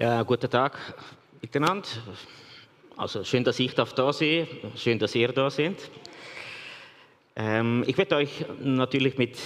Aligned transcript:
Ja, 0.00 0.22
guten 0.22 0.48
Tag 0.48 0.78
miteinander. 1.42 1.88
Also 2.96 3.24
schön, 3.24 3.42
dass 3.42 3.58
ich 3.58 3.74
da 3.74 4.12
sein 4.12 4.46
Schön, 4.76 4.96
dass 4.96 5.12
ihr 5.16 5.32
da 5.32 5.50
seid. 5.50 5.90
Ähm, 7.34 7.82
ich 7.84 7.98
werde 7.98 8.14
euch 8.14 8.44
natürlich 8.62 9.18
mit 9.18 9.36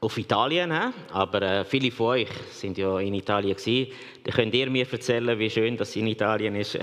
auf 0.00 0.16
Italien 0.16 0.72
haben, 0.72 0.94
aber 1.12 1.42
äh, 1.42 1.64
viele 1.66 1.90
von 1.90 2.06
euch 2.06 2.30
sind 2.50 2.78
ja 2.78 3.00
in 3.00 3.12
Italien 3.12 3.54
gewesen. 3.54 3.92
Da 4.24 4.32
könnt 4.32 4.54
ihr 4.54 4.70
mir 4.70 4.90
erzählen, 4.90 5.38
wie 5.38 5.50
schön 5.50 5.76
das 5.76 5.94
in 5.94 6.06
Italien 6.06 6.56
ist. 6.56 6.78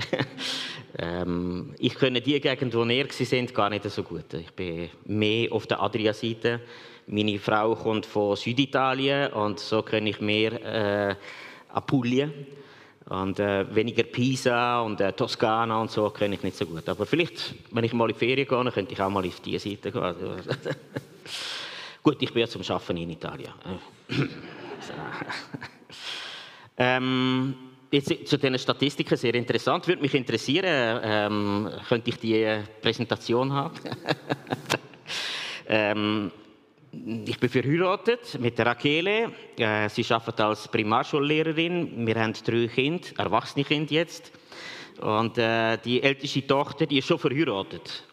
ähm, 1.00 1.74
ich 1.80 1.96
kenne 1.96 2.20
die 2.20 2.40
Gegend, 2.40 2.74
wo 2.76 2.84
ihr 2.84 3.06
sind, 3.10 3.52
gar 3.52 3.70
nicht 3.70 3.90
so 3.90 4.04
gut. 4.04 4.34
Ich 4.34 4.52
bin 4.52 4.88
mehr 5.04 5.50
auf 5.50 5.66
der 5.66 5.82
Adria-Seite. 5.82 6.60
Meine 7.08 7.40
Frau 7.40 7.74
kommt 7.74 8.06
von 8.06 8.36
Süditalien 8.36 9.32
und 9.32 9.58
so 9.58 9.82
kenne 9.82 10.10
ich 10.10 10.20
mehr 10.20 11.10
äh, 11.10 11.16
Apulien. 11.70 12.46
Und 13.08 13.40
äh, 13.40 13.74
weniger 13.74 14.02
Pisa 14.02 14.82
und 14.82 15.00
äh, 15.00 15.12
Toskana 15.14 15.80
und 15.80 15.90
so 15.90 16.10
kenne 16.10 16.34
ich 16.34 16.42
nicht 16.42 16.56
so 16.56 16.66
gut. 16.66 16.86
Aber 16.88 17.06
vielleicht, 17.06 17.54
wenn 17.70 17.84
ich 17.84 17.94
mal 17.94 18.10
in 18.10 18.14
die 18.14 18.18
Ferien 18.18 18.46
gehe, 18.46 18.70
könnte 18.70 18.92
ich 18.92 19.00
auch 19.00 19.08
mal 19.08 19.26
auf 19.26 19.40
diese 19.40 19.70
Seite 19.70 19.90
gehen. 19.90 20.14
gut, 22.02 22.20
ich 22.20 22.32
bin 22.32 22.40
ja 22.42 22.48
zum 22.48 22.60
Arbeiten 22.68 22.98
in 22.98 23.10
Italien. 23.10 23.52
ähm, 26.76 27.54
jetzt 27.90 28.28
zu 28.28 28.36
den 28.36 28.58
Statistiken, 28.58 29.16
sehr 29.16 29.34
interessant. 29.34 29.88
Würde 29.88 30.02
mich 30.02 30.14
interessieren, 30.14 31.00
ähm, 31.02 31.70
könnte 31.88 32.10
ich 32.10 32.18
die 32.18 32.62
Präsentation 32.82 33.50
haben? 33.54 33.74
ähm, 35.66 36.30
ich 36.92 37.38
bin 37.38 37.48
verheiratet 37.48 38.38
mit 38.40 38.58
Rakele. 38.58 39.32
Äh, 39.56 39.88
sie 39.88 40.04
arbeitet 40.10 40.40
als 40.40 40.68
Primarschullehrerin. 40.68 42.06
Wir 42.06 42.14
haben 42.16 42.32
drei 42.32 42.68
Kinder, 42.68 43.06
erwachsene 43.18 43.64
Kinder 43.64 43.92
jetzt. 43.92 44.32
Und 45.00 45.38
äh, 45.38 45.78
die 45.78 46.02
älteste 46.02 46.46
Tochter, 46.46 46.86
die 46.86 46.98
ist 46.98 47.06
schon 47.06 47.18
verheiratet. 47.18 48.04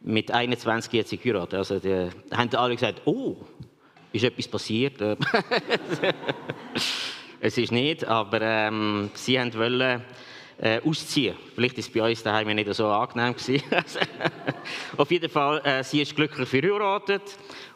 Mit 0.00 0.30
21 0.30 1.00
hat 1.00 1.08
sie 1.08 1.18
geheiratet. 1.18 1.54
Also 1.54 1.78
die, 1.78 2.08
haben 2.30 2.54
alle 2.54 2.74
gesagt, 2.74 3.02
oh, 3.04 3.36
ist 4.12 4.24
etwas 4.24 4.48
passiert? 4.48 5.00
es 7.40 7.58
ist 7.58 7.72
nicht, 7.72 8.04
aber 8.04 8.40
ähm, 8.42 9.10
sie 9.14 9.36
wollen 9.36 10.02
äh, 10.60 10.80
ausziehen. 10.84 11.36
Vielleicht 11.54 11.78
ist 11.78 11.88
es 11.88 11.92
bei 11.92 12.08
uns 12.08 12.22
daheim 12.22 12.48
nicht 12.48 12.72
so 12.74 12.86
angenehm 12.88 13.34
gewesen. 13.34 13.62
Auf 14.96 15.10
jeden 15.10 15.30
Fall, 15.30 15.60
äh, 15.64 15.84
sie 15.84 16.02
ist 16.02 16.16
glücklich 16.16 16.48
verheiratet 16.48 17.22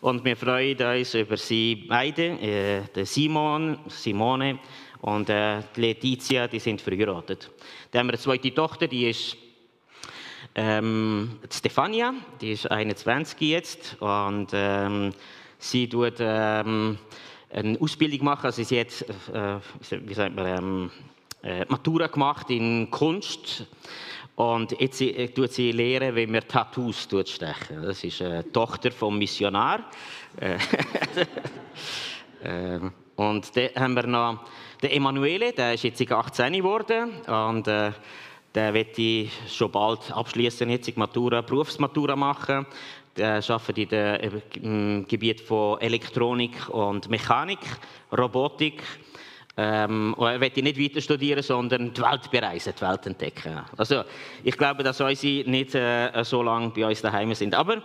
und 0.00 0.25
wir 0.25 0.36
freuen 0.36 0.77
uns 0.80 1.14
über 1.14 1.36
sie 1.36 1.86
beide, 1.88 2.22
äh, 2.41 2.83
der 2.94 3.06
Simon, 3.06 3.78
Simone 3.88 4.58
und 5.00 5.30
äh, 5.30 5.62
die 5.77 5.80
Letizia, 5.80 6.48
die 6.48 6.58
sind 6.58 6.80
verheiratet. 6.80 7.50
Dann 7.91 8.00
haben 8.00 8.06
wir 8.08 8.14
eine 8.14 8.19
zweite 8.19 8.53
Tochter, 8.53 8.88
die 8.88 9.08
ist 9.10 9.36
ähm, 10.55 11.38
Stefania, 11.50 12.14
die 12.41 12.53
ist 12.53 12.70
21 12.70 13.41
jetzt 13.41 13.97
und 14.00 14.48
ähm, 14.53 15.12
sie 15.58 15.88
tut 15.88 16.14
ähm, 16.19 16.98
eine 17.50 17.80
Ausbildung 17.80 18.25
machen, 18.25 18.47
also 18.47 18.62
sie 18.62 18.80
hat, 18.80 18.88
äh, 19.33 19.58
wie 20.05 20.14
sagt 20.14 20.34
man, 20.34 20.47
ähm, 20.47 20.91
äh, 21.43 21.65
Matura 21.69 22.07
gemacht 22.07 22.51
in 22.51 22.89
Kunst 22.91 23.67
und 24.37 24.81
jetzt 24.81 25.01
äh, 25.01 25.27
tut 25.29 25.51
sie 25.53 25.73
lehren, 25.73 26.15
wie 26.15 26.27
man 26.27 26.47
Tattoos 26.47 27.03
stechen. 27.03 27.83
Das 27.83 28.05
ist 28.05 28.23
eine 28.23 28.51
Tochter 28.53 28.93
vom 28.93 29.19
Missionar. 29.19 29.91
Äh, 30.39 30.57
ähm, 32.44 32.93
und 33.16 33.56
dann 33.56 33.69
haben 33.75 33.94
wir 33.94 34.06
noch 34.06 34.44
den 34.81 34.91
Emanuele, 34.91 35.53
der 35.53 35.75
ist 35.75 35.83
jetzt 35.83 36.11
18 36.11 36.53
geworden 36.53 37.11
und 37.27 37.66
der 37.66 37.95
wird 38.75 38.97
schon 39.49 39.71
bald 39.71 40.11
abschließen, 40.11 40.69
jetzt 40.71 40.97
Matura, 40.97 41.41
Berufsmatura 41.41 42.16
machen. 42.16 42.66
Der 43.16 43.43
arbeitet 43.47 44.56
im 44.56 45.06
Gebiet 45.06 45.41
von 45.41 45.81
Elektronik 45.81 46.69
und 46.71 47.09
Mechanik, 47.11 47.61
Robotik 48.16 48.83
ähm, 49.57 50.15
und 50.15 50.41
will 50.41 50.63
nicht 50.63 50.81
weiter 50.81 51.01
studieren, 51.01 51.43
sondern 51.43 51.93
die 51.93 52.01
Welt 52.01 52.31
bereisen, 52.31 52.73
die 52.77 52.83
Welt 52.83 53.07
entdecken. 53.07 53.61
Also, 53.77 54.03
ich 54.43 54.57
glaube, 54.57 54.83
dass 54.83 55.01
unsere 55.01 55.49
nicht 55.49 55.75
äh, 55.75 56.25
so 56.25 56.43
lange 56.43 56.71
bei 56.71 56.87
uns 56.87 57.03
daheim 57.03 57.35
sind. 57.35 57.55
Aber 57.55 57.83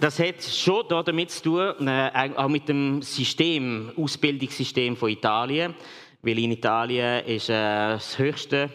das 0.00 0.18
hat 0.18 0.42
schon 0.42 0.84
damit 0.88 1.30
zu 1.30 1.42
tun, 1.42 1.88
äh, 1.88 2.30
auch 2.36 2.48
mit 2.48 2.68
dem 2.68 3.02
System, 3.02 3.90
Ausbildungssystem 3.96 4.96
von 4.96 5.08
Italien. 5.08 5.74
Weil 6.22 6.38
in 6.38 6.52
Italien 6.52 7.24
ist 7.24 7.48
äh, 7.48 7.52
das 7.52 8.18
Höchste, 8.18 8.70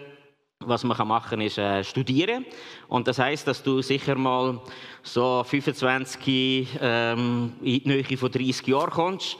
was 0.59 0.83
man 0.83 1.07
machen 1.07 1.29
kann, 1.31 1.41
ist 1.41 1.57
äh, 1.57 1.83
studieren. 1.83 2.45
Und 2.87 3.07
das 3.07 3.19
heißt, 3.19 3.47
dass 3.47 3.63
du 3.63 3.81
sicher 3.81 4.15
mal 4.15 4.61
so 5.01 5.43
25 5.43 6.77
ähm, 6.81 7.53
in 7.61 7.79
die 7.79 7.87
Nähe 7.87 8.17
von 8.17 8.31
30 8.31 8.67
Jahren 8.67 8.91
kommst 8.91 9.37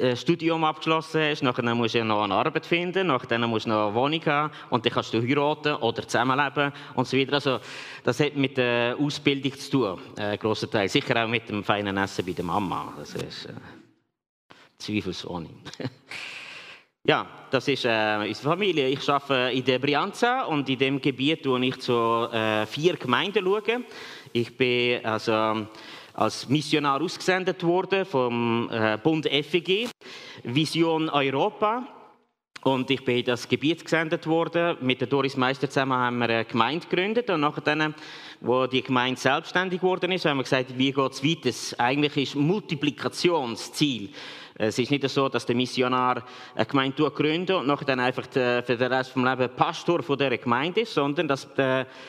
ein 0.00 0.16
Studium 0.16 0.64
abgeschlossen 0.64 1.20
hast, 1.20 1.42
nachher 1.42 1.74
musst 1.74 1.94
du 1.94 2.04
noch 2.04 2.22
eine 2.22 2.34
Arbeit 2.34 2.66
finden, 2.66 3.08
nachher 3.08 3.38
musst 3.46 3.66
du 3.66 3.70
noch 3.70 3.86
eine 3.88 3.94
Wohnung 3.94 4.24
haben 4.26 4.52
und 4.70 4.84
dann 4.84 4.92
kannst 4.92 5.12
du 5.12 5.20
heiraten 5.20 5.74
oder 5.76 6.06
zusammenleben 6.06 6.72
und 6.94 7.06
so 7.06 7.16
weiter. 7.16 7.34
Also, 7.34 7.60
das 8.04 8.20
hat 8.20 8.36
mit 8.36 8.56
der 8.56 8.96
Ausbildung 8.98 9.52
zu 9.58 9.70
tun, 9.70 10.00
äh, 10.16 10.38
Teil. 10.38 10.88
Sicher 10.88 11.24
auch 11.24 11.28
mit 11.28 11.48
dem 11.48 11.64
feinen 11.64 11.96
Essen 11.96 12.24
bei 12.24 12.32
der 12.32 12.44
Mama. 12.44 12.92
Das 12.98 13.14
ist 13.14 13.46
äh, 13.46 13.52
zweifelsohne. 14.78 15.48
ja, 17.04 17.26
das 17.50 17.68
ist 17.68 17.84
äh, 17.84 18.18
unsere 18.20 18.50
Familie. 18.50 18.88
Ich 18.88 19.08
arbeite 19.08 19.52
in 19.54 19.64
der 19.64 19.78
Brianza 19.78 20.44
und 20.44 20.68
in 20.68 20.78
dem 20.78 21.00
Gebiet 21.00 21.44
schaue 21.44 21.64
ich 21.64 21.78
zu 21.80 22.28
äh, 22.32 22.66
vier 22.66 22.96
Gemeinden. 22.96 23.44
Schauen. 23.44 23.84
Ich 24.32 24.56
bin 24.56 25.04
also 25.04 25.66
als 26.18 26.48
Missionar 26.48 27.00
ausgesendet 27.00 27.62
worden 27.62 28.04
vom 28.04 28.68
äh, 28.72 28.98
Bund 29.00 29.28
FEG, 29.28 29.88
Vision 30.42 31.08
Europa. 31.08 31.86
Und 32.64 32.90
ich 32.90 33.04
bin 33.04 33.18
in 33.18 33.24
das 33.24 33.48
Gebiet 33.48 33.84
gesendet 33.84 34.26
worden. 34.26 34.78
Mit 34.80 35.00
der 35.00 35.06
Doris 35.06 35.36
Meister 35.36 35.70
zusammen 35.70 35.96
haben 35.96 36.18
wir 36.18 36.28
eine 36.28 36.44
Gemeinde 36.44 36.88
gegründet. 36.88 37.30
Und 37.30 37.40
nachher, 37.40 37.94
wo 38.40 38.66
die 38.66 38.82
Gemeinde 38.82 39.20
selbstständig 39.20 39.80
geworden 39.80 40.10
ist, 40.10 40.24
haben 40.24 40.38
wir 40.38 40.42
gesagt, 40.42 40.76
wie 40.76 40.90
geht 40.90 41.12
es 41.12 41.22
weiter? 41.22 41.80
Eigentlich 41.84 42.16
ist 42.16 42.34
Multiplikationsziel 42.34 44.10
es 44.60 44.76
ist 44.76 44.90
nicht 44.90 45.08
so, 45.08 45.28
dass 45.28 45.46
der 45.46 45.54
Missionar 45.54 46.24
eine 46.54 46.66
Gemeinde 46.66 47.08
gründet 47.12 47.56
und 47.56 47.88
dann 47.88 48.00
einfach 48.00 48.24
für 48.26 48.62
den 48.62 48.92
Rest 48.92 49.14
des 49.14 49.22
Lebens 49.22 49.50
Pastor 49.54 50.00
dieser 50.00 50.36
Gemeinde 50.36 50.80
ist, 50.80 50.94
sondern 50.94 51.28
dass 51.28 51.46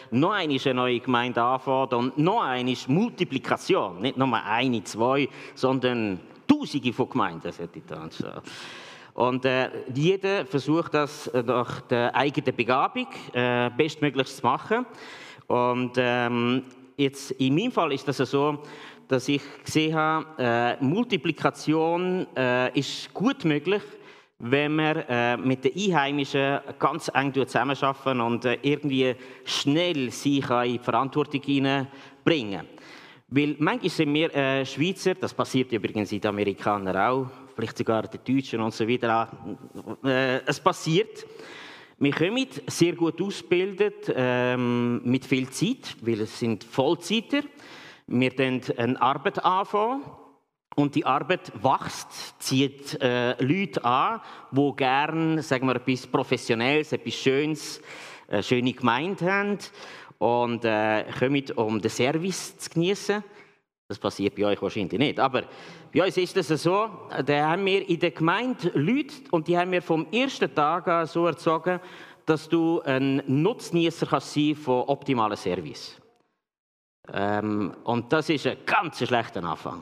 noch 0.09 0.31
eine 0.31 0.73
neue 0.73 0.99
Gemeinde 0.99 1.41
anfängt 1.43 1.93
und 1.93 2.17
noch 2.17 2.41
eine 2.41 2.75
Multiplikation. 2.87 4.01
Nicht 4.01 4.17
nur 4.17 4.33
eine, 4.33 4.83
zwei, 4.83 5.29
sondern 5.53 6.19
Tausende 6.47 6.91
von 6.91 7.09
Gemeinden. 7.09 7.53
Und 9.13 9.45
äh, 9.45 9.69
jeder 9.93 10.45
versucht 10.45 10.95
das 10.95 11.29
nach 11.45 11.81
der 11.81 12.16
eigenen 12.16 12.55
Begabung 12.55 13.07
äh, 13.33 13.69
bestmöglich 13.77 14.27
zu 14.27 14.41
machen. 14.43 14.87
Und 15.45 15.91
ähm, 15.97 16.63
jetzt 16.97 17.31
in 17.31 17.53
meinem 17.53 17.71
Fall 17.71 17.91
ist 17.93 18.07
das 18.07 18.17
so, 18.17 18.59
dass 19.09 19.28
ich 19.28 19.42
gesehen 19.66 19.96
habe, 19.96 20.25
äh, 20.38 20.84
Multiplikation 20.84 22.28
äh, 22.38 22.80
ist 22.80 23.12
gut 23.12 23.44
möglich, 23.44 23.81
wenn 24.38 24.75
wir 24.75 25.03
äh, 25.09 25.36
mit 25.36 25.66
den 25.66 25.74
Einheimischen 25.75 26.59
ganz 26.78 27.09
eng 27.14 27.34
zusammenarbeiten 27.34 28.22
und 28.22 28.46
äh, 28.46 28.59
irgendwie 28.62 29.16
schnell 29.44 30.12
sie 30.12 30.38
in 30.38 30.64
die 30.64 30.79
Verantwortung 30.79 31.41
hineinbringen. 31.41 32.67
Weil 33.29 33.56
manchmal 33.58 33.90
sind 33.90 34.14
wir 34.14 34.34
äh, 34.34 34.64
Schweizer, 34.64 35.16
das 35.16 35.34
passiert 35.34 35.72
übrigens 35.72 36.12
in 36.12 36.22
den 36.22 36.29
Amerikanern 36.29 36.96
auch, 36.96 37.28
vielleicht 37.55 37.79
sogar 37.79 38.03
den 38.03 38.22
Deutschen 38.23 38.62
und 38.62 38.76
so 38.76 38.88
weiter, 38.88 39.28
äh, 40.03 40.41
es 40.46 40.59
passiert. 40.59 41.26
Wir 41.97 42.14
kommen 42.14 42.47
sehr 42.67 42.94
gut 42.94 43.20
ausgebildet, 43.20 44.14
ähm, 44.16 45.02
mit 45.03 45.26
viel 45.26 45.50
Zeit, 45.50 45.97
weil 46.02 46.22
es 46.22 46.40
sind 46.40 46.64
Vollzeiter 46.64 47.41
sind. 47.41 47.50
Wir 48.11 48.32
fangen 48.32 48.61
eine 48.76 49.00
Arbeit 49.00 49.46
anfangen 49.46 50.02
und 50.76 50.96
die 50.96 51.06
Arbeit 51.06 51.52
wächst, 51.64 52.41
zieht 52.41 53.00
äh, 53.03 53.40
Leute 53.40 53.85
an, 53.85 54.22
die 54.50 54.73
gerne 54.78 55.44
sagen 55.44 55.67
wir, 55.67 55.76
etwas 55.76 56.08
Professionelles, 56.08 56.91
etwas 56.91 57.14
Schönes, 57.14 57.79
eine 58.28 58.41
schöne 58.41 58.73
Gemeinde 58.73 59.32
haben 59.32 59.59
und 60.17 60.66
äh, 60.66 61.06
kommen, 61.20 61.44
um 61.56 61.79
den 61.79 61.91
Service 61.91 62.58
zu 62.58 62.72
genießen. 62.72 63.23
Das 63.88 64.00
passiert 64.00 64.34
bei 64.34 64.46
euch 64.46 64.59
wahrscheinlich 64.59 64.97
nicht, 64.97 65.20
aber 65.20 65.44
bei 65.94 66.03
uns 66.03 66.17
ist 66.17 66.35
es 66.35 66.47
so, 66.64 66.90
da 67.23 67.47
haben 67.47 67.64
wir 67.64 67.88
in 67.88 68.00
der 68.00 68.12
Gemeinde 68.12 68.72
Leute 68.73 69.14
und 69.29 69.47
die 69.47 69.55
haben 69.55 69.72
wir 69.72 69.84
vom 69.84 70.08
ersten 70.12 70.52
Tag 70.55 70.88
an 70.88 71.05
so 71.05 71.28
erzogen, 71.28 71.79
dass 72.26 72.50
du 72.50 72.82
ein 72.82 73.22
Nutznießer 73.28 74.08
kannst 74.08 74.34
sein 74.34 74.55
von 74.55 74.82
optimalen 74.88 75.38
Service. 75.38 75.98
Ähm, 77.14 77.76
und 77.84 78.11
das 78.11 78.29
ist 78.29 78.47
ein 78.47 78.58
ganz 78.66 79.00
schlechter 79.00 79.44
Anfang. 79.44 79.82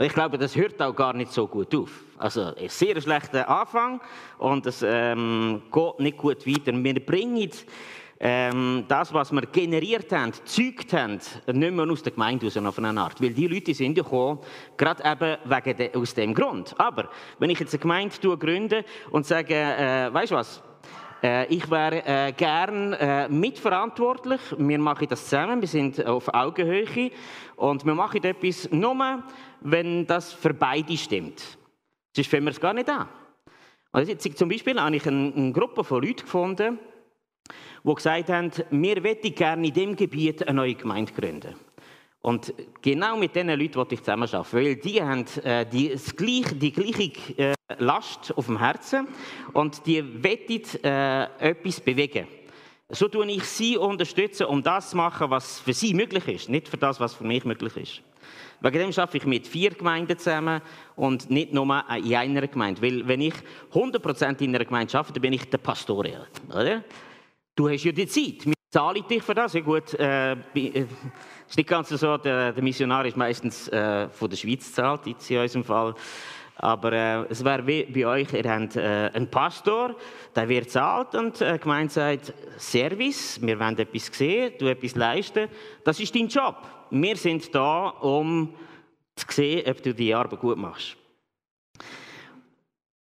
Ich 0.00 0.12
glaube, 0.12 0.38
das 0.38 0.56
hört 0.56 0.82
auch 0.82 0.94
gar 0.94 1.12
nicht 1.12 1.32
so 1.32 1.46
gut 1.46 1.72
auf. 1.74 1.90
Also, 2.18 2.52
ein 2.56 2.68
sehr 2.68 3.00
schlechter 3.00 3.48
Anfang 3.48 4.00
und 4.38 4.66
es 4.66 4.82
ähm, 4.84 5.62
geht 5.72 6.00
nicht 6.00 6.16
gut 6.16 6.44
weiter. 6.46 6.72
Wir 6.72 7.06
bringen 7.06 7.48
ähm, 8.18 8.84
das, 8.88 9.12
was 9.12 9.30
wir 9.30 9.42
generiert 9.42 10.10
haben, 10.10 10.32
gezeugt 10.32 10.92
haben, 10.92 11.20
nicht 11.46 11.74
mehr 11.74 11.88
aus 11.88 12.02
der 12.02 12.12
Gemeinde 12.12 12.46
raus 12.46 12.56
auf 12.56 12.78
eine 12.78 13.00
Art. 13.00 13.22
Weil 13.22 13.34
die 13.34 13.46
Leute 13.46 13.72
sind 13.72 13.94
gekommen, 13.94 14.40
gerade 14.76 15.02
eben 15.04 15.36
wegen 15.44 15.76
de, 15.76 15.94
aus 15.94 16.14
dem 16.14 16.34
Grund. 16.34 16.74
Aber 16.78 17.08
wenn 17.38 17.50
ich 17.50 17.60
jetzt 17.60 17.74
eine 17.74 17.80
Gemeinde 17.80 18.36
gründe 18.36 18.84
und 19.10 19.26
sage, 19.26 19.54
äh, 19.54 20.12
weißt 20.12 20.32
du 20.32 20.36
was, 20.36 20.62
ich 21.48 21.70
wäre 21.70 22.04
äh, 22.04 22.32
gern 22.32 22.92
äh, 22.92 23.28
mitverantwortlich. 23.28 24.40
Wir 24.58 24.78
machen 24.78 25.06
das 25.08 25.24
zusammen. 25.24 25.60
Wir 25.60 25.68
sind 25.68 26.04
auf 26.04 26.28
Augenhöhe 26.32 27.10
und 27.56 27.86
wir 27.86 27.94
machen 27.94 28.22
etwas 28.24 28.70
nur, 28.70 29.22
wenn 29.60 30.06
das 30.06 30.34
für 30.34 30.52
beide 30.52 30.96
stimmt. 30.96 31.58
Sonst 32.14 32.28
finden 32.28 32.46
wir 32.46 32.50
es 32.50 32.60
gar 32.60 32.74
nicht 32.74 32.90
an. 32.90 33.08
Also 33.90 34.12
jetzt 34.12 34.36
zum 34.36 34.48
Beispiel 34.48 34.78
habe 34.78 34.96
ich 34.96 35.06
eine, 35.06 35.32
eine 35.34 35.52
Gruppe 35.52 35.82
von 35.82 36.02
Leuten 36.02 36.22
gefunden, 36.22 36.78
die 37.84 37.94
gesagt 37.94 38.28
haben, 38.28 38.50
wir 38.70 39.00
möchten 39.00 39.34
gerne 39.34 39.66
in 39.66 39.72
diesem 39.72 39.96
Gebiet 39.96 40.46
eine 40.46 40.56
neue 40.56 40.74
Gemeinde 40.74 41.12
gründen. 41.12 41.54
Und 42.24 42.54
genau 42.80 43.18
mit 43.18 43.34
diesen 43.36 43.50
Leuten 43.50 43.74
wollte 43.74 43.96
ich 43.96 44.00
zusammenarbeiten, 44.00 44.56
weil 44.56 44.76
die 44.76 45.02
haben 45.02 45.26
äh, 45.42 45.66
die, 45.66 45.88
gleiche, 46.16 46.54
die 46.54 46.72
gleiche 46.72 47.12
äh, 47.36 47.54
Last 47.76 48.32
auf 48.34 48.46
dem 48.46 48.58
Herzen 48.58 49.08
und 49.52 49.84
die 49.84 50.02
wollen 50.02 50.84
äh, 50.84 51.50
etwas 51.50 51.82
bewegen. 51.82 52.26
So 52.88 53.08
tue 53.08 53.30
ich 53.30 53.44
sie 53.44 53.76
unterstützen, 53.76 54.46
um 54.46 54.62
das 54.62 54.88
zu 54.88 54.96
machen, 54.96 55.28
was 55.28 55.60
für 55.60 55.74
sie 55.74 55.92
möglich 55.92 56.26
ist, 56.28 56.48
nicht 56.48 56.66
für 56.66 56.78
das, 56.78 56.98
was 56.98 57.12
für 57.12 57.24
mich 57.24 57.44
möglich 57.44 57.76
ist. 57.76 58.02
Wegen 58.62 58.78
dem 58.78 58.98
arbeite 58.98 59.18
ich 59.18 59.26
mit 59.26 59.46
vier 59.46 59.72
Gemeinden 59.72 60.16
zusammen 60.16 60.62
und 60.96 61.28
nicht 61.28 61.52
nur 61.52 61.84
in 61.94 62.16
einer 62.16 62.46
Gemeinde. 62.46 62.80
Weil 62.80 63.06
wenn 63.06 63.20
ich 63.20 63.34
100% 63.74 64.40
in 64.40 64.54
einer 64.54 64.64
Gemeinde 64.64 64.96
arbeite, 64.96 65.12
dann 65.12 65.22
bin 65.22 65.34
ich 65.34 65.50
der 65.50 65.58
Pastor. 65.58 66.06
Oder? 66.48 66.84
Du 67.54 67.68
hast 67.68 67.84
ja 67.84 67.92
die 67.92 68.06
Zeit. 68.06 68.46
Zahlen 68.74 69.06
dich 69.08 69.22
für 69.22 69.34
das. 69.34 69.52
Ja 69.52 69.60
gut, 69.60 69.94
äh, 69.94 70.32
äh, 70.32 70.86
ist 71.48 71.56
nicht 71.56 71.68
ganz 71.68 71.90
so, 71.90 72.16
der, 72.16 72.52
der 72.52 72.62
Missionar 72.62 73.06
ist 73.06 73.16
meistens 73.16 73.68
äh, 73.68 74.08
von 74.08 74.28
der 74.28 74.36
Schweiz 74.36 74.72
zahlt, 74.72 75.06
jetzt 75.06 75.30
in 75.30 75.38
unserem 75.38 75.64
Fall. 75.64 75.94
Aber 76.56 76.92
äh, 76.92 77.24
es 77.30 77.44
wäre 77.44 77.64
wie 77.68 77.84
bei 77.84 78.04
euch, 78.04 78.32
ihr 78.32 78.50
habt 78.50 78.74
äh, 78.74 79.10
einen 79.14 79.30
Pastor, 79.30 79.94
der 80.34 80.48
wird 80.48 80.70
zahlt 80.70 81.14
und 81.14 81.38
die 81.38 81.58
Gemeinde 81.60 81.92
sagt, 81.92 82.34
Service, 82.58 83.38
wir 83.40 83.60
wollen 83.60 83.78
etwas 83.78 84.06
sehen, 84.06 84.54
du 84.58 84.66
etwas 84.66 84.96
leisten. 84.96 85.48
Das 85.84 86.00
ist 86.00 86.12
dein 86.12 86.26
Job. 86.26 86.56
Wir 86.90 87.16
sind 87.16 87.54
da, 87.54 87.90
um 88.00 88.54
zu 89.14 89.26
sehen, 89.30 89.70
ob 89.70 89.82
du 89.84 89.94
die 89.94 90.12
Arbeit 90.12 90.40
gut 90.40 90.58
machst. 90.58 90.96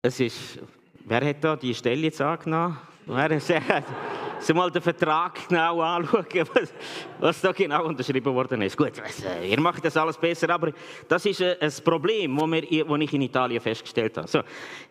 Es 0.00 0.18
ist, 0.18 0.60
wer 1.04 1.28
hat 1.28 1.44
da 1.44 1.56
die 1.56 1.74
Stelle 1.74 2.02
jetzt 2.02 2.22
angenommen? 2.22 2.78
Wer 3.04 3.38
sagt, 3.38 3.84
Sie 4.40 4.54
mal 4.54 4.70
den 4.70 4.82
Vertrag 4.82 5.48
genau 5.48 5.80
anschauen, 5.80 6.26
was, 6.54 6.72
was 7.18 7.40
da 7.40 7.52
genau 7.52 7.84
unterschrieben 7.84 8.34
worden 8.34 8.62
ist. 8.62 8.76
Gut, 8.76 8.92
äh, 9.24 9.50
ihr 9.50 9.60
macht 9.60 9.84
das 9.84 9.96
alles 9.96 10.16
besser, 10.16 10.50
aber 10.50 10.72
das 11.08 11.26
ist 11.26 11.40
äh, 11.40 11.56
ein 11.60 11.72
Problem, 11.84 12.36
das 12.36 13.00
ich 13.00 13.12
in 13.12 13.22
Italien 13.22 13.60
festgestellt 13.60 14.16
habe. 14.16 14.28
So, 14.28 14.42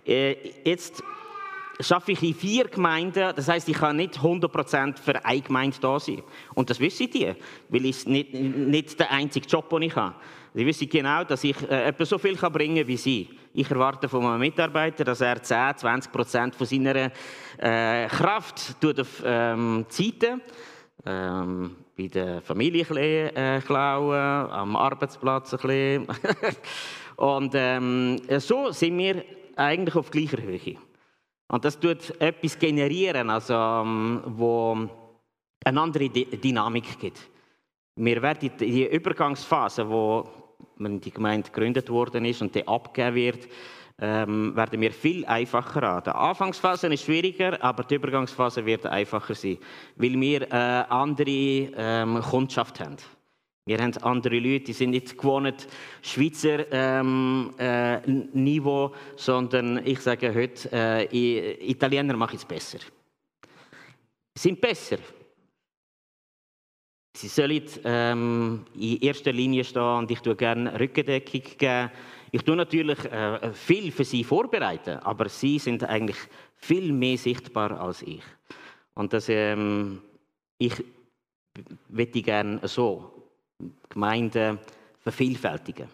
äh, 0.05 0.35
jetzt 0.63 1.03
schaffe 1.79 2.11
ich 2.11 2.23
in 2.23 2.33
vier 2.33 2.65
Gemeinden, 2.65 3.33
das 3.35 3.47
heißt, 3.47 3.69
ich 3.69 3.77
kann 3.77 3.95
nicht 3.95 4.17
100% 4.17 4.99
für 4.99 5.23
eine 5.23 5.41
Gemeinde 5.41 5.77
da 5.79 5.99
sein. 5.99 6.23
Und 6.53 6.69
das 6.69 6.79
wissen 6.79 7.09
die, 7.09 7.33
weil 7.69 7.85
es 7.85 8.05
nicht, 8.05 8.33
nicht 8.33 8.99
der 8.99 9.11
einzige 9.11 9.47
Job, 9.47 9.69
den 9.69 9.83
ich 9.83 9.95
habe. 9.95 10.15
Sie 10.53 10.65
wissen 10.65 10.89
genau, 10.89 11.23
dass 11.23 11.43
ich 11.43 11.61
äh, 11.69 11.87
etwa 11.87 12.05
so 12.05 12.17
viel 12.17 12.35
kann 12.35 12.51
bringen 12.51 12.77
kann 12.77 12.87
wie 12.87 12.97
Sie. 12.97 13.29
Ich 13.53 13.69
erwarte 13.69 14.07
von 14.09 14.23
meinem 14.23 14.39
Mitarbeiter, 14.39 15.03
dass 15.03 15.21
er 15.21 15.41
10, 15.41 15.77
20 15.77 16.11
Prozent 16.11 16.55
von 16.55 16.67
seiner 16.67 17.11
äh, 17.57 18.07
Kraft 18.07 18.79
tut 18.79 18.99
auf 18.99 19.21
ähm, 19.25 19.85
Zeiten, 19.89 20.41
ähm, 21.05 21.75
bei 21.97 22.07
der 22.07 22.41
Familie 22.41 22.83
ein 22.83 22.87
bisschen, 22.87 23.35
äh, 23.35 23.61
klauen, 23.65 24.51
am 24.51 24.75
Arbeitsplatz 24.75 25.53
ein 25.53 25.59
bisschen. 25.59 26.07
Und 27.17 27.53
ähm, 27.55 28.21
so 28.39 28.71
sind 28.71 28.97
wir 28.97 29.23
eigentlich 29.55 29.95
auf 29.95 30.11
gleicher 30.11 30.41
Höhe. 30.41 30.75
Und 31.47 31.65
das 31.65 31.79
tut 31.79 32.19
etwas 32.21 32.59
generieren, 32.59 33.29
also, 33.29 33.53
ähm, 33.53 34.21
wo 34.25 34.77
eine 35.63 35.81
andere 35.81 36.09
Dynamik 36.09 36.99
gibt. 36.99 37.29
Wir 37.99 38.21
werden 38.21 38.51
die 38.59 38.85
Übergangsphase, 38.85 39.89
wo 39.89 40.29
die 40.77 41.11
Gemeinde 41.11 41.49
gegründet 41.49 41.89
worden 41.89 42.25
ist 42.25 42.43
und 42.43 42.53
die 42.53 42.67
abgegeben 42.67 43.15
wird, 43.15 43.47
ähm, 43.99 44.55
werden 44.55 44.79
wir 44.79 44.91
viel 44.91 45.25
einfacher 45.25 45.81
an. 45.81 46.03
Die 46.05 46.11
Anfangsphase 46.11 46.87
ist 46.93 47.05
schwieriger, 47.05 47.61
aber 47.63 47.83
die 47.83 47.95
Übergangsphase 47.95 48.63
wird 48.63 48.85
einfacher 48.85 49.33
sein, 49.33 49.57
weil 49.95 50.21
wir 50.21 50.43
äh, 50.43 50.85
andere 50.89 51.71
ähm, 51.75 52.21
Kundschaft 52.21 52.79
haben. 52.79 52.97
Wir 53.65 53.79
haben 53.79 53.97
andere 54.03 54.37
Leute, 54.37 54.65
die 54.65 54.73
sind 54.73 54.91
nicht 54.91 55.17
gewohnt 55.17 55.67
Schweizer 56.03 56.71
ähm, 56.71 57.51
äh, 57.57 57.99
Niveau, 58.07 58.93
sondern 59.15 59.83
ich 59.83 59.99
sage 60.01 60.35
heute, 60.35 60.69
äh, 60.71 61.67
Italiener 61.67 62.15
machen 62.15 62.35
es 62.35 62.45
besser. 62.45 62.77
Sie 64.35 64.49
sind 64.49 64.61
besser. 64.61 64.97
Sie 67.17 67.29
sollen 67.29 67.63
ähm, 67.83 68.65
in 68.75 69.01
erster 69.01 69.33
Linie 69.33 69.63
stehen 69.63 69.81
und 69.81 70.11
ich 70.11 70.19
tue 70.19 70.35
gerne 70.35 70.79
Rückendeckung 70.79 71.41
geben. 71.57 71.89
Ich 72.31 72.43
tue 72.43 72.55
natürlich 72.55 73.03
äh, 73.05 73.53
viel 73.53 73.91
für 73.91 74.03
sie 74.03 74.23
vorbereiten, 74.23 74.99
aber 74.99 75.27
sie 75.27 75.57
sind 75.57 75.83
eigentlich 75.83 76.17
viel 76.57 76.91
mehr 76.93 77.17
sichtbar 77.17 77.81
als 77.81 78.03
ich. 78.03 78.21
Und 78.93 79.13
das, 79.13 79.29
ähm, 79.29 79.99
ich 80.59 80.73
möchte 81.89 82.21
gerne 82.21 82.59
so 82.67 83.11
Gemeinden 83.89 84.59
vervielfältigen. 84.99 85.87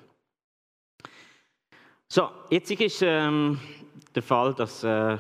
So, 2.10 2.30
jetzt 2.50 2.70
ist 2.70 3.02
ähm, 3.02 3.60
der 4.14 4.24
Fall, 4.24 4.54
dass 4.56 4.84
äh, 4.84 5.18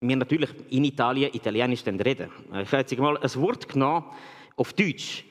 wir 0.00 0.16
natürlich 0.16 0.50
in 0.70 0.84
Italien 0.84 1.32
Italienisch 1.32 1.86
reden. 1.86 2.30
Ich 2.62 2.72
habe 2.72 2.78
jetzt 2.78 2.98
mal 2.98 3.16
ein 3.16 3.34
Wort 3.36 3.68
genommen, 3.68 4.06
auf 4.60 4.74
Deutsch. 4.74 5.24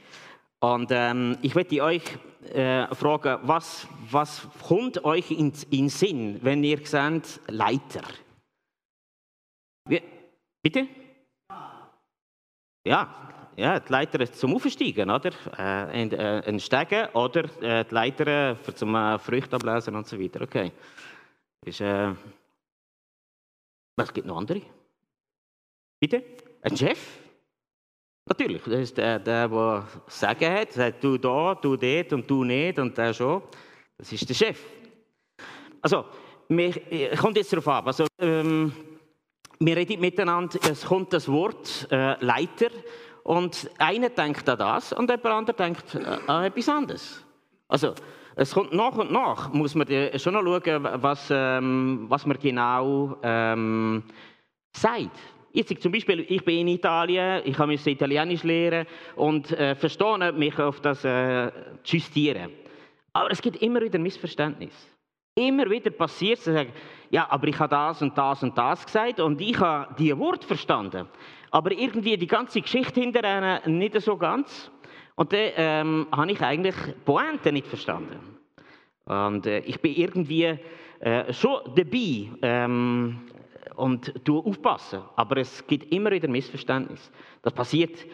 Und 0.60 0.90
ähm, 0.92 1.38
ich 1.44 1.54
möchte 1.54 1.82
euch 1.84 2.04
äh, 2.52 2.94
fragen, 2.96 3.40
was, 3.44 3.88
was 4.10 4.48
kommt 4.68 5.06
euch 5.06 5.30
in, 5.32 5.54
in 5.70 5.88
Sinn, 5.88 6.40
wenn 6.42 6.64
ihr 6.64 6.86
seht 6.86 7.40
Leiter? 7.48 8.02
Wie, 9.88 10.02
bitte? 10.64 10.88
Ja, 12.86 13.54
ja, 13.56 13.80
die 13.80 13.92
Leiter 13.92 14.32
zum 14.32 14.56
Aufsteigen, 14.56 15.12
oder? 15.12 15.32
Äh, 15.58 15.62
ein, 15.62 16.12
äh, 16.12 16.44
ein 16.48 16.60
Stegen 16.60 17.10
oder 17.14 17.44
äh, 17.62 17.86
die 17.86 17.94
Leiter 17.94 18.56
für 18.56 18.74
zum 18.74 18.96
äh, 18.96 19.20
Früchte 19.20 19.56
ablesen 19.56 19.96
und 19.96 20.08
so 20.08 20.20
weiter. 20.20 20.42
Okay. 20.42 20.72
Ist, 21.66 21.82
äh, 21.82 22.14
was 23.96 24.12
gibt 24.12 24.26
noch 24.26 24.38
andere? 24.38 24.62
Bitte? 26.00 26.24
Ein 26.62 26.76
Chef? 26.76 27.29
Natürlich, 28.30 28.62
das 28.62 28.80
ist 28.82 28.98
der, 28.98 29.18
der, 29.18 29.48
der 29.48 29.88
Sagen 30.06 30.52
hat, 30.52 30.72
sagt, 30.72 31.04
du 31.04 31.18
da, 31.18 31.56
du 31.56 31.76
dort 31.76 32.14
und 32.14 32.30
du 32.30 32.44
nicht 32.44 32.78
und 32.78 32.96
der 32.96 33.12
schon. 33.12 33.42
Das 33.98 34.12
ist 34.12 34.30
der 34.30 34.36
Chef. 34.36 34.64
Also, 35.82 36.06
mir 36.48 36.72
kommt 37.20 37.38
jetzt 37.38 37.52
darauf 37.52 37.68
ab. 37.68 37.88
Also, 37.88 38.06
ähm, 38.20 38.72
wir 39.60 39.76
reden 39.76 40.00
miteinander, 40.00 40.60
es 40.70 40.86
kommt 40.86 41.12
das 41.12 41.28
Wort 41.28 41.88
äh, 41.92 42.24
Leiter 42.24 42.70
und 43.24 43.68
einer 43.80 44.10
denkt 44.10 44.48
an 44.48 44.60
das 44.60 44.94
und 44.94 45.10
der 45.10 45.26
andere 45.26 45.56
denkt 45.56 45.96
äh, 45.96 46.18
an 46.28 46.44
etwas 46.44 46.70
anderes. 46.70 47.26
Also, 47.68 47.96
es 48.36 48.54
kommt 48.54 48.74
nach 48.74 48.96
und 48.96 49.12
nach, 49.12 49.52
muss 49.52 49.74
man 49.74 49.88
schon 50.18 50.34
noch 50.34 50.44
schauen, 50.44 50.88
was, 51.02 51.30
ähm, 51.32 52.06
was 52.08 52.28
man 52.28 52.38
genau 52.38 53.18
ähm, 53.24 54.04
sagt. 54.72 55.18
Jetzt 55.52 55.82
zum 55.82 55.92
Beispiel, 55.92 56.26
ich 56.28 56.44
bin 56.44 56.60
in 56.60 56.68
Italien, 56.68 57.42
ich 57.44 57.58
habe 57.58 57.74
Italienisch 57.74 58.44
lernen 58.44 58.86
und 59.16 59.52
äh, 59.52 59.76
verstehe 59.76 60.32
mich 60.32 60.60
auf 60.60 60.80
das 60.80 61.04
äh, 61.04 61.52
justieren. 61.84 62.52
Aber 63.14 63.32
es 63.32 63.42
gibt 63.42 63.62
immer 63.62 63.82
wieder 63.82 63.98
Missverständnis. 63.98 64.74
Immer 65.36 65.70
wieder 65.70 65.90
passiert 65.90 66.38
es, 66.38 66.46
sagen, 66.46 66.72
ja, 67.10 67.28
aber 67.30 67.48
ich 67.48 67.58
habe 67.58 67.70
das 67.70 68.02
und 68.02 68.18
das 68.18 68.44
und 68.44 68.58
das 68.58 68.86
gesagt 68.86 69.20
und 69.20 69.42
ich 69.42 69.60
habe 69.60 69.96
die 69.98 70.16
Wort 70.18 70.44
verstanden. 70.44 71.08
Aber 71.50 71.72
irgendwie 71.72 72.18
die 72.18 72.28
ganze 72.28 72.62
Geschichte 72.62 73.00
hinterher 73.00 73.68
nicht 73.68 74.00
so 74.02 74.18
ganz. 74.18 74.70
Und 75.16 75.34
dann 75.34 75.52
ähm, 75.56 76.08
habe 76.12 76.32
ich 76.32 76.42
eigentlich 76.42 76.76
Pointe 77.06 77.52
nicht 77.52 77.68
verstanden. 77.68 78.38
Und 79.06 79.48
äh, 79.48 79.60
ich 79.60 79.82
bin 79.82 79.96
irgendwie 79.96 80.60
äh, 81.00 81.34
schon 81.34 81.60
dabei, 81.76 82.30
ähm, 82.42 83.22
und 83.76 84.14
du 84.24 84.40
aufpassen. 84.40 85.02
Aber 85.16 85.38
es 85.38 85.66
gibt 85.68 85.92
immer 85.92 86.12
wieder 86.12 86.28
Missverständnis. 86.28 87.12
Das 87.42 87.54
passiert 87.54 88.06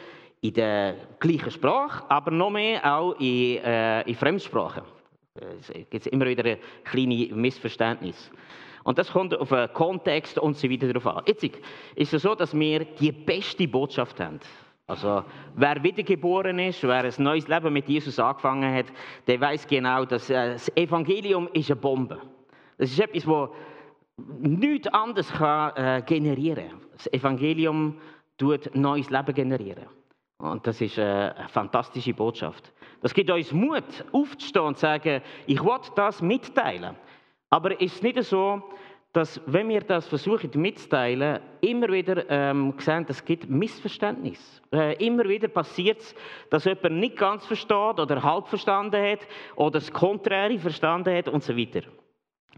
in 0.41 0.53
der 0.53 0.95
gleichen 1.19 1.51
Sprache, 1.51 2.03
aber 2.09 2.31
noch 2.31 2.51
mehr 2.51 2.83
auch 2.85 3.13
in, 3.19 3.57
äh, 3.57 4.01
in 4.01 4.15
Fremdsprachen. 4.15 4.83
Es 5.59 5.71
gibt 5.89 6.07
immer 6.07 6.25
wieder 6.25 6.57
kleine 6.83 7.33
Missverständnisse. 7.33 8.31
Und 8.83 8.99
das 8.99 9.11
kommt 9.11 9.35
auf 9.35 9.49
den 9.49 9.73
Kontext 9.73 10.37
und 10.37 10.55
so 10.55 10.69
weiter 10.69 10.93
drauf 10.93 11.07
an. 11.07 11.23
Jetzt 11.25 11.43
ist 11.95 12.13
es 12.13 12.21
so, 12.21 12.35
dass 12.35 12.57
wir 12.57 12.85
die 12.85 13.11
beste 13.11 13.67
Botschaft 13.67 14.19
haben. 14.19 14.39
Also, 14.87 15.23
wer 15.55 15.81
wiedergeboren 15.81 16.59
ist, 16.59 16.83
wer 16.83 17.03
ein 17.03 17.13
neues 17.17 17.47
Leben 17.47 17.73
mit 17.73 17.89
Jesus 17.89 18.19
angefangen 18.19 18.71
hat, 18.71 18.85
der 19.25 19.41
weiß 19.41 19.65
genau, 19.65 20.05
dass 20.05 20.29
äh, 20.29 20.53
das 20.53 20.69
Evangelium 20.77 21.49
ist 21.53 21.71
eine 21.71 21.79
Bombe. 21.79 22.21
Das 22.77 22.91
ist 22.91 22.99
etwas, 22.99 23.23
das 23.23 23.49
nichts 24.17 24.87
anderes 24.87 25.31
kann, 25.31 25.75
äh, 25.75 26.01
generieren 26.05 26.69
kann. 26.69 26.81
Das 26.93 27.11
Evangelium 27.13 27.99
tut 28.37 28.73
neues 28.75 29.09
Leben 29.09 29.33
generieren. 29.33 29.85
Und 30.37 30.65
das 30.67 30.81
ist 30.81 30.97
äh, 30.97 31.01
eine 31.01 31.49
fantastische 31.49 32.13
Botschaft. 32.13 32.71
Das 33.01 33.13
gibt 33.13 33.29
uns 33.29 33.51
Mut, 33.51 33.83
aufzustehen 34.11 34.65
und 34.65 34.75
zu 34.75 34.81
sagen, 34.81 35.21
ich 35.47 35.63
will 35.63 35.79
das 35.95 36.21
mitteilen. 36.21 36.95
Aber 37.49 37.79
ist 37.79 37.95
es 37.95 38.01
nicht 38.01 38.21
so, 38.23 38.61
dass, 39.13 39.39
wenn 39.45 39.69
wir 39.69 39.79
das 39.79 40.07
versuchen 40.07 40.49
mitzuteilen, 40.55 41.39
immer 41.61 41.87
wieder 41.87 42.29
ähm, 42.29 42.73
sehen, 42.79 43.05
es 43.07 43.23
gibt 43.23 43.49
Missverständnis. 43.49 44.61
Äh, 44.73 45.05
immer 45.05 45.23
wieder 45.23 45.47
passiert 45.47 45.99
es, 45.99 46.15
dass 46.49 46.65
jemand 46.65 46.95
nicht 46.95 47.15
ganz 47.15 47.45
versteht 47.45 47.99
oder 47.99 48.21
halb 48.21 48.47
verstanden 48.47 49.01
hat 49.01 49.19
oder 49.55 49.79
das 49.79 49.91
Konträre 49.91 50.59
verstanden 50.59 51.15
hat 51.15 51.29
und 51.29 51.43
so 51.43 51.55
weiter. 51.55 51.83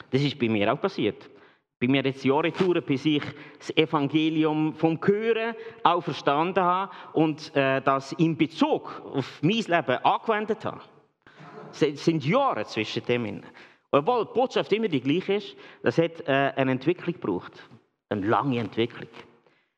Das 0.09 0.21
ist 0.21 0.39
bei 0.39 0.49
mir 0.49 0.73
auch 0.73 0.81
passiert. 0.81 1.29
Bei 1.79 1.87
mir 1.87 2.03
jetzt 2.03 2.25
Jahre 2.25 2.51
gedauert, 2.51 2.87
bis 2.87 3.05
ich 3.05 3.23
das 3.59 3.75
Evangelium 3.77 4.73
vom 4.73 4.99
Hören 5.03 5.55
auch 5.83 6.01
verstanden 6.01 6.63
habe 6.63 6.91
und 7.13 7.55
äh, 7.55 7.81
das 7.81 8.13
in 8.13 8.35
Bezug 8.35 9.01
auf 9.13 9.39
mein 9.43 9.57
Leben 9.57 10.03
angewendet 10.03 10.65
habe. 10.65 10.81
Es 11.71 12.03
sind 12.03 12.25
Jahre 12.25 12.65
zwischen 12.65 13.05
dem. 13.05 13.43
Obwohl 13.91 14.25
die 14.25 14.33
Botschaft 14.33 14.73
immer 14.73 14.87
die 14.87 15.01
gleiche 15.01 15.35
ist, 15.35 15.55
das 15.83 15.99
hat 15.99 16.21
äh, 16.21 16.53
eine 16.55 16.71
Entwicklung 16.71 17.13
gebraucht. 17.13 17.69
Eine 18.09 18.25
lange 18.25 18.59
Entwicklung. 18.59 19.09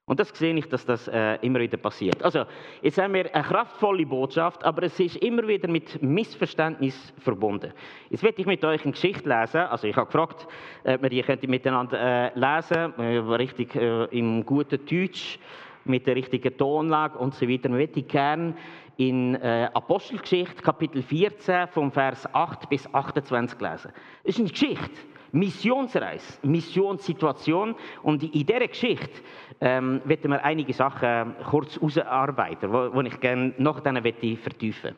Und 0.10 0.20
das 0.20 0.30
sehe 0.30 0.56
ich, 0.56 0.68
dass 0.68 0.84
das 0.88 1.08
äh, 1.08 1.36
immer 1.44 1.60
wieder 1.60 1.78
passiert. 1.78 2.24
Also, 2.24 2.46
jetzt 2.82 2.98
haben 2.98 3.14
wir 3.14 3.32
eine 3.32 3.44
kraftvolle 3.44 4.08
Botschaft, 4.08 4.64
aber 4.64 4.82
es 4.82 5.00
ist 5.00 5.18
immer 5.18 5.48
wieder 5.48 5.68
mit 5.68 6.02
Missverständnis 6.02 7.14
verbunden. 7.20 7.72
Jetzt 8.10 8.24
werde 8.24 8.42
ich 8.42 8.48
mit 8.48 8.66
euch 8.66 8.82
eine 8.82 8.94
Geschichte 8.94 9.30
lesen. 9.30 9.62
Also, 9.62 9.86
ich 9.86 9.96
habe 9.96 10.08
gefragt, 10.08 10.48
ob 10.84 11.02
wir 11.04 11.10
die 11.12 11.22
könnt 11.22 11.48
miteinander 11.48 12.00
äh, 12.00 12.32
lesen, 12.34 12.92
äh, 12.98 13.18
richtig 13.36 13.76
äh, 13.76 14.06
im 14.06 14.44
guten 14.44 14.84
Deutsch, 14.84 15.38
mit 15.86 16.08
der 16.08 16.16
richtigen 16.16 16.58
Tonlage 16.58 17.20
und 17.20 17.36
so 17.36 17.48
weiter. 17.48 17.66
Ich 17.66 17.76
möchte 17.76 18.02
gerne 18.02 18.56
in 18.98 19.36
äh, 19.36 19.70
Apostelgeschichte, 19.76 20.64
Kapitel 20.64 21.04
14, 21.04 21.68
vom 21.68 21.92
Vers 21.92 22.28
8 22.34 22.68
bis 22.68 22.92
28 22.92 23.62
lesen. 23.62 23.92
Es 24.24 24.36
ist 24.36 24.40
eine 24.40 24.50
Geschichte. 24.50 24.90
Missionsreise, 25.32 26.40
Missionssituation. 26.44 27.76
Und 28.04 28.24
in 28.24 28.46
dieser 28.46 28.68
Geschichte 28.68 29.22
ähm, 29.62 30.02
werden 30.06 30.32
wir 30.32 30.44
einige 30.44 30.74
Sachen 30.74 31.36
kurz 31.50 31.78
ausarbeiten, 31.78 32.72
wo, 32.72 32.94
wo 32.94 33.02
ich 33.02 33.20
gerne 33.20 33.54
noch 33.58 33.80
dann 33.80 34.02
vertiefen 34.02 34.96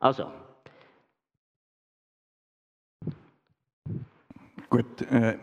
Also. 0.00 0.26
Gut, 4.70 5.02
äh, 5.02 5.38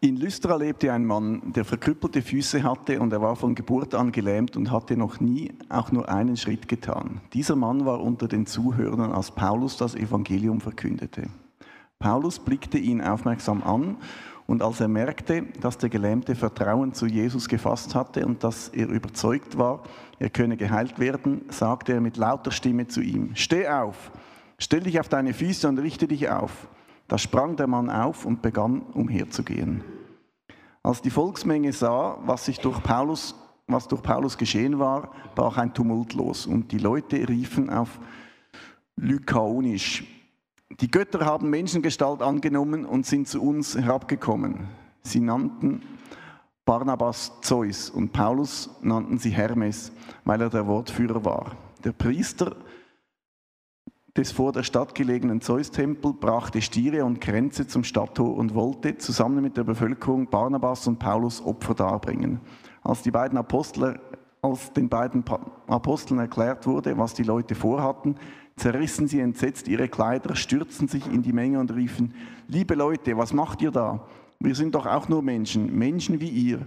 in 0.00 0.16
Lystra 0.16 0.54
lebte 0.54 0.92
ein 0.92 1.04
Mann, 1.04 1.52
der 1.52 1.64
verkrüppelte 1.64 2.22
Füße 2.22 2.62
hatte 2.62 3.00
und 3.00 3.12
er 3.12 3.20
war 3.20 3.34
von 3.34 3.56
Geburt 3.56 3.96
an 3.96 4.12
gelähmt 4.12 4.56
und 4.56 4.70
hatte 4.70 4.96
noch 4.96 5.18
nie 5.18 5.52
auch 5.68 5.90
nur 5.90 6.08
einen 6.08 6.36
Schritt 6.36 6.68
getan. 6.68 7.20
Dieser 7.32 7.56
Mann 7.56 7.84
war 7.84 8.00
unter 8.00 8.28
den 8.28 8.46
Zuhörern, 8.46 9.10
als 9.12 9.32
Paulus 9.32 9.76
das 9.76 9.96
Evangelium 9.96 10.60
verkündete. 10.60 11.28
Paulus 11.98 12.38
blickte 12.38 12.78
ihn 12.78 13.00
aufmerksam 13.00 13.62
an 13.64 13.96
und 14.46 14.62
als 14.62 14.80
er 14.80 14.86
merkte, 14.86 15.42
dass 15.60 15.78
der 15.78 15.88
Gelähmte 15.88 16.36
Vertrauen 16.36 16.94
zu 16.94 17.06
Jesus 17.06 17.48
gefasst 17.48 17.96
hatte 17.96 18.24
und 18.24 18.44
dass 18.44 18.68
er 18.68 18.88
überzeugt 18.88 19.58
war, 19.58 19.82
er 20.20 20.30
könne 20.30 20.56
geheilt 20.56 21.00
werden, 21.00 21.42
sagte 21.50 21.94
er 21.94 22.00
mit 22.00 22.16
lauter 22.16 22.52
Stimme 22.52 22.86
zu 22.86 23.00
ihm, 23.00 23.34
Steh 23.34 23.68
auf, 23.68 24.12
stell 24.58 24.80
dich 24.80 25.00
auf 25.00 25.08
deine 25.08 25.34
Füße 25.34 25.68
und 25.68 25.78
richte 25.78 26.06
dich 26.06 26.30
auf. 26.30 26.68
Da 27.08 27.18
sprang 27.18 27.56
der 27.56 27.66
Mann 27.66 27.90
auf 27.90 28.24
und 28.24 28.42
begann 28.42 28.82
umherzugehen. 28.82 29.82
Als 30.84 31.02
die 31.02 31.10
Volksmenge 31.10 31.72
sah, 31.72 32.18
was 32.24 32.44
sich 32.44 32.60
durch 32.60 32.80
Paulus, 32.82 33.34
was 33.66 33.88
durch 33.88 34.02
Paulus 34.02 34.38
geschehen 34.38 34.78
war, 34.78 35.10
brach 35.34 35.56
ein 35.56 35.74
Tumult 35.74 36.14
los 36.14 36.46
und 36.46 36.70
die 36.70 36.78
Leute 36.78 37.28
riefen 37.28 37.70
auf 37.70 37.98
Lykaonisch, 38.96 40.04
die 40.70 40.90
Götter 40.90 41.24
haben 41.24 41.50
Menschengestalt 41.50 42.22
angenommen 42.22 42.84
und 42.84 43.06
sind 43.06 43.28
zu 43.28 43.42
uns 43.42 43.76
herabgekommen. 43.76 44.68
Sie 45.02 45.20
nannten 45.20 45.82
Barnabas 46.64 47.32
Zeus 47.40 47.88
und 47.88 48.12
Paulus 48.12 48.68
nannten 48.82 49.18
sie 49.18 49.30
Hermes, 49.30 49.92
weil 50.24 50.42
er 50.42 50.50
der 50.50 50.66
Wortführer 50.66 51.24
war. 51.24 51.52
Der 51.82 51.92
Priester 51.92 52.56
des 54.18 54.32
vor 54.32 54.52
der 54.52 54.64
Stadt 54.64 54.94
gelegenen 54.94 55.40
Zeus-Tempel 55.40 56.12
brachte 56.12 56.60
Stiere 56.60 57.04
und 57.04 57.20
Kränze 57.20 57.66
zum 57.66 57.84
Stadttor 57.84 58.36
und 58.36 58.54
wollte 58.54 58.98
zusammen 58.98 59.42
mit 59.42 59.56
der 59.56 59.64
Bevölkerung 59.64 60.28
Barnabas 60.28 60.86
und 60.86 60.98
Paulus 60.98 61.40
Opfer 61.40 61.74
darbringen. 61.74 62.40
Als, 62.82 63.02
die 63.02 63.12
beiden 63.12 63.38
Apostel, 63.38 63.98
als 64.42 64.72
den 64.72 64.88
beiden 64.88 65.24
Aposteln 65.68 66.20
erklärt 66.20 66.66
wurde, 66.66 66.98
was 66.98 67.14
die 67.14 67.22
Leute 67.22 67.54
vorhatten, 67.54 68.16
zerrissen 68.58 69.08
sie 69.08 69.20
entsetzt 69.20 69.68
ihre 69.68 69.88
Kleider, 69.88 70.34
stürzten 70.34 70.88
sich 70.88 71.06
in 71.06 71.22
die 71.22 71.32
Menge 71.32 71.58
und 71.60 71.74
riefen, 71.74 72.14
liebe 72.48 72.74
Leute, 72.74 73.16
was 73.16 73.32
macht 73.32 73.62
ihr 73.62 73.70
da? 73.70 74.06
Wir 74.40 74.54
sind 74.54 74.74
doch 74.74 74.86
auch 74.86 75.08
nur 75.08 75.22
Menschen, 75.22 75.76
Menschen 75.76 76.20
wie 76.20 76.28
ihr. 76.28 76.60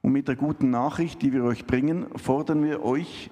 Und 0.00 0.12
mit 0.12 0.28
der 0.28 0.36
guten 0.36 0.70
Nachricht, 0.70 1.22
die 1.22 1.32
wir 1.32 1.44
euch 1.44 1.66
bringen, 1.66 2.06
fordern 2.16 2.64
wir 2.64 2.82
euch 2.84 3.30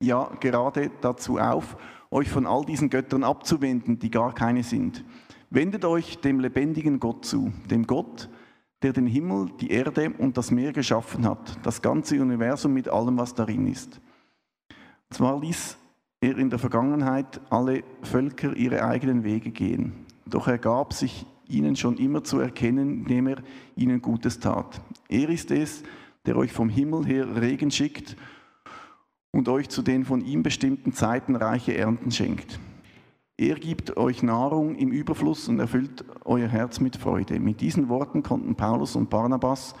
ja 0.00 0.30
gerade 0.40 0.90
dazu 1.00 1.38
auf, 1.38 1.76
euch 2.10 2.28
von 2.28 2.46
all 2.46 2.64
diesen 2.64 2.90
Göttern 2.90 3.24
abzuwenden, 3.24 3.98
die 3.98 4.10
gar 4.10 4.34
keine 4.34 4.62
sind. 4.62 5.04
Wendet 5.50 5.84
euch 5.84 6.18
dem 6.18 6.40
lebendigen 6.40 7.00
Gott 7.00 7.24
zu, 7.24 7.52
dem 7.70 7.86
Gott, 7.86 8.28
der 8.82 8.92
den 8.92 9.06
Himmel, 9.06 9.50
die 9.60 9.70
Erde 9.70 10.12
und 10.18 10.36
das 10.36 10.50
Meer 10.50 10.72
geschaffen 10.72 11.24
hat, 11.24 11.58
das 11.62 11.80
ganze 11.80 12.20
Universum 12.20 12.72
mit 12.74 12.88
allem, 12.88 13.16
was 13.16 13.34
darin 13.34 13.66
ist. 13.66 14.00
Zwar 15.10 15.38
ließ 15.38 15.76
in 16.30 16.50
der 16.50 16.58
Vergangenheit 16.58 17.40
alle 17.50 17.82
Völker 18.02 18.56
ihre 18.56 18.84
eigenen 18.84 19.24
Wege 19.24 19.50
gehen. 19.50 19.92
Doch 20.24 20.46
er 20.46 20.58
gab 20.58 20.92
sich 20.92 21.26
ihnen 21.48 21.76
schon 21.76 21.96
immer 21.98 22.24
zu 22.24 22.38
erkennen, 22.38 23.00
indem 23.00 23.26
er 23.26 23.36
ihnen 23.76 24.00
Gutes 24.00 24.38
tat. 24.38 24.80
Er 25.08 25.28
ist 25.28 25.50
es, 25.50 25.82
der 26.24 26.36
euch 26.36 26.52
vom 26.52 26.68
Himmel 26.68 27.04
her 27.06 27.40
Regen 27.40 27.70
schickt 27.70 28.16
und 29.32 29.48
euch 29.48 29.68
zu 29.68 29.82
den 29.82 30.04
von 30.04 30.20
ihm 30.20 30.42
bestimmten 30.42 30.92
Zeiten 30.92 31.36
reiche 31.36 31.76
Ernten 31.76 32.10
schenkt. 32.10 32.60
Er 33.36 33.56
gibt 33.56 33.96
euch 33.96 34.22
Nahrung 34.22 34.76
im 34.76 34.92
Überfluss 34.92 35.48
und 35.48 35.58
erfüllt 35.58 36.04
euer 36.24 36.48
Herz 36.48 36.78
mit 36.78 36.96
Freude. 36.96 37.40
Mit 37.40 37.60
diesen 37.60 37.88
Worten 37.88 38.22
konnten 38.22 38.54
Paulus 38.54 38.94
und 38.94 39.10
Barnabas, 39.10 39.74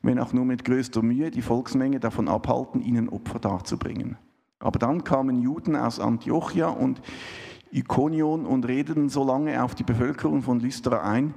wenn 0.00 0.18
auch 0.18 0.32
nur 0.32 0.46
mit 0.46 0.64
größter 0.64 1.02
Mühe, 1.02 1.30
die 1.30 1.42
Volksmenge 1.42 2.00
davon 2.00 2.28
abhalten, 2.28 2.80
ihnen 2.80 3.10
Opfer 3.10 3.38
darzubringen. 3.38 4.16
Aber 4.62 4.78
dann 4.78 5.04
kamen 5.04 5.42
Juden 5.42 5.76
aus 5.76 6.00
Antiochia 6.00 6.68
und 6.68 7.02
Ikonion 7.72 8.46
und 8.46 8.66
redeten 8.66 9.08
so 9.08 9.24
lange 9.24 9.62
auf 9.62 9.74
die 9.74 9.84
Bevölkerung 9.84 10.42
von 10.42 10.60
Lystra 10.60 11.02
ein, 11.02 11.34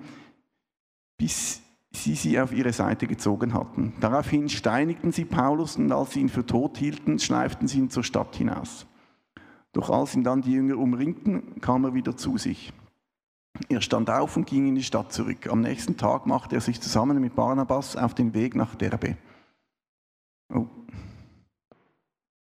bis 1.17 1.61
sie 1.91 2.15
sie 2.15 2.39
auf 2.39 2.51
ihre 2.51 2.73
Seite 2.73 3.07
gezogen 3.07 3.53
hatten. 3.53 3.93
Daraufhin 3.99 4.49
steinigten 4.49 5.11
sie 5.11 5.25
Paulus 5.25 5.77
und 5.77 5.91
als 5.91 6.11
sie 6.11 6.21
ihn 6.21 6.29
für 6.29 6.45
tot 6.45 6.77
hielten, 6.77 7.19
schneiften 7.19 7.67
sie 7.67 7.79
ihn 7.79 7.89
zur 7.89 8.03
Stadt 8.03 8.35
hinaus. 8.35 8.85
Doch 9.71 9.89
als 9.89 10.15
ihn 10.15 10.23
dann 10.23 10.41
die 10.41 10.51
Jünger 10.51 10.77
umringten, 10.77 11.59
kam 11.61 11.85
er 11.85 11.93
wieder 11.93 12.15
zu 12.15 12.37
sich. 12.37 12.73
Er 13.69 13.81
stand 13.81 14.09
auf 14.09 14.35
und 14.35 14.45
ging 14.45 14.67
in 14.67 14.75
die 14.75 14.83
Stadt 14.83 15.13
zurück. 15.13 15.47
Am 15.47 15.61
nächsten 15.61 15.95
Tag 15.95 16.27
machte 16.27 16.55
er 16.55 16.61
sich 16.61 16.81
zusammen 16.81 17.19
mit 17.21 17.35
Barnabas 17.35 17.95
auf 17.95 18.13
den 18.13 18.33
Weg 18.33 18.55
nach 18.55 18.75
Derbe. 18.75 19.17
Oh 20.53 20.67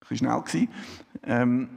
bisschen 0.10 0.28
schnell 0.28 0.42
gewesen. 0.42 0.70
Ähm, 1.24 1.70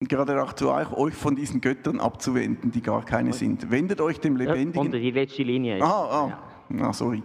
gerade 0.00 0.42
auch 0.42 0.52
zu 0.52 0.70
euch, 0.70 0.92
euch 0.92 1.14
von 1.14 1.36
diesen 1.36 1.60
Göttern 1.60 2.00
abzuwenden, 2.00 2.70
die 2.70 2.82
gar 2.82 3.04
keine 3.04 3.32
sind. 3.32 3.70
Wendet 3.70 4.00
euch 4.00 4.20
dem 4.20 4.36
Lebendigen. 4.36 4.92
Ja, 4.92 4.98
die 4.98 5.10
letzte 5.10 5.42
Linie. 5.42 5.82
Ah, 5.82 6.28
ah. 6.28 6.38
ah, 6.80 6.92
sorry. 6.92 7.22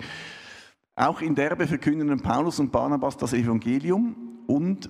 Auch 0.95 1.21
in 1.21 1.35
Derbe 1.35 1.65
verkündeten 1.65 2.21
Paulus 2.21 2.59
und 2.59 2.71
Barnabas 2.71 3.17
das 3.17 3.33
Evangelium 3.33 4.15
und 4.47 4.89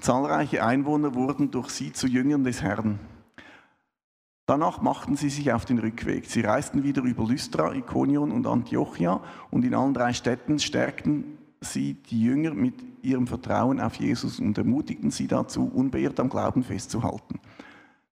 zahlreiche 0.00 0.64
Einwohner 0.64 1.14
wurden 1.14 1.50
durch 1.50 1.70
sie 1.70 1.92
zu 1.92 2.06
Jüngern 2.06 2.44
des 2.44 2.62
Herrn. 2.62 2.98
Danach 4.46 4.80
machten 4.80 5.16
sie 5.16 5.28
sich 5.28 5.52
auf 5.52 5.64
den 5.64 5.78
Rückweg. 5.78 6.26
Sie 6.26 6.40
reisten 6.40 6.82
wieder 6.82 7.02
über 7.02 7.24
Lystra, 7.24 7.74
Ikonion 7.74 8.30
und 8.32 8.46
Antiochia 8.46 9.20
und 9.50 9.64
in 9.64 9.74
allen 9.74 9.92
drei 9.92 10.12
Städten 10.12 10.58
stärkten 10.58 11.37
sie 11.60 11.94
die 11.94 12.22
Jünger 12.22 12.54
mit 12.54 12.74
ihrem 13.02 13.26
Vertrauen 13.26 13.80
auf 13.80 13.96
Jesus 13.96 14.40
und 14.40 14.56
ermutigten 14.58 15.10
sie 15.10 15.26
dazu, 15.26 15.70
unbeirrt 15.72 16.20
am 16.20 16.28
Glauben 16.28 16.62
festzuhalten. 16.62 17.40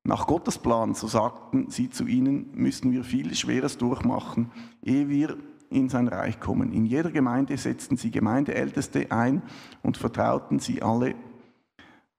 Nach 0.05 0.27
Gottes 0.27 0.59
Plan, 0.59 0.95
so 0.95 1.09
sagten 1.09 1.71
sie 1.71 1.91
zu 1.91 2.07
ihnen, 2.07 2.51
müssen 2.55 2.93
wir 2.93 3.03
viel 3.03 3.35
Schweres 3.35 3.77
durchmachen, 3.77 4.53
ehe 4.83 5.09
wir 5.09 5.37
in 5.69 5.89
sein 5.89 6.07
Reich 6.07 6.39
kommen. 6.39 6.73
In 6.73 6.87
jeder 6.87 7.11
Gemeinde 7.11 7.57
setzten 7.57 7.97
sie 7.97 8.13
Gemeindeälteste 8.13 9.11
ein 9.11 9.43
und 9.83 9.97
vertrauten 9.97 10.61
sie 10.61 10.81
alle 10.81 11.15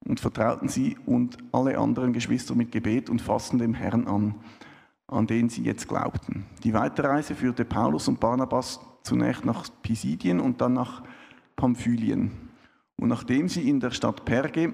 und 0.04 0.20
vertrauten 0.20 0.68
sie 0.68 0.96
und 1.06 1.38
alle 1.52 1.78
anderen 1.78 2.12
Geschwister 2.12 2.54
mit 2.54 2.72
Gebet 2.72 3.10
und 3.10 3.22
Fasten 3.22 3.58
dem 3.58 3.74
Herrn 3.74 4.06
an, 4.06 4.34
an 5.06 5.26
den 5.26 5.48
sie 5.48 5.62
jetzt 5.62 5.88
glaubten. 5.88 6.46
Die 6.64 6.74
Weiterreise 6.74 7.34
führte 7.34 7.64
Paulus 7.64 8.08
und 8.08 8.20
Barnabas 8.20 8.80
zunächst 9.02 9.44
nach 9.44 9.66
Pisidien 9.82 10.40
und 10.40 10.60
dann 10.60 10.74
nach 10.74 11.02
Pamphylien. 11.58 12.30
Und 12.96 13.08
nachdem 13.08 13.48
sie 13.48 13.68
in 13.68 13.80
der 13.80 13.90
Stadt 13.90 14.24
Perge 14.24 14.72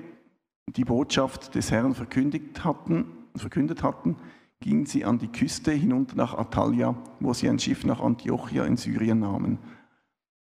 die 0.68 0.84
Botschaft 0.84 1.56
des 1.56 1.72
Herrn 1.72 1.94
verkündigt 1.94 2.62
hatten, 2.64 3.06
verkündet 3.34 3.82
hatten, 3.82 4.16
gingen 4.60 4.86
sie 4.86 5.04
an 5.04 5.18
die 5.18 5.28
Küste 5.28 5.72
hinunter 5.72 6.14
nach 6.16 6.34
Atalia, 6.34 6.94
wo 7.18 7.32
sie 7.32 7.48
ein 7.48 7.58
Schiff 7.58 7.84
nach 7.84 8.00
Antiochia 8.00 8.64
in 8.64 8.76
Syrien 8.76 9.18
nahmen. 9.18 9.58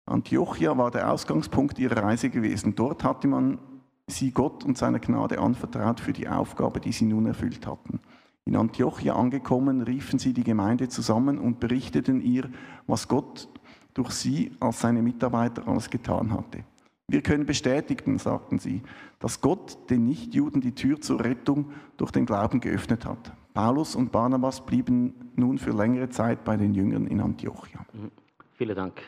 Antiochia 0.06 0.78
war 0.78 0.92
der 0.92 1.10
Ausgangspunkt 1.12 1.78
ihrer 1.78 2.02
Reise 2.02 2.30
gewesen. 2.30 2.76
Dort 2.76 3.02
hatte 3.02 3.26
man 3.26 3.58
sie 4.06 4.30
Gott 4.30 4.64
und 4.64 4.78
seiner 4.78 5.00
Gnade 5.00 5.40
anvertraut 5.40 6.00
für 6.00 6.12
die 6.12 6.28
Aufgabe, 6.28 6.80
die 6.80 6.92
sie 6.92 7.06
nun 7.06 7.26
erfüllt 7.26 7.66
hatten. 7.66 8.00
In 8.44 8.54
Antiochia 8.54 9.16
angekommen, 9.16 9.82
riefen 9.82 10.20
sie 10.20 10.32
die 10.32 10.44
Gemeinde 10.44 10.88
zusammen 10.88 11.38
und 11.38 11.58
berichteten 11.58 12.20
ihr, 12.20 12.48
was 12.86 13.08
Gott 13.08 13.48
durch 13.96 14.10
sie 14.10 14.52
als 14.60 14.80
seine 14.80 15.02
Mitarbeiter 15.02 15.66
alles 15.66 15.88
getan 15.88 16.32
hatte. 16.32 16.64
Wir 17.08 17.22
können 17.22 17.46
bestätigen, 17.46 18.18
sagten 18.18 18.58
sie, 18.58 18.82
dass 19.20 19.40
Gott 19.40 19.90
den 19.90 20.06
Nichtjuden 20.06 20.60
die 20.60 20.74
Tür 20.74 21.00
zur 21.00 21.24
Rettung 21.24 21.72
durch 21.96 22.10
den 22.10 22.26
Glauben 22.26 22.60
geöffnet 22.60 23.06
hat. 23.06 23.32
Paulus 23.54 23.94
und 23.94 24.12
Barnabas 24.12 24.64
blieben 24.64 25.32
nun 25.34 25.56
für 25.58 25.70
längere 25.70 26.10
Zeit 26.10 26.44
bei 26.44 26.56
den 26.56 26.74
Jüngern 26.74 27.06
in 27.06 27.20
Antiochia. 27.20 27.80
Mhm. 27.92 28.10
Vielen 28.54 28.76
Dank. 28.76 29.02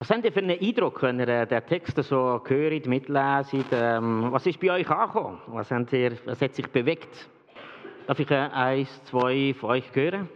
Was 0.00 0.10
habt 0.10 0.24
ihr 0.24 0.32
für 0.32 0.40
einen 0.40 0.58
Eindruck, 0.60 1.02
wenn 1.02 1.18
ihr 1.20 1.28
äh, 1.28 1.46
den 1.46 1.64
Text 1.66 1.96
so 2.02 2.40
hört, 2.44 2.86
mitleset? 2.86 3.66
Ähm, 3.72 4.28
was 4.30 4.46
ist 4.46 4.60
bei 4.60 4.70
euch 4.70 4.88
angekommen? 4.90 5.38
Was, 5.46 5.70
habt 5.70 5.92
ihr, 5.92 6.12
was 6.24 6.40
hat 6.40 6.54
sich 6.54 6.66
bewegt? 6.68 7.28
Darf 8.06 8.18
ich 8.18 8.30
äh, 8.30 8.34
eins, 8.34 9.02
zwei 9.04 9.54
von 9.58 9.70
euch 9.70 9.84
hören? 9.94 10.28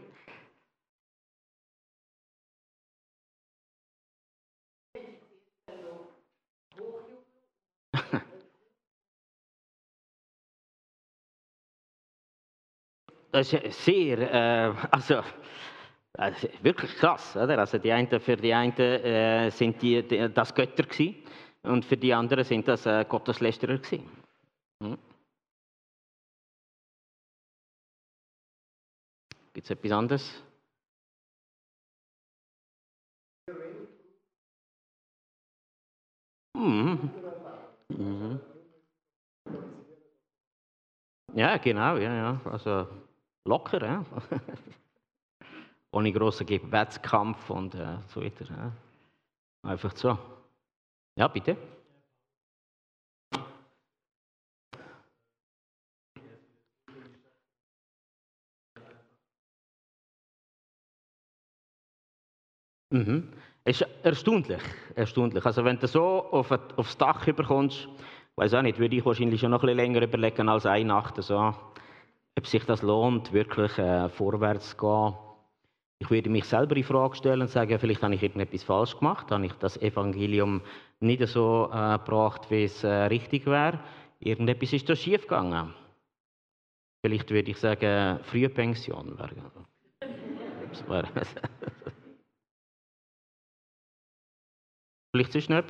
Das 13.32 13.52
ist 13.52 13.84
sehr, 13.84 14.18
äh, 14.18 14.74
also, 14.90 15.22
also, 16.14 16.48
wirklich 16.62 16.94
krass, 16.96 17.34
oder? 17.36 17.58
Also 17.58 17.78
die 17.78 17.90
einen, 17.90 18.20
für 18.20 18.36
die 18.36 18.52
einen 18.52 18.76
äh, 18.76 19.50
sind 19.50 19.80
die, 19.82 20.02
die, 20.06 20.32
das 20.32 20.54
Götter 20.54 20.84
gewesen, 20.84 21.16
und 21.62 21.84
für 21.84 21.96
die 21.96 22.12
anderen 22.12 22.44
sind 22.44 22.68
das 22.68 22.86
äh, 22.86 23.04
Gotteslästerer 23.08 23.78
gewesen. 23.78 24.08
Hm. 24.82 24.98
Gibt 29.54 29.66
es 29.66 29.70
etwas 29.70 29.92
anderes? 29.92 30.42
Mhm. 36.54 37.10
Mhm. 37.88 38.40
Ja, 41.34 41.56
genau, 41.56 41.96
ja, 41.96 42.14
ja. 42.14 42.40
Also 42.44 42.86
locker, 43.44 43.84
ja? 43.84 44.04
ohne 45.92 46.12
großen 46.12 46.46
Gebetskampf 46.46 47.50
und 47.50 47.74
äh, 47.74 47.98
so 48.08 48.22
weiter. 48.22 48.46
Ja? 48.46 48.72
Einfach 49.62 49.94
so. 49.96 50.18
Ja, 51.16 51.28
bitte. 51.28 51.56
Mhm. 62.90 63.28
Ist 63.64 63.86
erstaunlich, 64.02 64.60
erstaunlich. 64.94 65.44
Also 65.46 65.64
wenn 65.64 65.78
du 65.78 65.86
so 65.86 66.02
auf, 66.30 66.50
aufs 66.76 66.98
Dach 66.98 67.26
überkommst, 67.26 67.88
weiß 68.36 68.54
auch 68.54 68.62
nicht, 68.62 68.78
würde 68.78 68.96
ich 68.96 69.04
wahrscheinlich 69.04 69.40
schon 69.40 69.50
noch 69.50 69.62
ein 69.62 69.66
bisschen 69.66 69.76
länger 69.76 70.02
überlegen 70.02 70.48
als 70.48 70.66
eine 70.66 70.84
Nacht. 70.86 71.16
Also, 71.16 71.54
ob 72.38 72.46
sich 72.46 72.64
das 72.64 72.82
lohnt, 72.82 73.32
wirklich 73.32 73.78
äh, 73.78 74.08
vorwärts 74.08 74.70
zu 74.70 74.76
gehen. 74.76 75.14
Ich 75.98 76.10
würde 76.10 76.30
mich 76.30 76.44
selber 76.46 76.76
in 76.76 76.82
Frage 76.84 77.14
stellen 77.14 77.42
und 77.42 77.50
sagen, 77.50 77.78
vielleicht 77.78 78.02
habe 78.02 78.14
ich 78.14 78.22
irgendetwas 78.22 78.64
falsch 78.64 78.98
gemacht, 78.98 79.30
habe 79.30 79.46
ich 79.46 79.52
das 79.54 79.76
Evangelium 79.76 80.62
nicht 81.00 81.24
so 81.28 81.70
äh, 81.72 81.98
gebracht, 81.98 82.50
wie 82.50 82.64
es 82.64 82.82
äh, 82.82 82.88
richtig 82.88 83.46
wäre. 83.46 83.78
Irgendetwas 84.18 84.72
ist 84.72 84.88
da 84.88 84.96
schief 84.96 85.22
gegangen. 85.22 85.72
Vielleicht 87.04 87.30
würde 87.30 87.50
ich 87.50 87.58
sagen, 87.58 88.18
frühe 88.24 88.48
Pension. 88.48 89.16
Vielleicht 95.12 95.34
ist 95.34 95.50
noch? 95.50 95.64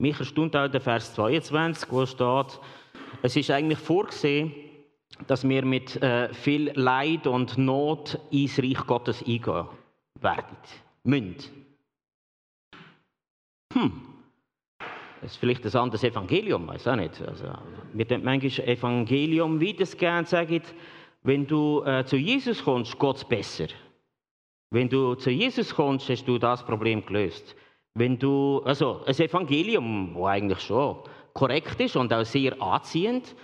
Mich 0.00 0.18
erstaunt 0.18 0.56
auch 0.56 0.68
der 0.68 0.80
Vers 0.80 1.14
22, 1.14 1.90
wo 1.90 2.06
steht, 2.06 2.60
es 3.22 3.36
ist 3.36 3.50
eigentlich 3.50 3.78
vorgesehen, 3.78 4.52
dass 5.26 5.48
wir 5.48 5.64
mit 5.64 6.02
äh, 6.02 6.32
viel 6.34 6.72
Leid 6.74 7.26
und 7.26 7.56
Not 7.56 8.18
ins 8.30 8.58
Reich 8.58 8.86
Gottes 8.86 9.22
eingehen 9.26 9.66
werden. 10.20 10.56
Münd. 11.04 11.50
Hm. 13.72 13.92
Das 15.20 15.32
ist 15.32 15.36
vielleicht 15.38 15.64
ein 15.64 15.80
anderes 15.80 16.04
Evangelium, 16.04 16.66
weiß 16.66 16.88
auch 16.88 16.96
nicht. 16.96 17.20
Also, 17.22 17.46
wir 17.92 18.04
denken 18.04 18.26
manchmal 18.26 18.68
Evangelium 18.68 19.60
wiedergeben, 19.60 20.26
sagen, 20.26 20.62
wenn 21.22 21.46
du 21.46 21.82
äh, 21.84 22.04
zu 22.04 22.16
Jesus 22.16 22.62
kommst, 22.62 22.98
geht 22.98 23.16
es 23.16 23.24
besser. 23.24 23.68
Wenn 24.70 24.88
du 24.88 25.14
zu 25.14 25.30
Jesus 25.30 25.74
kommst, 25.74 26.08
hast 26.10 26.26
du 26.26 26.36
das 26.36 26.64
Problem 26.64 27.04
gelöst. 27.06 27.56
Wenn 27.94 28.18
du, 28.18 28.60
also 28.64 29.02
ein 29.06 29.14
Evangelium, 29.14 30.14
das 30.14 30.24
eigentlich 30.24 30.60
schon 30.60 30.98
korrekt 31.34 31.78
ist 31.80 31.96
und 31.96 32.12
auch 32.12 32.24
sehr 32.24 32.60
anziehend. 32.62 33.34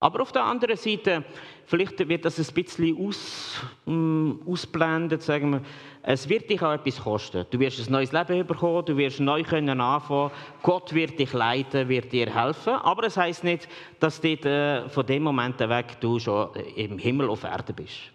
Aber 0.00 0.22
auf 0.22 0.30
der 0.30 0.44
anderen 0.44 0.76
Seite, 0.76 1.24
vielleicht 1.64 2.08
wird 2.08 2.24
das 2.24 2.38
ein 2.38 2.54
bisschen 2.54 2.96
aus, 3.04 3.60
um, 3.84 4.40
ausblendet, 4.46 5.22
sagen 5.22 5.50
wir, 5.50 5.62
es 6.02 6.28
wird 6.28 6.48
dich 6.48 6.62
auch 6.62 6.74
etwas 6.74 7.02
kosten. 7.02 7.44
Du 7.50 7.58
wirst 7.58 7.80
ein 7.80 7.90
neues 7.90 8.12
Leben 8.12 8.46
bekommen, 8.46 8.84
du 8.84 8.96
wirst 8.96 9.18
neu 9.18 9.42
können 9.42 9.80
anfangen, 9.80 10.30
Gott 10.62 10.94
wird 10.94 11.18
dich 11.18 11.32
leiten, 11.32 11.88
wird 11.88 12.12
dir 12.12 12.32
helfen, 12.32 12.74
aber 12.74 13.08
es 13.08 13.16
heißt 13.16 13.42
nicht, 13.42 13.68
dass 13.98 14.20
du 14.20 14.28
äh, 14.28 14.88
von 14.88 15.04
dem 15.04 15.24
Moment 15.24 15.58
weg 15.58 16.00
du 16.00 16.20
schon 16.20 16.54
im 16.76 16.96
Himmel 16.96 17.28
auf 17.28 17.42
Erde 17.42 17.72
bist. 17.72 18.12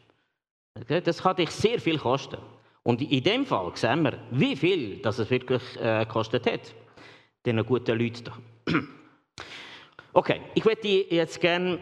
Das 0.87 1.21
kann 1.21 1.35
dich 1.35 1.51
sehr 1.51 1.79
viel 1.81 1.97
kosten. 1.97 2.37
Und 2.83 3.01
in 3.01 3.23
dem 3.23 3.45
Fall 3.45 3.71
sehen 3.75 4.03
wir, 4.03 4.19
wie 4.31 4.55
viel 4.55 4.97
das 5.01 5.19
es 5.19 5.29
wirklich 5.29 5.61
äh, 5.81 6.05
gekostet 6.05 6.49
hat, 6.49 6.73
den 7.45 7.65
guten 7.65 7.97
Leuten 7.97 8.23
da. 8.23 8.37
Okay, 10.15 10.41
ich 10.53 10.63
möchte 10.63 10.87
jetzt 10.87 11.41
gerne 11.41 11.79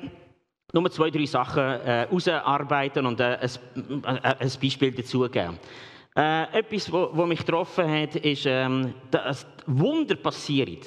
nur 0.71 0.89
zwei, 0.89 1.09
drei 1.09 1.25
Sachen 1.25 1.61
äh, 1.61 2.07
herausarbeiten 2.07 3.05
und 3.05 3.19
äh, 3.19 3.37
ein, 3.41 4.03
äh, 4.05 4.35
ein, 4.39 4.51
Beispiel 4.61 4.91
dazu 4.93 5.27
geben. 5.29 5.59
Äh, 6.15 6.59
etwas, 6.59 6.89
was 6.91 7.27
mich 7.27 7.39
getroffen 7.39 7.91
hat, 7.91 8.15
ist, 8.15 8.45
ähm, 8.45 8.93
dass 9.11 9.45
Wunder 9.65 10.15
passieren. 10.15 10.77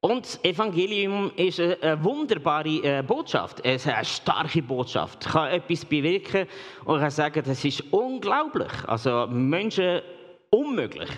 Und 0.00 0.24
das 0.24 0.42
Evangelium 0.42 1.32
ist 1.36 1.60
eine, 1.60 2.02
wunderbare 2.02 2.68
äh, 2.82 3.02
Botschaft. 3.02 3.60
Es 3.62 3.84
ist 3.84 3.92
eine 3.92 4.04
starke 4.04 4.62
Botschaft. 4.62 5.20
Kann 5.20 5.50
etwas 5.50 5.84
bewirken 5.84 6.46
und 6.86 7.00
kann 7.00 7.10
sagen, 7.10 7.42
das 7.44 7.62
ist 7.62 7.82
unglaublich. 7.90 8.72
Also 8.86 9.26
Menschen 9.26 10.00
unmöglich. 10.48 11.10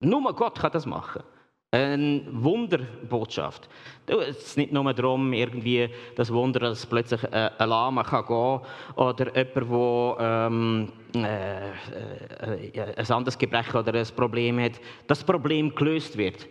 Nur 0.00 0.34
Gott 0.34 0.58
kann 0.58 0.72
das 0.72 0.86
machen. 0.86 1.22
Eine 1.70 2.22
Wunderbotschaft. 2.30 3.68
Es 4.06 4.38
ist 4.38 4.56
nicht 4.56 4.72
nur 4.72 4.94
darum, 4.94 5.34
irgendwie 5.34 5.90
das 6.16 6.32
Wunder, 6.32 6.60
dass 6.60 6.86
plötzlich 6.86 7.22
ein 7.30 7.68
Lama 7.68 8.02
kann 8.04 8.24
gehen 8.24 8.60
oder 8.96 9.36
jemand, 9.36 10.18
der 10.18 10.46
ähm, 10.48 10.92
äh, 11.14 11.68
äh, 11.68 12.94
ein 12.96 13.10
anderes 13.10 13.36
Gebrechen 13.36 13.76
oder 13.76 13.92
ein 13.92 14.06
Problem 14.16 14.58
hat, 14.60 14.80
das 15.08 15.22
Problem 15.22 15.74
gelöst 15.74 16.16
wird. 16.16 16.48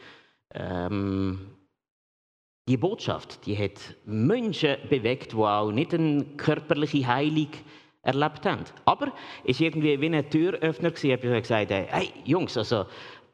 Ähm, 0.54 1.48
die 2.70 2.78
Botschaft, 2.78 3.44
die 3.48 3.58
hat 3.58 3.96
Menschen 4.06 4.78
bewegt, 4.88 5.34
die 5.34 5.38
auch 5.38 5.72
nicht 5.72 5.96
eine 5.96 6.26
körperliche 6.38 7.08
Heilung 7.08 7.50
erlebt 8.04 8.46
haben. 8.46 8.64
Aber 8.86 9.12
es 9.44 9.60
war 9.60 9.68
irgendwie 9.68 10.00
wie 10.00 10.16
ein 10.16 10.30
Türöffner. 10.30 10.92
Ich 10.96 11.12
habe 11.12 11.42
gesagt, 11.42 11.72
hey 11.72 12.14
Jungs, 12.24 12.56
also 12.58 12.86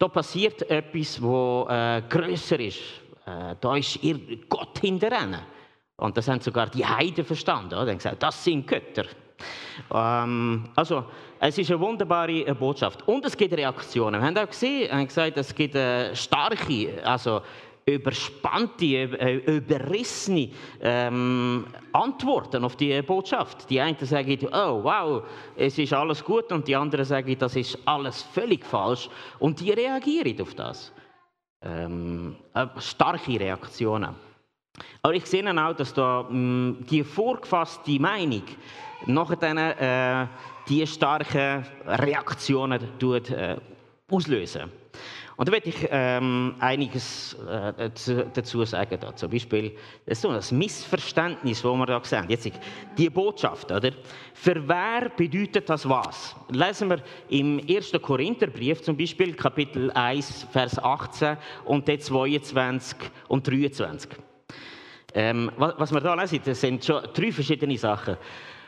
da 0.04 0.10
passiert 0.10 0.70
etwas, 0.70 1.18
das 1.22 1.70
äh, 1.70 2.02
grösser 2.10 2.60
ist. 2.60 2.80
Äh, 3.26 3.56
da 3.62 3.78
ist 3.78 4.04
ihr 4.04 4.20
Gott 4.50 4.80
hinterher. 4.80 5.44
Und 5.96 6.18
das 6.18 6.28
haben 6.28 6.42
sogar 6.42 6.68
die 6.68 6.86
Heiden 6.86 7.24
verstanden. 7.24 7.76
Oder? 7.76 7.96
Gesagt, 7.96 8.22
das 8.22 8.44
sind 8.44 8.68
Götter. 8.68 9.06
Ähm, 9.94 10.68
also, 10.76 11.06
es 11.39 11.58
ist 11.58 11.72
eine 11.72 11.80
wunderbare 11.80 12.46
äh, 12.46 12.54
Botschaft. 12.54 13.08
Und 13.08 13.24
es 13.24 13.38
gibt 13.38 13.56
Reaktionen. 13.56 14.20
Wir 14.20 14.28
haben 14.28 14.38
auch 14.38 14.50
gesehen, 14.50 14.92
haben 14.92 15.08
gesagt, 15.08 15.38
es 15.38 15.56
gibt 15.56 15.76
äh, 15.76 16.13
starke, 16.13 17.02
also 17.06 17.42
überspannte, 17.86 18.86
äh, 18.86 19.58
überrissene 19.58 20.50
ähm, 20.82 21.65
Antworten 21.91 22.63
auf 22.63 22.76
die 22.76 23.02
Botschaft. 23.02 23.69
Die 23.69 23.80
einen 23.80 23.98
sagen, 24.06 24.38
oh 24.52 24.84
wow, 24.84 25.24
es 25.56 25.78
ist 25.78 25.93
alles 25.93 26.24
gut 26.24 26.52
und 26.52 26.67
die 26.67 26.76
anderen 26.76 27.06
sagen, 27.06 27.36
das 27.38 27.56
ist 27.56 27.78
alles 27.86 28.22
völlig 28.22 28.65
falsch 28.65 29.10
und 29.39 29.60
die 29.60 29.72
reagieren 29.72 30.41
auf 30.41 30.56
das. 30.56 30.93
Ähm, 31.62 32.36
äh, 32.54 32.67
starke 32.78 33.39
Reaktionen. 33.39 34.15
Aber 35.02 35.13
ich 35.13 35.26
sehe 35.26 35.46
auch, 35.63 35.74
dass 35.74 35.93
da 35.93 36.24
mh, 36.24 36.32
mm, 36.32 36.86
die 36.89 37.04
vorgefasste 37.04 38.00
Meinung 38.00 38.43
nachher 39.06 39.36
dann, 39.36 39.58
äh, 39.58 40.28
die 40.67 40.86
starken 40.88 41.65
Reaktionen 41.86 42.80
tut, 42.98 43.30
äh, 43.30 43.58
auslösen. 44.10 44.83
Und 45.36 45.48
da 45.48 45.52
werde 45.52 45.69
ich 45.69 45.88
ähm, 45.89 46.56
einiges 46.60 47.36
äh, 47.50 47.89
dazu 48.34 48.63
sagen. 48.65 48.98
Da. 49.00 49.15
Zum 49.15 49.32
Beispiel 49.32 49.76
das 50.06 50.22
so 50.22 50.30
ein 50.30 50.41
Missverständnis, 50.52 51.62
das 51.62 51.74
wir 51.74 51.86
da 51.86 52.04
sehen. 52.04 52.26
Jetzt 52.30 52.50
die 52.98 53.10
Botschaft, 53.10 53.72
oder? 53.72 53.91
Für 54.34 54.67
wer 54.67 55.10
bedeutet 55.10 55.69
das 55.69 55.88
was? 55.89 56.36
Lesen 56.50 56.89
wir 56.89 57.02
im 57.30 57.60
1. 57.67 57.93
Korintherbrief 58.02 58.82
zum 58.84 58.96
Beispiel, 58.96 59.34
Kapitel 59.34 59.89
1, 59.91 60.48
Vers 60.52 60.78
18 60.78 61.38
und 61.65 61.88
dann 61.88 62.00
22 62.00 62.98
und 63.28 63.48
23. 63.48 64.12
Ähm, 65.15 65.52
was 65.58 65.91
wir 65.91 66.02
da 66.02 66.13
lesen, 66.15 66.41
das 66.43 66.62
sind 66.62 66.84
schon 66.84 67.04
drei 67.13 67.32
verschiedene 67.32 67.78
Sachen. 67.78 68.17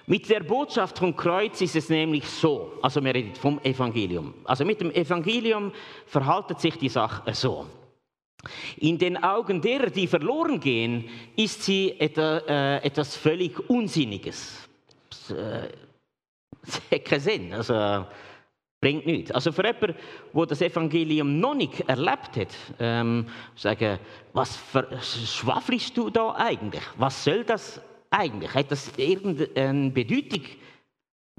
Mit 0.07 0.29
der 0.29 0.41
Botschaft 0.41 0.99
vom 0.99 1.15
Kreuz 1.15 1.61
ist 1.61 1.75
es 1.75 1.89
nämlich 1.89 2.25
so, 2.25 2.73
also 2.81 3.03
wir 3.03 3.13
reden 3.13 3.33
vom 3.35 3.59
Evangelium. 3.63 4.35
Also 4.43 4.63
mit 4.63 4.79
dem 4.79 4.91
Evangelium 4.91 5.71
verhaltet 6.05 6.59
sich 6.59 6.77
die 6.77 6.89
Sache 6.89 7.33
so. 7.33 7.65
In 8.77 8.99
den 8.99 9.23
Augen 9.23 9.61
derer, 9.61 9.89
die 9.89 10.05
verloren 10.05 10.59
gehen, 10.59 11.09
ist 11.35 11.63
sie 11.63 11.89
äh, 11.99 12.77
etwas 12.83 13.15
völlig 13.15 13.59
Unsinniges. 13.67 14.67
Äh, 15.29 15.33
das 16.63 16.81
hat 16.91 17.05
keinen 17.05 17.19
Sinn. 17.19 17.53
Also, 17.53 18.05
bringt 18.79 19.07
nichts. 19.07 19.31
Also 19.31 19.51
für 19.51 19.65
jemanden, 19.65 19.95
der 20.33 20.45
das 20.45 20.61
Evangelium 20.61 21.39
noch 21.39 21.55
nicht 21.55 21.79
erlebt 21.89 22.37
hat, 22.37 22.49
ähm, 22.79 23.25
sagen, 23.55 23.97
was 24.33 24.59
schwafelst 25.25 25.97
du 25.97 26.11
da 26.11 26.35
eigentlich? 26.35 26.83
Was 26.97 27.23
soll 27.23 27.43
das 27.43 27.81
eigentlich? 28.15 28.53
Hat 28.53 28.71
das 28.71 28.91
irgendeine 28.97 29.89
Bedeutung? 29.91 30.43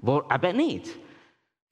Wo, 0.03 0.23
aber 0.29 0.53
nicht. 0.53 0.99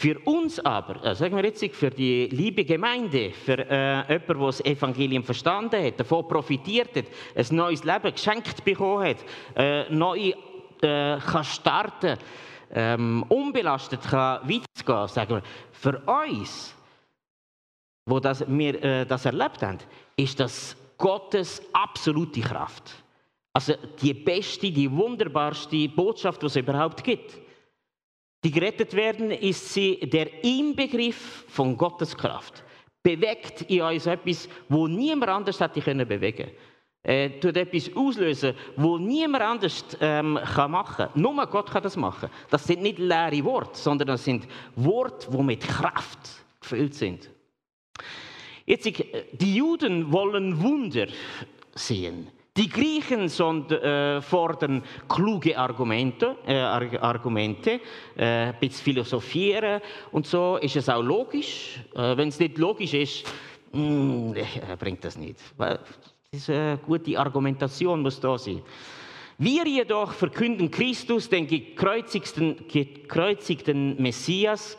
Für 0.01 0.19
uns 0.21 0.59
aber, 0.59 1.05
äh, 1.05 1.15
sagen 1.15 1.37
wir 1.37 1.45
jetzt, 1.45 1.65
für 1.75 1.91
die 1.91 2.27
liebe 2.27 2.65
Gemeinde, 2.65 3.31
für 3.31 3.59
äh, 3.59 4.13
jemanden, 4.13 4.27
der 4.27 4.47
das 4.47 4.65
Evangelium 4.65 5.23
verstanden 5.23 5.83
hat, 5.83 6.01
davon 6.01 6.27
profitiert 6.27 6.97
hat, 6.97 7.05
ein 7.37 7.57
neues 7.57 7.85
Leben 7.85 8.13
geschenkt 8.13 8.65
bekommen 8.65 9.09
hat, 9.09 9.17
äh, 9.55 9.89
neu 9.91 10.33
äh, 10.83 11.19
kann 11.19 11.45
starten, 11.45 12.19
ähm, 12.73 13.25
unbelastet 13.29 14.03
kann 14.03 14.41
weitergehen, 14.43 15.09
sagen 15.09 15.37
wir, 15.37 15.43
für 15.71 15.99
uns, 16.01 16.75
wo 18.07 18.19
das, 18.19 18.45
wir 18.49 18.83
äh, 18.83 19.07
das 19.07 19.25
erlebt 19.25 19.63
haben, 19.63 19.79
ist 20.17 20.41
das 20.41 20.77
Gottes 20.99 21.63
absolute 21.73 22.41
Kraft. 22.41 23.04
Also 23.55 23.75
die 24.03 24.13
beste, 24.13 24.71
die 24.71 24.91
wunderbarste 24.91 25.89
Botschaft, 25.89 26.43
die 26.43 26.47
es 26.47 26.57
überhaupt 26.57 27.03
gibt. 27.03 27.39
Die 28.43 28.51
gerettet 28.51 28.93
werden, 28.93 29.31
ist 29.31 29.73
sie 29.73 29.99
der 30.01 30.45
Inbegriff 30.45 31.47
von 31.49 31.77
Gottes 31.77 32.15
Kraft. 32.15 32.63
Bewegt 33.03 33.63
in 33.63 33.81
uns 33.81 34.07
etwas, 34.07 34.49
wo 34.69 34.87
niemand 34.87 35.31
anders 35.31 35.61
hätte 35.61 35.81
können 35.81 36.07
bewegen 36.07 36.51
äh, 37.05 37.39
tut 37.39 37.57
etwas 37.57 37.95
auslösen, 37.95 38.55
wo 38.77 38.99
niemand 38.99 39.45
anders 39.45 39.85
ähm, 40.01 40.39
kann 40.55 40.71
machen. 40.71 41.09
Nur 41.15 41.47
Gott 41.47 41.71
kann 41.71 41.83
das 41.83 41.97
machen. 41.97 42.31
Das 42.51 42.65
sind 42.65 42.83
nicht 42.83 42.99
leere 42.99 43.45
Worte, 43.45 43.79
sondern 43.79 44.09
das 44.09 44.25
sind 44.25 44.49
Worte, 44.75 45.31
die 45.31 45.43
mit 45.43 45.61
Kraft 45.61 46.19
gefüllt 46.61 46.95
sind. 46.95 47.31
Jetzt, 48.65 48.87
die 48.87 49.55
Juden 49.55 50.11
wollen 50.11 50.63
Wunder 50.63 51.07
sehen. 51.75 52.29
Die 52.57 52.69
Griechen 52.69 53.25
äh, 53.25 54.23
fordern 54.23 54.85
kluge 55.09 55.59
Argumente, 55.59 56.37
äh, 56.47 56.55
Argumente 56.55 57.81
äh, 58.17 58.53
bisschen 58.61 58.85
philosophieren 58.85 59.81
und 60.13 60.25
so 60.25 60.59
ist 60.59 60.77
es 60.77 60.89
auch 60.89 61.03
logisch. 61.03 61.81
Äh, 61.97 62.17
Wenn 62.17 62.29
es 62.29 62.39
nicht 62.39 62.57
logisch 62.59 62.95
ist, 62.95 63.25
mh, 63.73 63.81
mm, 63.81 64.35
äh, 64.37 64.77
bringt 64.79 65.05
das 65.05 65.19
nicht. 65.19 65.41
Das 65.59 65.81
ist 66.31 66.49
eine 66.49 66.79
gute 66.87 67.19
Argumentation, 67.19 68.01
muss 68.03 68.21
da 68.21 68.39
sein. 68.39 68.63
Wir 69.37 69.67
jedoch 69.67 70.13
verkünden 70.13 70.71
Christus, 70.71 71.29
den 71.29 71.49
gekreuzigten, 71.49 72.69
gekreuzigten 72.69 74.01
Messias. 74.01 74.79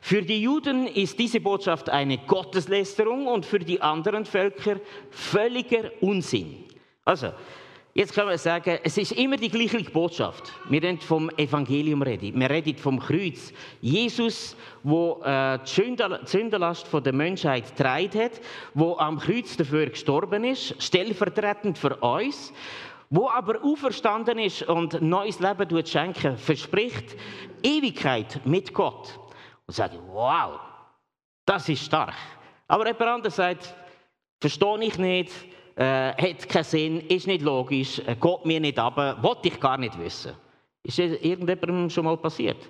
Für 0.00 0.22
die 0.22 0.42
Juden 0.42 0.88
ist 0.88 1.16
diese 1.20 1.38
Botschaft 1.38 1.88
eine 1.88 2.18
Gotteslästerung 2.18 3.28
und 3.28 3.46
für 3.46 3.60
die 3.60 3.80
anderen 3.80 4.24
Völker 4.24 4.80
völliger 5.10 5.92
Unsinn. 6.00 6.66
Also, 7.06 7.32
jetzt 7.94 8.12
können 8.12 8.30
wir 8.30 8.38
sagen, 8.38 8.80
es 8.82 8.98
ist 8.98 9.12
immer 9.12 9.36
die 9.36 9.48
gleiche 9.48 9.78
Botschaft. 9.92 10.52
Wir 10.68 10.82
reden 10.82 11.00
vom 11.00 11.30
Evangelium. 11.36 12.04
Wir 12.04 12.50
reden 12.50 12.76
vom 12.76 12.98
Kreuz. 12.98 13.52
Jesus, 13.80 14.56
wo 14.82 15.22
äh, 15.22 15.60
die 15.60 16.26
Sündenlast 16.26 16.88
der 16.92 17.12
Menschheit 17.12 17.76
trägt 17.76 18.16
hat, 18.16 18.32
wo 18.74 18.96
am 18.96 19.20
Kreuz 19.20 19.56
dafür 19.56 19.86
gestorben 19.86 20.42
ist, 20.42 20.82
stellvertretend 20.82 21.78
für 21.78 21.94
uns, 21.98 22.52
wo 23.08 23.28
aber 23.30 23.62
auferstanden 23.62 24.40
ist 24.40 24.62
und 24.62 25.00
neues 25.00 25.38
Leben 25.38 25.86
schenken, 25.86 26.36
verspricht 26.36 27.14
Ewigkeit 27.62 28.40
mit 28.44 28.74
Gott. 28.74 29.16
Und 29.64 29.74
sage, 29.74 30.00
wow, 30.08 30.58
das 31.44 31.68
ist 31.68 31.84
stark. 31.84 32.16
Aber 32.66 32.84
jemand 32.84 33.02
anderes 33.02 33.36
sagt, 33.36 33.76
verstehe 34.40 34.82
ich 34.82 34.98
nicht, 34.98 35.30
äh, 35.76 36.12
hat 36.12 36.48
keinen 36.48 36.64
Sinn, 36.64 37.00
ist 37.02 37.26
nicht 37.26 37.42
logisch, 37.42 38.00
äh, 38.00 38.16
geht 38.16 38.44
mir 38.44 38.60
nicht 38.60 38.78
ab, 38.78 38.96
wollte 39.22 39.48
ich 39.48 39.60
gar 39.60 39.76
nicht 39.76 39.98
wissen. 39.98 40.32
Ist 40.82 40.98
irgendjemandem 40.98 41.90
schon 41.90 42.04
mal 42.04 42.16
passiert? 42.16 42.68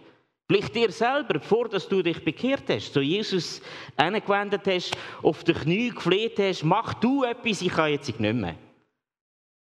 Vielleicht 0.49 0.75
dir 0.75 0.93
selber, 0.93 1.35
bevor 1.35 1.69
dass 1.69 1.89
du 1.89 2.03
dich 2.03 2.25
bekehrt 2.25 2.65
hast, 2.69 2.93
zu 2.93 3.01
Jesus 3.01 3.61
angewendet 3.97 4.63
hast, 4.67 4.97
auf 5.23 5.43
die 5.43 5.53
Knie 5.53 5.91
gefleht 5.91 6.39
hast, 6.39 6.63
mach 6.63 6.95
du 6.95 7.25
etwas, 7.25 7.63
ich 7.63 7.73
kann 7.73 7.91
jetzt 7.91 8.09
nicht 8.09 8.35
mehr. 8.35 8.55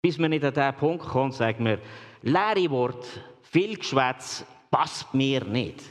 Bis 0.00 0.18
wir 0.18 0.28
nicht 0.28 0.44
an 0.44 0.54
diesen 0.54 0.74
Punkt 0.74 1.04
kommen, 1.04 1.32
sagen 1.32 1.64
wir, 1.64 1.78
leere 2.22 2.70
Wort, 2.70 3.06
viel 3.42 3.76
Geschwätz 3.76 4.44
passt 4.70 5.12
mir 5.14 5.44
nicht. 5.44 5.82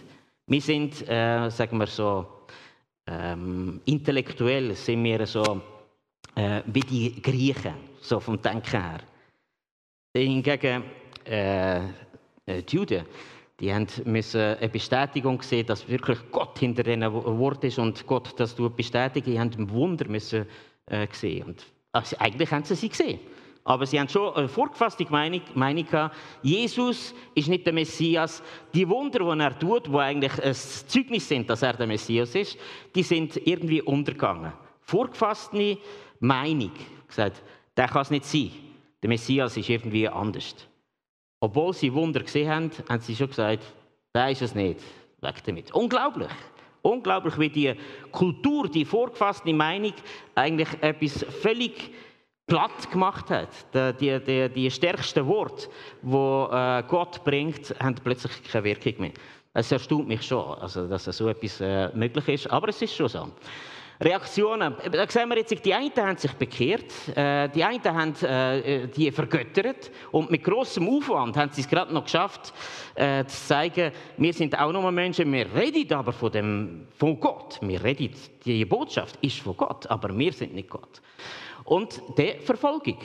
Wir 0.47 0.61
sind, 0.61 1.07
äh, 1.07 1.49
sagen 1.49 1.77
wir 1.77 1.87
so, 1.87 2.25
ähm, 3.07 3.81
intellektuell 3.85 4.75
sind 4.75 5.03
wir 5.03 5.25
so 5.25 5.61
äh, 6.35 6.61
wie 6.65 6.81
die 6.81 7.21
Griechen, 7.21 7.73
so 8.01 8.19
vom 8.19 8.41
Denken 8.41 8.81
her. 8.81 9.01
Hingegen 10.15 10.83
äh, 11.25 11.77
äh, 12.45 12.63
die 12.63 12.75
Juden, 12.75 13.05
die 13.59 13.73
haben 13.73 13.87
müssen 14.05 14.41
eine 14.41 14.69
Bestätigung 14.69 15.41
sehen, 15.41 15.67
dass 15.67 15.87
wirklich 15.87 16.17
Gott 16.31 16.57
hinter 16.57 16.83
diesen 16.83 17.13
Wort 17.13 17.63
ist 17.63 17.77
und 17.77 18.05
Gott 18.07 18.33
das 18.39 18.55
bestätigen. 18.55 19.31
Die 19.31 19.39
haben 19.39 19.51
ein 19.57 19.69
Wunder 19.69 20.07
müssen 20.07 20.47
äh, 20.87 21.07
sehen. 21.11 21.47
Und, 21.47 21.65
also, 21.91 22.17
eigentlich 22.17 22.51
haben 22.51 22.63
sie 22.63 22.75
sie 22.75 22.89
gesehen. 22.89 23.19
Aber 23.63 23.85
sie 23.85 23.99
haben 23.99 24.09
schon 24.09 24.33
eine 24.33 24.47
vorgefasste 24.47 25.05
Meinung, 25.09 25.41
Meinung 25.53 25.85
Jesus 26.41 27.13
ist 27.35 27.47
nicht 27.47 27.65
der 27.65 27.73
Messias. 27.73 28.41
Die 28.73 28.89
Wunder, 28.89 29.19
die 29.19 29.39
er 29.39 29.59
tut, 29.59 29.85
die 29.85 29.95
eigentlich 29.95 30.43
ein 30.43 30.55
Zeugnis 30.55 31.27
sind, 31.27 31.47
dass 31.47 31.61
er 31.61 31.73
der 31.73 31.85
Messias 31.85 32.33
ist, 32.33 32.57
die 32.95 33.03
sind 33.03 33.37
irgendwie 33.45 33.83
untergegangen. 33.83 34.53
Vorgefasste 34.81 35.77
Meinung. 36.21 36.71
Gesagt, 37.07 37.41
der 37.75 37.87
kann 37.87 38.03
es 38.03 38.11
nicht 38.11 38.25
sein. 38.25 38.51
Der 39.01 39.09
Messias 39.09 39.57
ist 39.57 39.69
irgendwie 39.69 40.07
anders. 40.07 40.55
Obwohl 41.39 41.73
sie 41.73 41.93
Wunder 41.93 42.21
gesehen 42.21 42.49
haben, 42.49 42.71
haben 42.87 43.01
sie 43.01 43.15
schon 43.15 43.27
gesagt, 43.27 43.63
der 44.13 44.29
ist 44.29 44.41
es 44.41 44.55
nicht. 44.55 44.79
Weg 45.21 45.43
damit. 45.43 45.71
Unglaublich. 45.73 46.31
Unglaublich, 46.83 47.37
wie 47.37 47.49
die 47.49 47.75
Kultur, 48.11 48.69
die 48.69 48.85
vorgefasste 48.85 49.53
Meinung 49.53 49.93
eigentlich 50.35 50.69
etwas 50.81 51.25
völlig 51.41 51.91
platt 52.47 52.91
gemacht 52.91 53.29
hat. 53.29 53.49
Die, 54.01 54.19
die, 54.19 54.49
die 54.49 54.71
stärksten 54.71 55.25
Worte, 55.25 55.67
die 56.01 56.15
äh, 56.15 56.83
Gott 56.87 57.23
bringt, 57.23 57.73
haben 57.79 57.95
plötzlich 57.95 58.31
keine 58.43 58.63
Wirkung 58.63 58.93
mehr. 58.99 59.11
Es 59.53 59.71
erstaunt 59.71 60.07
mich 60.07 60.23
schon, 60.23 60.57
also, 60.59 60.87
dass 60.87 61.05
so 61.05 61.27
etwas 61.27 61.61
äh, 61.61 61.89
möglich 61.93 62.27
ist, 62.27 62.47
aber 62.49 62.69
es 62.69 62.81
ist 62.81 62.95
schon 62.95 63.09
so. 63.09 63.27
Reaktionen. 64.01 64.75
Da 64.91 65.07
sehen 65.07 65.29
wir 65.29 65.37
jetzt, 65.37 65.63
die 65.63 65.73
einen 65.73 65.91
haben 65.95 66.17
sich 66.17 66.33
bekehrt, 66.33 66.91
äh, 67.15 67.49
die 67.49 67.63
einen 67.63 67.83
haben 67.83 68.15
äh, 68.23 68.87
die 68.87 69.11
vergöttert 69.11 69.91
und 70.11 70.31
mit 70.31 70.43
großem 70.43 70.87
Aufwand 70.89 71.37
haben 71.37 71.51
sie 71.51 71.61
es 71.61 71.69
gerade 71.69 71.93
noch 71.93 72.05
geschafft, 72.05 72.51
äh, 72.95 73.23
zu 73.25 73.47
zeigen, 73.47 73.91
wir 74.17 74.33
sind 74.33 74.57
auch 74.57 74.71
nur 74.71 74.91
Menschen, 74.91 75.31
wir 75.31 75.45
reden 75.53 75.93
aber 75.93 76.13
von, 76.13 76.31
dem, 76.31 76.87
von 76.97 77.19
Gott. 77.19 77.59
Wir 77.61 77.83
reden, 77.83 78.11
die 78.43 78.65
Botschaft 78.65 79.19
ist 79.21 79.39
von 79.39 79.55
Gott, 79.55 79.85
aber 79.87 80.17
wir 80.17 80.33
sind 80.33 80.55
nicht 80.55 80.69
Gott. 80.69 81.01
Und 81.63 82.01
die 82.17 82.39
Verfolgung, 82.43 82.97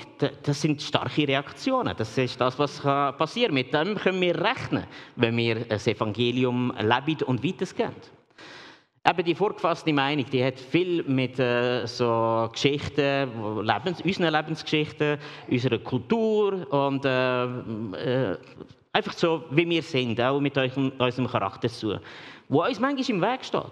das 0.42 0.62
sind 0.62 0.80
starke 0.80 1.28
Reaktionen. 1.28 1.94
Das 1.96 2.16
ist 2.16 2.40
das, 2.40 2.58
was 2.58 2.80
passieren 2.80 3.48
kann. 3.48 3.54
Mit 3.54 3.74
dem 3.74 3.94
können 3.96 4.20
wir 4.20 4.34
rechnen, 4.42 4.84
wenn 5.16 5.36
wir 5.36 5.66
das 5.66 5.86
Evangelium 5.86 6.72
leben 6.80 7.22
und 7.26 7.44
weitergeben. 7.44 8.15
Eben 9.08 9.24
die 9.24 9.36
vorgefasste 9.36 9.92
Meinung, 9.92 10.26
die 10.32 10.44
hat 10.44 10.58
viel 10.58 11.04
mit 11.04 11.38
äh, 11.38 11.86
so 11.86 12.48
Geschichten, 12.52 13.62
Lebens, 13.62 14.00
unseren 14.00 14.32
Lebensgeschichten, 14.32 15.18
unserer 15.48 15.78
Kultur 15.78 16.66
und 16.72 17.04
äh, 17.04 17.44
äh, 17.44 18.38
einfach 18.92 19.12
so, 19.12 19.44
wie 19.50 19.68
wir 19.68 19.82
sind, 19.82 20.20
auch 20.20 20.40
mit 20.40 20.58
eurem, 20.58 20.90
unserem 20.98 21.28
Charakter 21.28 21.68
zu, 21.68 22.00
wo 22.48 22.64
uns 22.64 22.80
manchmal 22.80 23.16
im 23.16 23.22
Weg 23.22 23.44
steht. 23.44 23.62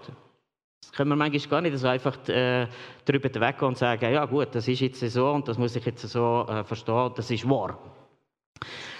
Das 0.81 0.93
können 0.93 1.09
wir 1.09 1.17
manchmal 1.17 1.49
gar 1.49 1.61
nicht 1.61 1.77
so 1.79 1.87
einfach 1.89 2.15
äh, 2.29 2.67
darüber 3.03 3.41
weggehen 3.41 3.67
und 3.67 3.77
sagen, 3.77 4.13
ja 4.13 4.23
gut, 4.23 4.55
das 4.55 4.69
ist 4.69 4.79
jetzt 4.79 5.01
so 5.01 5.31
und 5.31 5.45
das 5.49 5.57
muss 5.57 5.75
ich 5.75 5.85
jetzt 5.85 6.07
so 6.07 6.45
äh, 6.47 6.63
verstehen, 6.63 7.11
das 7.13 7.29
ist 7.29 7.49
wahr. 7.49 7.77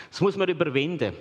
Das 0.09 0.19
muss 0.19 0.35
man 0.35 0.49
überwinden. 0.49 1.13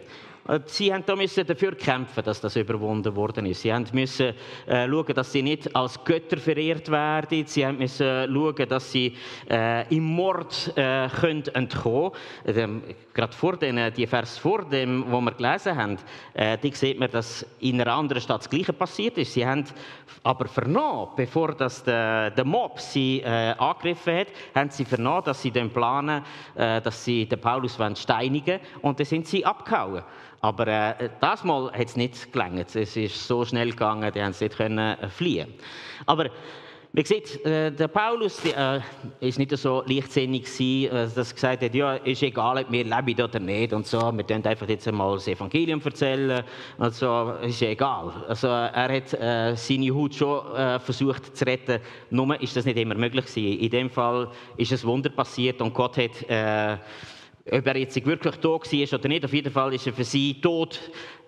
Äh, 0.48 0.60
sie 0.66 0.92
haben 0.92 1.04
da 1.06 1.16
müssen 1.16 1.46
dafür 1.46 1.74
kämpfen, 1.74 2.22
dass 2.24 2.40
das 2.40 2.56
überwunden 2.56 3.14
worden 3.14 3.46
ist. 3.46 3.62
Sie 3.62 3.72
haben 3.72 3.86
müssen 3.92 4.34
äh, 4.66 4.88
schauen, 4.88 5.14
dass 5.14 5.32
sie 5.32 5.42
nicht 5.42 5.74
als 5.74 6.02
Götter 6.04 6.36
verehrt 6.36 6.90
werden. 6.90 7.46
Sie 7.46 7.64
haben 7.64 7.78
müssen 7.78 8.32
schauen, 8.32 8.68
dass 8.68 8.92
sie 8.92 9.16
äh, 9.50 9.94
im 9.94 10.04
Mord 10.04 10.72
äh, 10.76 11.08
können 11.08 11.46
entkommen. 11.54 12.12
Ähm, 12.46 12.82
Gerade 13.12 13.32
vor 13.32 13.56
den, 13.56 13.78
äh, 13.78 13.92
die 13.92 14.06
Vers 14.06 14.38
vor 14.38 14.64
dem, 14.64 15.04
wo 15.08 15.20
wir 15.20 15.32
gelesen 15.32 15.76
haben, 15.76 15.98
äh, 16.34 16.58
die 16.58 16.72
sieht 16.72 16.98
man, 16.98 17.10
dass 17.10 17.46
in 17.60 17.80
einer 17.80 17.92
anderen 17.92 18.20
Stadt 18.20 18.40
das 18.40 18.50
Gleiche 18.50 18.72
passiert 18.72 19.16
ist. 19.18 19.34
Sie 19.34 19.46
haben 19.46 19.64
aber 20.24 20.46
vernommen, 20.46 21.10
bevor 21.16 21.54
das 21.54 21.84
der, 21.84 22.30
der 22.30 22.44
Mob 22.44 22.80
sie 22.80 23.20
äh, 23.20 23.54
angegriffen 23.56 24.16
hat, 24.16 24.26
haben 24.54 24.70
sie 24.70 24.84
vernommen, 24.84 25.22
dass 25.24 25.40
sie 25.40 25.50
den 25.50 25.70
planen, 25.70 26.24
äh, 26.54 26.80
dass 26.80 27.04
sie 27.04 27.26
den 27.26 27.40
Paulus 27.40 27.78
steinigen 27.94 28.58
wollen. 28.58 28.82
Und 28.82 28.98
dann 28.98 29.06
sind 29.06 29.26
sie 29.26 29.44
abgehauen. 29.44 30.02
Aber 30.44 30.68
äh, 30.68 31.08
das 31.22 31.42
Mal 31.42 31.72
hat 31.72 31.88
es 31.88 31.96
nicht 31.96 32.30
gelangt. 32.30 32.76
Es 32.76 32.96
ist 32.96 33.26
so 33.26 33.46
schnell 33.46 33.70
gegangen, 33.70 34.12
die 34.12 34.22
haben 34.22 34.34
nicht 34.38 34.54
können 34.54 34.78
äh, 34.78 35.08
fliehen. 35.08 35.54
Aber 36.04 36.26
man 36.92 37.04
sieht, 37.06 37.42
äh, 37.46 37.72
der 37.72 37.88
Paulus 37.88 38.42
der, 38.42 38.82
äh, 39.20 39.26
ist 39.26 39.38
nicht 39.38 39.56
so 39.56 39.82
leichtsinnig 39.86 40.44
gewesen, 40.44 40.94
äh, 40.94 41.08
dass 41.14 41.30
er 41.30 41.34
gesagt 41.34 41.62
hat, 41.62 41.74
ja, 41.74 41.94
ist 41.94 42.22
egal, 42.22 42.58
ob 42.58 42.70
wir 42.70 42.84
leben 42.84 43.24
oder 43.24 43.40
nicht 43.40 43.72
und 43.72 43.86
so. 43.86 43.98
Wir 44.14 44.22
können 44.22 44.44
einfach 44.44 44.68
jetzt 44.68 44.86
einmal 44.86 45.14
das 45.14 45.28
Evangelium 45.28 45.80
erzählen 45.82 46.44
und 46.76 46.94
so. 46.94 47.32
Ist 47.40 47.62
egal. 47.62 48.12
Also 48.28 48.48
er 48.48 48.96
hat 48.96 49.14
äh, 49.14 49.56
seine 49.56 49.94
Haut 49.94 50.14
schon 50.14 50.54
äh, 50.56 50.78
versucht 50.78 51.34
zu 51.34 51.46
retten. 51.46 51.80
Nur 52.10 52.38
ist 52.38 52.54
das 52.54 52.66
nicht 52.66 52.76
immer 52.76 52.96
möglich 52.96 53.24
gewesen. 53.24 53.60
In 53.60 53.70
dem 53.70 53.88
Fall 53.88 54.28
ist 54.58 54.72
ein 54.72 54.82
Wunder 54.82 55.08
passiert 55.08 55.62
und 55.62 55.72
Gott 55.72 55.96
hat 55.96 56.22
äh, 56.28 56.76
ob 57.50 57.66
er 57.66 57.76
jetzt 57.76 57.94
wirklich 58.06 58.36
tot 58.36 58.72
war 58.72 58.98
oder 58.98 59.08
nicht, 59.08 59.24
auf 59.24 59.32
jeden 59.32 59.52
Fall 59.52 59.74
ist 59.74 59.86
er 59.86 59.92
für 59.92 60.04
sie 60.04 60.40
tot, 60.40 60.80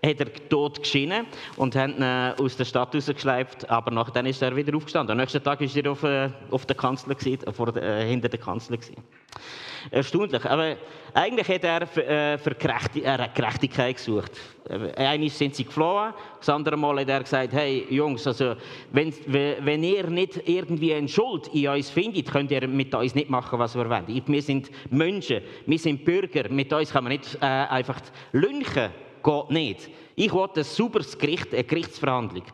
hat 0.05 0.20
er 0.20 0.33
tot 0.48 0.83
geschienen 0.83 1.26
und 1.57 1.76
hat 1.76 1.90
ihn 1.90 2.02
äh, 2.02 2.35
aus 2.38 2.57
der 2.57 2.64
Stadt 2.64 2.94
rausgeschleift, 2.94 3.68
aber 3.68 3.90
nachher 3.90 4.24
ist 4.24 4.40
er 4.40 4.57
wieder 4.57 4.74
aufgestanden. 4.74 5.12
Am 5.12 5.18
nächsten 5.18 5.42
Tag 5.42 5.61
war 5.61 5.76
er 5.76 5.90
auf, 5.90 6.02
äh, 6.02 6.31
auf 6.50 6.64
der 6.64 6.76
gewesen, 7.14 7.52
vor, 7.52 7.76
äh, 7.76 8.07
hinter 8.09 8.29
der 8.29 8.40
Kanzler. 8.40 8.79
Gewesen. 8.79 8.96
Erstaunlich. 9.90 10.44
Aber 10.44 10.77
eigentlich 11.14 11.49
hat 11.49 11.64
er 11.64 11.87
für, 11.87 12.05
äh, 12.05 12.38
Gerechtigkeit, 12.59 13.96
gesucht. 13.96 14.33
Einmal 14.96 15.29
sind 15.29 15.55
sie 15.55 15.64
geflohen, 15.64 16.12
das 16.38 16.49
andere 16.49 16.77
Mal 16.77 17.01
hat 17.01 17.09
er 17.09 17.22
gesagt, 17.22 17.53
hey 17.53 17.87
Jungs, 17.88 18.27
also 18.27 18.57
wenn, 18.90 19.14
wenn 19.27 19.85
ihr 19.85 20.09
nicht 20.09 20.49
irgendwie 20.49 20.92
eine 20.92 21.09
Schuld 21.09 21.49
in 21.55 21.68
uns 21.68 21.88
findet, 21.88 22.31
könnt 22.31 22.51
ihr 22.51 22.66
mit 22.66 22.92
uns 22.94 23.14
nicht 23.14 23.31
machen, 23.31 23.59
was 23.59 23.77
wir 23.77 23.88
wollen. 23.88 24.22
Wir 24.27 24.42
sind 24.42 24.70
Menschen, 24.90 25.40
wir 25.66 25.79
sind 25.79 26.05
Bürger, 26.05 26.49
mit 26.49 26.72
uns 26.72 26.90
kann 26.90 27.05
man 27.05 27.12
nicht 27.12 27.37
äh, 27.40 27.46
einfach 27.46 28.01
lünchen, 28.33 28.90
geht 29.22 29.51
nicht. 29.51 29.90
Ich 30.16 30.33
wollte 30.33 30.61
ein 30.61 30.64
sauberes 30.64 31.16
Gericht, 31.16 31.55
eine 31.55 31.64
Gerichtsverhandlung. 31.64 32.44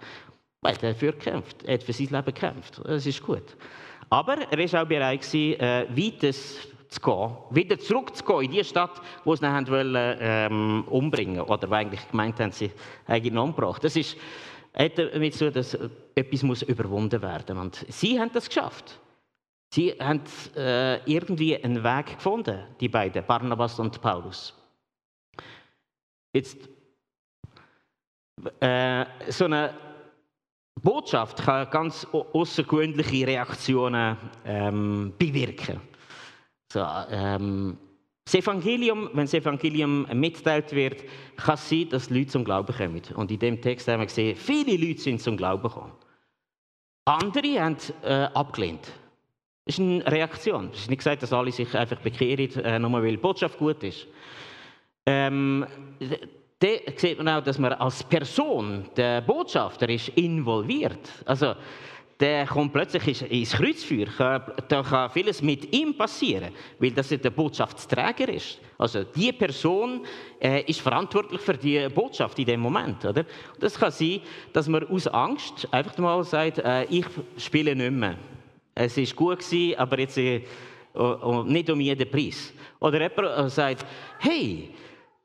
Er 0.63 0.75
dafür 0.75 1.13
gekämpft, 1.13 1.65
er 1.65 1.75
hat 1.75 1.83
für 1.83 1.93
sein 1.93 2.09
Leben 2.11 2.25
gekämpft. 2.27 2.81
Das 2.85 3.07
ist 3.07 3.23
gut. 3.23 3.57
Aber 4.11 4.37
er 4.39 4.73
war 4.73 4.83
auch 4.83 4.87
bereit, 4.87 5.35
äh, 5.35 5.87
weites 5.89 6.69
zu 6.93 7.01
gehen, 7.01 7.37
wieder 7.51 7.79
zurückzugehen 7.79 8.43
in 8.43 8.51
die 8.51 8.65
Stadt, 8.65 9.01
wo 9.25 9.35
sie 9.35 9.47
ihn 9.47 9.69
wollen, 9.69 10.17
ähm, 10.21 10.85
umbringen 10.89 11.41
oder 11.41 11.69
wo 11.71 11.75
eigentlich 11.75 12.09
gemeint 12.11 12.39
haben, 12.39 12.53
sie 12.53 12.71
ihn 13.09 13.39
umgebracht. 13.39 13.83
Das 13.83 13.97
ist 13.97 14.17
hat 14.75 14.99
damit 14.99 15.35
zu 15.35 15.51
dass 15.51 15.77
etwas 16.15 16.43
muss 16.43 16.63
überwunden 16.63 17.21
werden 17.21 17.59
und 17.59 17.85
sie 17.89 18.19
haben 18.19 18.31
das 18.33 18.49
geschafft. 18.49 18.99
Sie 19.75 19.91
haben 19.93 20.23
äh, 20.57 20.99
irgendwie 21.11 21.63
einen 21.63 21.83
Weg 21.83 22.17
gefunden, 22.17 22.63
die 22.81 22.89
beiden, 22.89 23.25
Barnabas 23.25 23.79
und 23.79 24.01
Paulus. 24.01 24.55
Jetzt 26.35 26.69
äh, 28.61 29.05
so 29.29 29.47
eine 29.47 29.75
Botschaft 30.81 31.39
kann 31.39 31.71
ganz 31.71 32.07
außergewöhnliche 32.07 33.27
Reaktionen 33.27 34.17
ähm, 34.45 35.15
bewirken. 35.19 35.81
So, 36.73 36.83
ähm, 37.11 37.77
das 38.25 38.35
Evangelium, 38.35 39.11
wenn 39.13 39.25
das 39.25 39.35
Evangelium 39.35 40.07
mitteilt 40.15 40.73
wird, 40.73 41.05
kann 41.37 41.55
es 41.55 41.69
sein, 41.69 41.89
dass 41.91 42.09
Leute 42.09 42.29
zum 42.29 42.45
Glauben 42.45 42.75
kommen. 42.75 43.03
Und 43.15 43.31
in 43.31 43.39
dem 43.39 43.61
Text 43.61 43.89
haben 43.89 44.01
wir 44.01 44.07
gesehen, 44.07 44.37
viele 44.37 44.77
Leute 44.77 45.01
sind 45.01 45.21
zum 45.21 45.37
Glauben 45.37 45.65
gekommen. 45.65 45.93
Andere 47.05 47.61
haben 47.61 47.77
äh, 48.03 48.29
abgelehnt. 48.33 48.91
Das 49.67 49.79
ist 49.79 49.81
eine 49.81 50.07
Reaktion. 50.07 50.71
Es 50.73 50.81
ist 50.81 50.89
nicht 50.89 51.01
gesagt, 51.01 51.23
dass 51.23 51.33
alle 51.35 51.53
sich 51.53 51.77
einfach 51.77 51.99
bekehren, 51.99 52.65
äh, 52.65 52.79
nur 52.79 52.93
weil 53.03 53.11
die 53.11 53.17
Botschaft 53.19 53.59
gut 53.59 53.83
ist. 53.83 54.07
Ähm, 55.05 55.67
da 56.59 56.69
sieht 56.97 57.19
man 57.19 57.29
auch, 57.29 57.43
dass 57.43 57.59
man 57.59 57.75
als 57.75 58.03
Person, 58.03 58.89
der 58.97 59.21
Botschafter, 59.21 59.91
ist 59.91 60.09
involviert. 60.11 61.11
Also, 61.27 61.55
der 62.23 62.47
kommt 62.47 62.73
plötzlich 62.73 63.31
ins 63.31 63.53
Kreuzfeuer. 63.53 64.07
Da 64.69 64.83
kann 64.83 65.11
vieles 65.11 65.43
mit 65.43 65.75
ihm 65.75 65.97
passieren, 65.97 66.53
weil 66.79 66.93
das 66.93 67.09
der 67.09 67.31
Botschaftsträger 67.31 68.29
ist. 68.29 68.61
Also 68.79 69.03
die 69.03 69.33
Person 69.33 70.07
äh, 70.41 70.63
ist 70.63 70.81
verantwortlich 70.81 71.41
für 71.41 71.55
die 71.55 71.89
Botschaft 71.89 72.39
in 72.39 72.47
dem 72.47 72.61
Moment. 72.61 73.05
Oder? 73.05 73.25
Das 73.59 73.77
kann 73.77 73.91
sein, 73.91 74.21
dass 74.53 74.69
man 74.69 74.87
aus 74.89 75.09
Angst 75.09 75.67
einfach 75.73 75.99
mal 75.99 76.23
sagt, 76.23 76.59
äh, 76.59 76.85
ich 76.85 77.07
spiele 77.39 77.75
nicht 77.75 77.91
mehr. 77.91 78.17
Es 78.73 78.97
ist 78.97 79.17
gut 79.17 79.41
gewesen, 79.41 79.77
aber 79.77 79.99
jetzt 79.99 80.17
äh, 80.17 80.43
nicht 81.47 81.71
um 81.71 81.81
jeden 81.81 82.09
Preis. 82.09 82.53
Oder 82.79 83.03
jemand 83.03 83.47
äh, 83.47 83.51
sagt, 83.51 83.85
hey, 84.21 84.71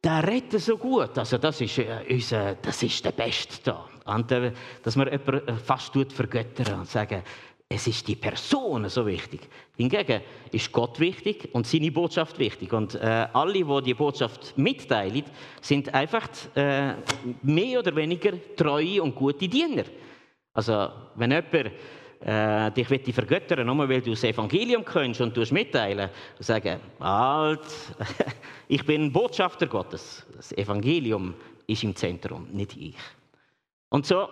der 0.03 0.27
rettet 0.27 0.61
so 0.61 0.77
gut. 0.77 1.15
Also 1.15 1.37
das 1.37 1.61
ist, 1.61 1.77
äh, 1.77 1.99
unser, 2.09 2.55
das 2.55 2.81
ist 2.81 3.05
der 3.05 3.11
Beste 3.11 3.57
da. 3.63 3.85
Äh, 4.07 4.51
dass 4.83 4.95
man 4.95 5.11
jemanden 5.11 5.47
äh, 5.47 5.53
fast 5.55 5.93
vergöttern 6.13 6.79
und 6.79 6.87
sagen, 6.87 7.23
es 7.69 7.85
ist 7.85 8.07
die 8.07 8.15
Person 8.15 8.87
so 8.87 9.05
wichtig. 9.05 9.41
Hingegen 9.75 10.21
ist 10.51 10.71
Gott 10.71 10.99
wichtig 10.99 11.49
und 11.51 11.67
seine 11.67 11.91
Botschaft 11.91 12.39
wichtig. 12.39 12.71
Und 12.71 12.95
äh, 12.95 13.27
alle, 13.33 13.53
die 13.53 13.81
die 13.83 13.93
Botschaft 13.93 14.57
mitteilen, 14.57 15.25
sind 15.61 15.93
einfach 15.93 16.29
äh, 16.55 16.93
mehr 17.41 17.79
oder 17.79 17.93
weniger 17.95 18.31
treue 18.55 19.03
und 19.03 19.15
gute 19.15 19.49
Diener. 19.49 19.83
Also, 20.53 20.89
wenn 21.15 21.31
jemand 21.31 21.71
äh, 22.21 22.71
dich 22.71 22.89
will 22.89 23.13
vergöttern, 23.13 23.65
nur 23.67 23.89
weil 23.89 24.01
du 24.01 24.11
das 24.11 24.23
Evangelium 24.23 24.85
kennst 24.85 25.19
und 25.19 25.35
du 25.35 25.43
mitteilen, 25.51 26.09
und 26.37 26.45
sagen, 26.45 26.79
alt, 26.99 27.67
ich 28.69 28.85
bin 28.85 29.11
Botschafter 29.11 29.67
Gottes. 29.67 30.25
Das 30.35 30.53
Evangelium 30.53 31.33
ist 31.67 31.83
im 31.83 31.95
Zentrum, 31.95 32.47
nicht 32.51 32.77
ich. 32.77 32.95
Und 33.89 34.05
so 34.05 34.27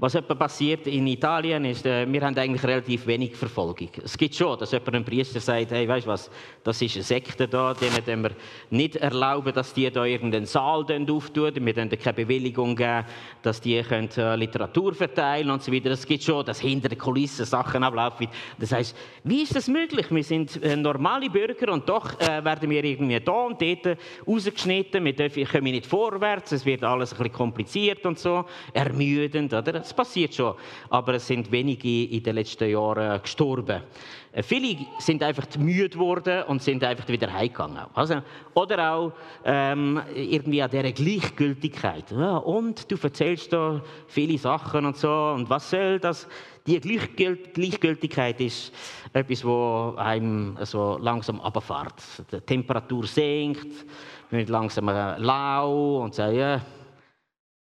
was 0.00 0.14
etwa 0.14 0.34
passiert 0.34 0.86
in 0.86 1.06
Italien 1.06 1.62
ist, 1.66 1.84
äh, 1.84 2.10
wir 2.10 2.22
haben 2.22 2.36
eigentlich 2.36 2.64
relativ 2.64 3.06
wenig 3.06 3.36
Verfolgung. 3.36 3.90
Es 4.02 4.16
gibt 4.16 4.34
schon, 4.34 4.58
dass 4.58 4.72
jemand 4.72 4.94
ein 4.94 5.04
Priester 5.04 5.40
sagt, 5.40 5.72
hey, 5.72 5.86
weißt 5.86 6.06
was, 6.06 6.30
das 6.64 6.80
ist 6.80 6.94
eine 6.96 7.04
Sekte 7.04 7.46
da, 7.46 7.74
denen 7.74 8.22
wir 8.22 8.30
nicht 8.70 8.96
erlauben, 8.96 9.52
dass 9.52 9.74
die 9.74 9.90
da 9.90 10.06
irgendeinen 10.06 10.46
Saal 10.46 10.86
auftun, 11.06 11.54
wir 11.54 11.74
dürfen 11.74 11.90
keine 11.98 12.14
Bewilligung 12.14 12.74
geben, 12.74 13.04
dass 13.42 13.60
die 13.60 13.82
können, 13.82 14.08
äh, 14.16 14.36
Literatur 14.36 14.94
verteilen 14.94 15.50
und 15.50 15.62
so 15.62 15.70
weiter. 15.70 15.90
Es 15.90 16.06
gibt 16.06 16.22
schon, 16.22 16.46
dass 16.46 16.60
hinter 16.60 16.88
den 16.88 16.98
Kulissen 16.98 17.44
Sachen 17.44 17.84
ablaufen. 17.84 18.28
Das 18.58 18.72
heißt, 18.72 18.96
wie 19.24 19.42
ist 19.42 19.54
das 19.54 19.68
möglich? 19.68 20.06
Wir 20.10 20.24
sind 20.24 20.62
äh, 20.62 20.76
normale 20.76 21.28
Bürger 21.28 21.74
und 21.74 21.86
doch 21.86 22.18
äh, 22.20 22.42
werden 22.42 22.70
wir 22.70 22.82
irgendwie 22.82 23.20
da 23.20 23.32
und 23.32 23.60
dort 23.60 23.98
rausgeschnitten, 24.26 25.04
wir 25.04 25.14
dürfen, 25.14 25.44
kommen 25.44 25.64
nicht 25.64 25.84
vorwärts, 25.84 26.52
es 26.52 26.64
wird 26.64 26.84
alles 26.84 27.12
ein 27.12 27.18
bisschen 27.18 27.32
kompliziert 27.32 28.06
und 28.06 28.18
so, 28.18 28.46
ermüdend. 28.72 29.52
Oder? 29.52 29.89
Das 29.90 29.96
passiert 29.96 30.32
schon, 30.32 30.54
aber 30.88 31.14
es 31.14 31.26
sind 31.26 31.50
wenige 31.50 32.04
in 32.04 32.22
den 32.22 32.36
letzten 32.36 32.70
Jahren 32.70 33.20
gestorben. 33.20 33.82
Äh, 34.30 34.40
viele 34.40 34.86
sind 35.00 35.20
einfach 35.20 35.48
müde 35.58 35.88
geworden 35.88 36.44
und 36.44 36.62
sind 36.62 36.84
einfach 36.84 37.08
wieder 37.08 37.32
heimgegangen. 37.32 37.86
Also, 37.92 38.22
oder 38.54 38.92
auch 38.92 39.12
ähm, 39.44 40.00
irgendwie 40.14 40.62
an 40.62 40.70
dieser 40.70 40.92
Gleichgültigkeit. 40.92 42.04
Ja, 42.12 42.36
und 42.36 42.88
du 42.88 42.96
erzählst 43.02 43.52
da 43.52 43.82
viele 44.06 44.38
Sachen 44.38 44.86
und 44.86 44.96
so. 44.96 45.10
Und 45.34 45.50
was 45.50 45.68
soll 45.68 45.98
das? 45.98 46.28
Die 46.68 46.78
Gleichgültigkeit 46.78 48.40
ist 48.40 48.72
etwas, 49.12 49.44
wo 49.44 49.94
einem 49.96 50.56
so 50.62 50.98
langsam 51.00 51.40
abfährt. 51.40 52.00
Die 52.30 52.40
Temperatur 52.42 53.08
sinkt, 53.08 53.86
man 54.30 54.38
wird 54.38 54.50
langsam 54.50 54.86
lau 54.86 56.04
und 56.04 56.14
sagt, 56.14 56.36
ja, 56.36 56.60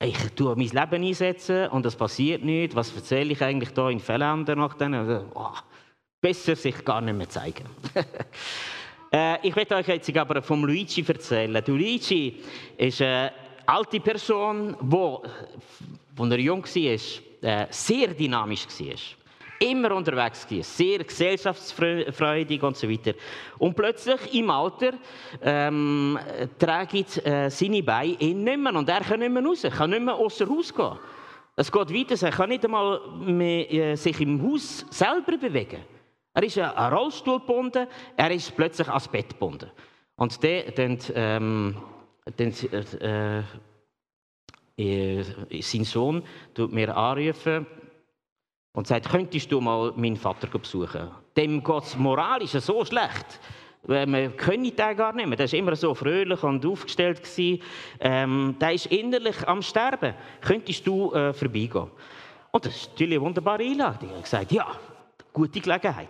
ich 0.06 0.18
tue 0.36 0.56
mein 0.56 0.68
Leben 0.68 1.04
einsetzen 1.04 1.68
und 1.70 1.86
es 1.86 1.96
passiert 1.96 2.44
nichts. 2.44 2.76
Was 2.76 2.96
erzähle 2.96 3.34
ich 3.34 3.42
eigentlich 3.42 3.72
da 3.72 3.90
in 3.90 4.00
Fällen 4.00 4.44
nach 4.44 4.76
denen? 4.76 5.26
Oh, 5.34 5.50
besser 6.22 6.56
sich 6.56 6.84
gar 6.86 7.02
nicht 7.02 7.18
mehr 7.18 7.30
zeigen. 7.30 7.66
äh, 9.12 9.48
ich 9.48 9.56
werde 9.56 9.76
euch 9.76 9.88
jetzt 9.88 10.16
aber 10.16 10.42
vom 10.42 10.64
Luigi 10.66 11.04
erzählen. 11.08 11.64
Luigi 11.68 12.42
ist 12.78 13.02
eine 13.02 13.32
alte 13.66 14.00
Person, 14.00 14.76
die, 14.82 16.22
als 16.22 16.32
er 16.32 16.40
jung 16.40 16.64
war, 16.64 17.00
äh, 17.42 17.68
sehr 17.70 18.08
dynamisch 18.08 18.68
war 18.80 19.25
immer 19.60 19.92
unterwegs 19.92 20.48
gewesen, 20.48 20.64
sehr 20.64 21.04
gesellschaftsfreudig 21.04 22.62
und 22.64 22.78
so 22.78 22.90
weiter. 22.90 23.14
Und 23.58 23.76
plötzlich 23.76 24.34
im 24.34 24.50
Alter 24.50 24.94
ähm, 25.42 26.20
tragen 26.60 27.06
äh, 27.24 27.50
seine 27.50 27.84
Beine 27.84 28.18
ihn 28.20 28.44
nicht 28.44 28.60
mehr 28.60 28.74
und 28.74 28.90
er 28.90 29.02
kann 29.02 29.20
nicht 29.20 29.32
mehr 29.32 29.44
raus, 29.44 29.66
kann 29.78 29.90
nicht 29.90 30.04
mehr 30.04 30.16
außer 30.16 30.48
Haus 30.48 30.74
gehen. 30.74 30.98
Es 31.56 31.72
geht 31.72 31.94
weiter, 31.94 32.26
er 32.26 32.32
kann 32.32 32.50
nicht 32.50 32.66
einmal 32.66 33.00
mehr, 33.20 33.72
äh, 33.72 33.96
sich 33.96 34.20
im 34.20 34.42
Haus 34.44 34.86
selber 34.90 35.38
bewegen. 35.38 35.80
Er 36.34 36.44
ist 36.44 36.58
an 36.58 36.94
Rollstuhl 36.94 37.40
gebunden, 37.40 37.88
er 38.18 38.32
ist 38.32 38.54
plötzlich 38.56 38.90
ans 38.90 39.08
Bett 39.08 39.30
gebunden. 39.30 39.72
Und 40.18 40.44
der, 40.44 40.72
dann, 40.72 40.98
ähm, 41.14 41.78
dann 42.36 42.54
äh, 43.00 43.44
äh, 44.78 45.24
sein 45.62 45.86
Sohn 45.86 46.24
tut 46.54 46.74
mir 46.74 46.96
anrufen, 46.96 47.66
und 48.76 48.88
sagt, 48.88 49.10
könntest 49.10 49.52
du 49.52 49.60
mal 49.62 49.94
meinen 49.96 50.18
Vater 50.18 50.48
besuchen? 50.48 51.10
Dem 51.36 51.64
geht 51.64 51.84
es 51.84 51.98
moralisch 51.98 52.52
so 52.52 52.86
schlecht. 52.86 53.40
Man 53.88 54.36
könne 54.36 54.72
den 54.72 54.98
gar 54.98 55.14
nicht 55.14 55.28
mehr. 55.28 55.38
Der 55.38 55.52
war 55.52 55.60
immer 55.60 55.76
so 55.76 55.94
fröhlich 55.94 56.42
und 56.44 56.66
aufgestellt. 56.66 57.22
Ähm, 58.00 58.56
der 58.60 58.74
ist 58.74 58.88
innerlich 58.88 59.48
am 59.48 59.62
Sterben. 59.62 60.16
Könntest 60.42 60.86
du 60.88 61.14
äh, 61.14 61.34
vorbeigehen? 61.34 61.92
Und 62.52 62.66
das 62.66 62.76
ist 62.76 62.92
natürlich 62.92 63.18
eine 63.18 63.26
wunderbare 63.26 63.64
Einladung. 63.64 64.10
Er 64.10 64.18
hat 64.18 64.24
gesagt, 64.24 64.52
ja, 64.52 64.68
gute 65.32 65.60
Gelegenheit. 65.60 66.10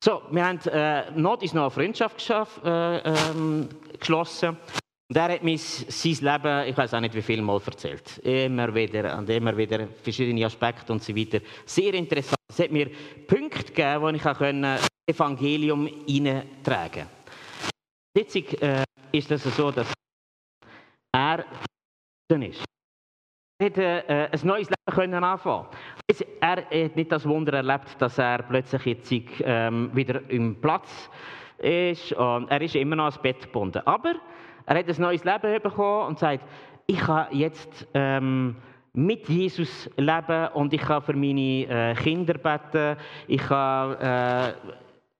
So, 0.00 0.22
wir 0.30 0.46
haben 0.46 0.60
äh, 0.66 1.10
noch, 1.12 1.40
ist 1.42 1.54
noch 1.54 1.62
eine 1.62 1.70
Freundschaft 1.70 2.18
geschafft, 2.18 2.64
äh, 2.64 2.98
ähm, 2.98 3.68
geschlossen. 3.98 4.56
Und 5.10 5.16
er 5.16 5.32
hat 5.32 5.42
mir 5.42 5.56
sein 5.56 6.12
Leben, 6.20 6.68
ich 6.68 6.76
weiß 6.76 6.92
auch 6.92 7.00
nicht 7.00 7.14
wie 7.14 7.22
viel 7.22 7.40
Mal 7.40 7.58
erzählt. 7.64 8.18
Immer 8.18 8.74
wieder 8.74 9.16
und 9.16 9.30
immer 9.30 9.56
wieder 9.56 9.88
verschiedene 10.02 10.44
Aspekte 10.44 10.92
und 10.92 11.02
so 11.02 11.16
weiter. 11.16 11.40
Sehr 11.64 11.94
interessant. 11.94 12.36
Es 12.46 12.58
hat 12.58 12.70
mir 12.70 12.90
Punkte 13.26 13.64
gegeben, 13.64 14.02
wo 14.02 14.08
ich 14.10 14.26
auch 14.26 14.38
das 14.38 14.86
Evangelium 15.06 15.86
hineintragen 16.06 17.06
konnte. 17.06 17.08
Jetzt 18.14 18.36
äh, 18.62 18.84
ist 19.10 19.30
es 19.30 19.44
so, 19.56 19.70
dass 19.70 19.90
er 21.14 21.44
ist. 22.28 22.64
Er 23.60 23.66
hat 23.66 23.78
äh, 23.78 24.28
ein 24.30 24.40
neues 24.46 24.68
Leben 24.68 24.94
können 24.94 25.24
anfangen. 25.24 25.68
Er 26.40 26.56
hat 26.56 26.96
nicht 26.96 27.10
das 27.10 27.24
Wunder 27.26 27.54
erlebt, 27.54 27.96
dass 27.98 28.18
er 28.18 28.42
plötzlich 28.42 28.84
jetzt 28.84 29.12
ähm, 29.40 29.90
wieder 29.94 30.20
im 30.28 30.60
Platz 30.60 31.08
ist. 31.56 32.12
Und 32.12 32.50
er 32.50 32.60
ist 32.60 32.76
immer 32.76 32.96
noch 32.96 33.04
ans 33.04 33.22
Bett 33.22 33.40
gebunden. 33.40 33.80
Aber 33.86 34.14
er 34.68 34.78
hat 34.78 34.86
ein 34.86 35.00
neues 35.00 35.24
Leben 35.24 35.62
bekommen 35.62 36.08
und 36.08 36.18
sagt, 36.18 36.44
ich 36.86 36.98
kann 36.98 37.28
jetzt 37.30 37.88
ähm, 37.94 38.54
mit 38.92 39.26
Jesus 39.26 39.88
leben 39.96 40.48
und 40.48 40.74
ich 40.74 40.82
kann 40.82 41.00
für 41.00 41.14
meine 41.14 41.64
äh, 41.90 41.94
Kinder 41.94 42.34
beten. 42.34 43.00
Ich 43.26 43.48
habe 43.48 44.54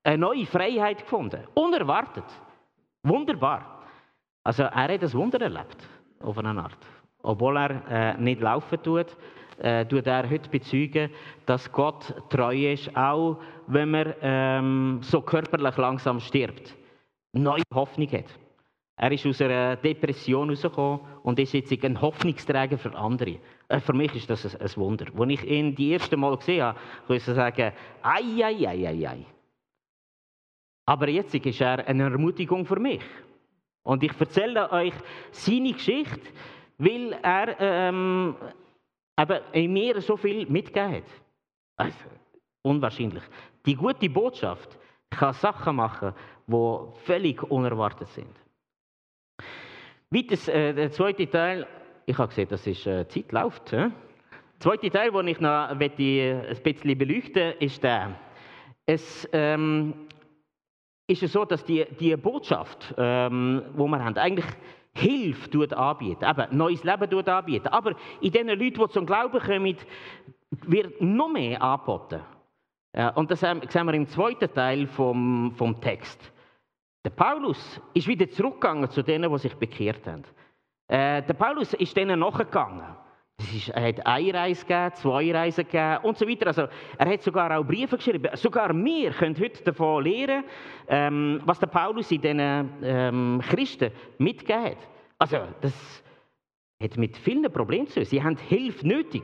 äh, 0.05 0.09
eine 0.09 0.19
neue 0.19 0.45
Freiheit 0.45 0.99
gefunden. 0.99 1.45
Unerwartet. 1.55 2.27
Wunderbar. 3.03 3.85
Also 4.45 4.65
er 4.65 4.93
hat 4.93 5.03
ein 5.03 5.13
Wunder 5.15 5.41
erlebt, 5.41 5.89
auf 6.21 6.37
eine 6.37 6.63
Art. 6.63 6.87
Obwohl 7.23 7.57
er 7.57 7.71
äh, 7.91 8.19
nicht 8.19 8.43
laufen 8.43 8.83
tut, 8.83 9.17
äh, 9.61 9.87
tut 9.87 10.07
er 10.07 10.29
heute 10.29 10.51
bezeugen, 10.51 11.11
dass 11.47 11.73
Gott 11.73 12.15
treu 12.29 12.73
ist, 12.73 12.95
auch 12.95 13.39
wenn 13.67 13.93
man 13.93 14.15
ähm, 14.21 14.99
so 15.01 15.23
körperlich 15.23 15.77
langsam 15.79 16.21
stirbt. 16.21 16.77
Neue 17.33 17.63
Hoffnung 17.73 18.13
hat. 18.13 18.27
Er 19.01 19.13
ist 19.13 19.25
aus 19.27 19.41
einer 19.41 19.77
Depression 19.77 20.51
rausgekommen 20.51 21.01
und 21.23 21.39
ist 21.39 21.53
jetzt 21.53 21.73
ein 21.85 22.01
Hoffnungsträger 22.01 22.77
für 22.77 22.95
andere. 22.97 23.39
Äh, 23.69 23.79
für 23.79 23.93
mich 23.93 24.13
ist 24.17 24.29
das 24.29 24.57
ein 24.57 24.77
Wunder. 24.77 25.07
Als 25.17 25.31
ich 25.31 25.45
ihn 25.45 25.75
die 25.75 25.91
erste 25.91 26.17
Mal 26.17 26.37
gesehen 26.37 26.65
habe, 26.65 26.79
kann 27.07 27.17
ich 27.17 27.23
sagen, 27.23 27.73
ei, 28.03 28.45
ei, 28.45 28.69
ei, 28.69 28.89
ei, 28.89 29.09
ei. 29.09 29.27
Aber 30.85 31.09
jetzt 31.09 31.33
ist 31.33 31.61
er 31.61 31.87
eine 31.87 32.05
Ermutigung 32.05 32.67
für 32.67 32.81
mich. 32.81 33.03
Und 33.85 34.03
ich 34.03 34.19
erzähle 34.19 34.71
euch 34.73 34.95
seine 35.31 35.73
Geschichte, 35.73 36.21
weil 36.79 37.13
er 37.23 37.61
ähm, 37.61 38.35
eben 39.19 39.41
in 39.53 39.73
mir 39.73 40.01
so 40.01 40.17
viel 40.17 40.45
mitgegeben 40.47 40.97
hat. 40.97 41.05
Also, 41.77 42.05
unwahrscheinlich. 42.63 43.23
Die 43.65 43.77
gute 43.77 44.11
Botschaft 44.11 44.77
kann 45.11 45.35
Sachen 45.35 45.77
machen, 45.77 46.15
die 46.49 46.79
völlig 47.05 47.43
unerwartet 47.45 48.09
sind. 48.09 48.48
Weiters, 50.11 50.49
äh, 50.49 50.73
der 50.73 50.91
zweite 50.91 51.29
Teil, 51.29 51.67
ich 52.07 52.17
habe 52.17 52.29
gesehen, 52.29 52.49
dass 52.49 52.67
ist, 52.67 52.87
äh, 52.87 53.07
Zeit 53.09 53.31
läuft. 53.31 53.75
Äh? 53.75 53.91
Zweite 54.59 54.89
Teil, 54.89 55.11
den 55.13 55.29
ich 55.29 55.39
noch 55.39 55.75
möchte, 55.75 56.03
äh, 56.03 56.49
ein 56.49 56.63
bisschen 56.63 56.97
beleuchten 56.97 57.53
ist 57.59 57.83
der. 57.83 58.19
Es 58.87 59.29
ähm, 59.35 60.07
ist 61.07 61.21
so, 61.31 61.45
dass 61.45 61.63
die, 61.63 61.85
die 62.01 62.17
Botschaft, 62.17 62.95
ähm, 62.97 63.63
wir 63.77 64.03
haben, 64.03 64.17
eigentlich 64.17 64.47
Hilfe 64.95 65.51
tut 65.51 65.75
anbieten, 65.75 66.25
eben 66.25 66.57
neues 66.57 66.83
Leben 66.85 67.11
tut 67.11 67.29
anbieten. 67.29 67.69
Aber 67.69 67.95
in 68.23 68.33
den 68.33 68.49
Leuten, 68.49 68.81
die 68.81 68.89
zum 68.89 69.05
Glauben 69.05 69.39
kommen, 69.39 69.77
wird 70.51 71.03
noch 71.03 71.29
mehr 71.29 71.61
angeboten. 71.61 72.23
Und 73.15 73.31
das 73.31 73.41
sehen 73.41 73.61
wir 73.87 73.93
im 73.93 74.09
zweiten 74.09 74.53
Teil 74.53 74.87
vom, 74.87 75.53
vom 75.55 75.79
Text. 75.79 76.33
Der 77.05 77.11
Paulus 77.11 77.81
ist 77.95 78.09
wieder 78.09 78.29
zurückgegangen 78.29 78.91
zu 78.91 79.03
denen, 79.03 79.31
die 79.33 79.39
sich 79.39 79.55
bekehrt 79.55 80.07
haben. 80.07 80.25
Äh, 80.89 81.23
der 81.23 81.35
Paulus 81.35 81.75
ist 81.75 81.97
denen 81.97 82.21
nachgegangen. 82.21 82.97
Ist, 83.55 83.69
er 83.69 83.89
hat 83.89 84.05
eine 84.05 84.35
Reise 84.35 84.67
gegeben, 84.67 84.95
zwei 84.95 85.33
Reisen 85.33 85.65
gegeben 85.65 85.99
und 86.03 86.19
so 86.19 86.27
weiter. 86.27 86.49
Also, 86.49 86.67
er 86.99 87.09
hat 87.09 87.23
sogar 87.23 87.57
auch 87.57 87.65
Briefe 87.65 87.97
geschrieben. 87.97 88.29
Sogar 88.35 88.75
wir 88.75 89.11
können 89.13 89.37
heute 89.39 89.63
davon 89.63 90.03
lernen, 90.03 90.45
ähm, 90.89 91.41
was 91.45 91.61
der 91.61 91.69
Paulus 91.69 92.11
in 92.11 92.21
diesen 92.21 92.41
ähm, 92.83 93.41
Christen 93.49 93.93
mitgegeben 94.19 94.65
hat. 94.65 94.79
Also, 95.19 95.39
das 95.61 96.03
hat 96.83 96.97
mit 96.97 97.17
vielen 97.17 97.51
Problemen 97.53 97.87
zu 97.87 98.01
tun. 98.01 98.05
Sie 98.05 98.23
haben 98.23 98.37
Hilfe 98.37 98.87
nötig. 98.87 99.23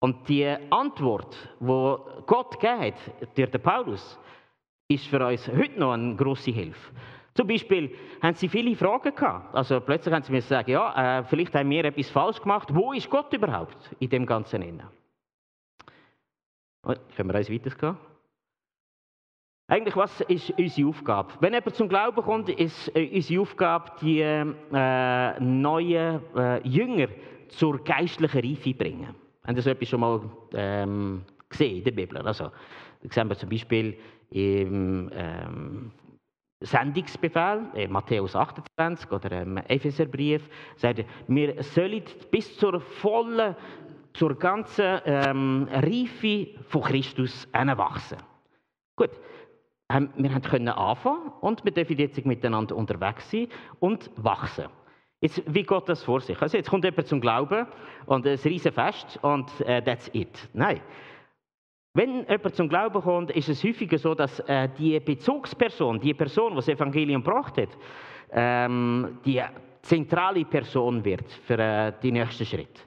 Und 0.00 0.28
die 0.28 0.48
Antwort, 0.70 1.36
die 1.60 1.96
Gott 2.26 2.58
gegeben 2.58 2.82
hat 2.82 3.38
durch 3.38 3.50
den 3.52 3.62
Paulus, 3.62 4.18
ist 4.88 5.06
für 5.06 5.24
uns 5.26 5.48
heute 5.48 5.78
noch 5.78 5.92
eine 5.92 6.16
grosse 6.16 6.50
Hilfe. 6.50 6.92
Zum 7.34 7.46
Beispiel 7.46 7.94
haben 8.20 8.34
sie 8.34 8.48
viele 8.48 8.76
Fragen 8.76 9.14
gehabt. 9.14 9.54
Also 9.54 9.80
plötzlich 9.80 10.14
haben 10.14 10.22
sie 10.22 10.32
mir 10.32 10.42
sagen, 10.42 10.70
ja, 10.70 11.20
äh, 11.20 11.24
vielleicht 11.24 11.54
haben 11.54 11.70
wir 11.70 11.84
etwas 11.84 12.10
falsch 12.10 12.40
gemacht. 12.40 12.68
Wo 12.74 12.92
ist 12.92 13.08
Gott 13.08 13.32
überhaupt 13.32 13.90
in 14.00 14.10
dem 14.10 14.26
Ganzen 14.26 14.60
inne? 14.60 14.90
Können 16.82 17.30
wir 17.30 17.34
eins 17.34 17.50
weitergehen? 17.50 17.96
Eigentlich, 19.68 19.96
was 19.96 20.20
ist 20.22 20.50
unsere 20.58 20.88
Aufgabe? 20.88 21.32
Wenn 21.40 21.54
jemand 21.54 21.74
zum 21.74 21.88
Glauben 21.88 22.22
kommt, 22.22 22.50
ist 22.50 22.94
äh, 22.94 23.08
unsere 23.14 23.40
Aufgabe, 23.40 23.92
die 24.02 24.20
äh, 24.20 25.40
neuen 25.40 26.20
äh, 26.36 26.68
Jünger 26.68 27.08
zur 27.48 27.82
geistlichen 27.82 28.40
Reife 28.40 28.70
zu 28.70 28.74
bringen. 28.74 29.14
Haben 29.44 29.56
Sie 29.56 29.62
so 29.62 29.70
etwas 29.70 29.88
schon 29.88 30.00
mal 30.00 30.20
ähm, 30.52 31.22
gesehen 31.52 31.78
in 31.78 31.84
der 31.84 31.92
Bibel? 31.92 32.18
Also, 32.18 32.50
da 33.02 33.08
sehen 33.10 33.28
wir 33.28 33.36
zum 33.36 33.48
Beispiel 33.48 33.96
im 34.30 35.10
ähm, 35.14 35.92
Sendungsbefehl, 36.62 37.66
äh, 37.74 37.88
Matthäus 37.88 38.36
28 38.36 39.10
oder 39.10 39.42
im 39.42 39.56
Epheserbrief, 39.58 40.48
sagt 40.76 41.04
wir 41.28 41.62
sollen 41.62 42.02
bis 42.30 42.56
zur 42.56 42.80
vollen, 42.80 43.56
zur 44.14 44.38
ganzen 44.38 45.00
ähm, 45.04 45.68
Reife 45.70 46.48
von 46.68 46.82
Christus 46.82 47.48
wachsen. 47.52 48.18
Gut, 48.96 49.10
wir 49.88 50.40
können 50.40 50.68
anfangen 50.68 51.32
und 51.40 51.64
wir 51.64 51.72
dürfen 51.72 51.98
jetzt 51.98 52.24
miteinander 52.24 52.76
unterwegs 52.76 53.30
sein 53.30 53.48
und 53.80 54.10
wachsen. 54.16 54.66
Jetzt, 55.20 55.42
wie 55.46 55.62
geht 55.62 55.88
das 55.88 56.02
vor 56.02 56.20
sich? 56.20 56.40
Also 56.42 56.56
jetzt 56.56 56.68
kommt 56.68 56.84
jemand 56.84 57.06
zum 57.06 57.20
Glauben 57.20 57.66
und 58.06 58.26
ein 58.26 58.38
riesen 58.38 58.72
Fest 58.72 59.18
und 59.22 59.48
äh, 59.60 59.80
that's 59.82 60.10
it. 60.12 60.48
Nein. 60.52 60.80
Wenn 61.94 62.26
jemand 62.26 62.54
zum 62.54 62.68
Glauben 62.68 63.02
kommt, 63.02 63.30
ist 63.32 63.48
es 63.48 63.62
häufiger 63.62 63.98
so, 63.98 64.14
dass 64.14 64.40
äh, 64.40 64.68
die 64.78 64.98
Bezugsperson, 64.98 66.00
die 66.00 66.14
Person, 66.14 66.52
die 66.52 66.56
das 66.56 66.68
Evangelium 66.68 67.22
gebracht 67.22 67.58
hat, 67.58 67.68
ähm, 68.30 69.18
die 69.24 69.42
zentrale 69.82 70.44
Person 70.46 71.04
wird 71.04 71.30
für 71.30 71.58
äh, 71.58 71.92
den 72.02 72.14
nächsten 72.14 72.46
Schritt. 72.46 72.86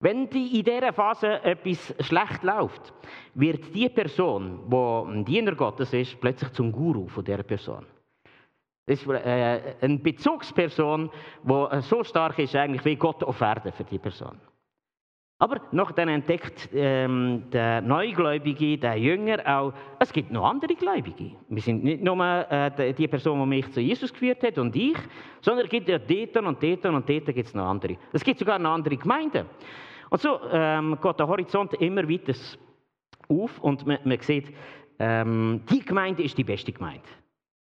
Wenn 0.00 0.28
die 0.28 0.58
in 0.58 0.64
dieser 0.64 0.92
Phase 0.92 1.42
etwas 1.42 1.94
schlecht 2.00 2.42
läuft, 2.42 2.92
wird 3.34 3.74
die 3.74 3.88
Person, 3.88 4.68
die 4.68 4.76
ein 4.76 5.24
Diener 5.24 5.54
Gottes 5.54 5.92
ist, 5.92 6.20
plötzlich 6.20 6.52
zum 6.52 6.72
Guru 6.72 7.06
von 7.06 7.24
dieser 7.24 7.44
Person. 7.44 7.86
Das 8.86 9.00
ist 9.00 9.08
äh, 9.08 9.76
eine 9.80 9.98
Bezugsperson, 9.98 11.10
die 11.44 11.52
äh, 11.52 11.80
so 11.80 12.04
stark 12.04 12.38
ist, 12.40 12.54
eigentlich 12.56 12.84
wie 12.84 12.96
Gott 12.96 13.22
auf 13.22 13.40
Erden 13.40 13.72
für 13.72 13.84
die 13.84 13.98
Person. 13.98 14.38
Aber 15.38 15.60
noch 15.70 15.92
dann 15.92 16.08
entdeckt 16.08 16.70
ähm, 16.72 17.44
der 17.52 17.82
Neugläubige, 17.82 18.78
der 18.78 18.96
Jünger 18.96 19.38
auch, 19.44 19.74
es 19.98 20.10
gibt 20.10 20.30
noch 20.30 20.48
andere 20.48 20.74
Gläubige. 20.74 21.32
Wir 21.48 21.60
sind 21.60 21.84
nicht 21.84 22.02
nur 22.02 22.18
äh, 22.24 22.94
die 22.94 23.06
Person, 23.06 23.40
die 23.40 23.46
mich 23.46 23.70
zu 23.70 23.80
Jesus 23.80 24.10
geführt 24.12 24.42
hat 24.42 24.56
und 24.56 24.74
ich, 24.74 24.96
sondern 25.42 25.66
es 25.66 25.70
gibt 25.70 25.88
ja 25.90 25.98
dort 25.98 26.36
und 26.38 26.62
dort 26.62 26.86
und 26.86 27.08
dort 27.08 27.26
gibt 27.26 27.46
es 27.48 27.54
noch 27.54 27.66
andere. 27.66 27.98
Es 28.14 28.24
gibt 28.24 28.38
sogar 28.38 28.58
noch 28.58 28.72
andere 28.72 28.96
Gemeinden. 28.96 29.44
Und 30.08 30.22
so 30.22 30.40
ähm, 30.50 30.96
geht 31.02 31.18
der 31.18 31.28
Horizont 31.28 31.74
immer 31.74 32.08
weiter 32.08 32.32
auf 33.28 33.58
und 33.58 33.86
man, 33.86 33.98
man 34.04 34.20
sieht, 34.20 34.54
ähm, 34.98 35.62
die 35.70 35.84
Gemeinde 35.84 36.22
ist 36.22 36.38
die 36.38 36.44
beste 36.44 36.72
Gemeinde. 36.72 37.04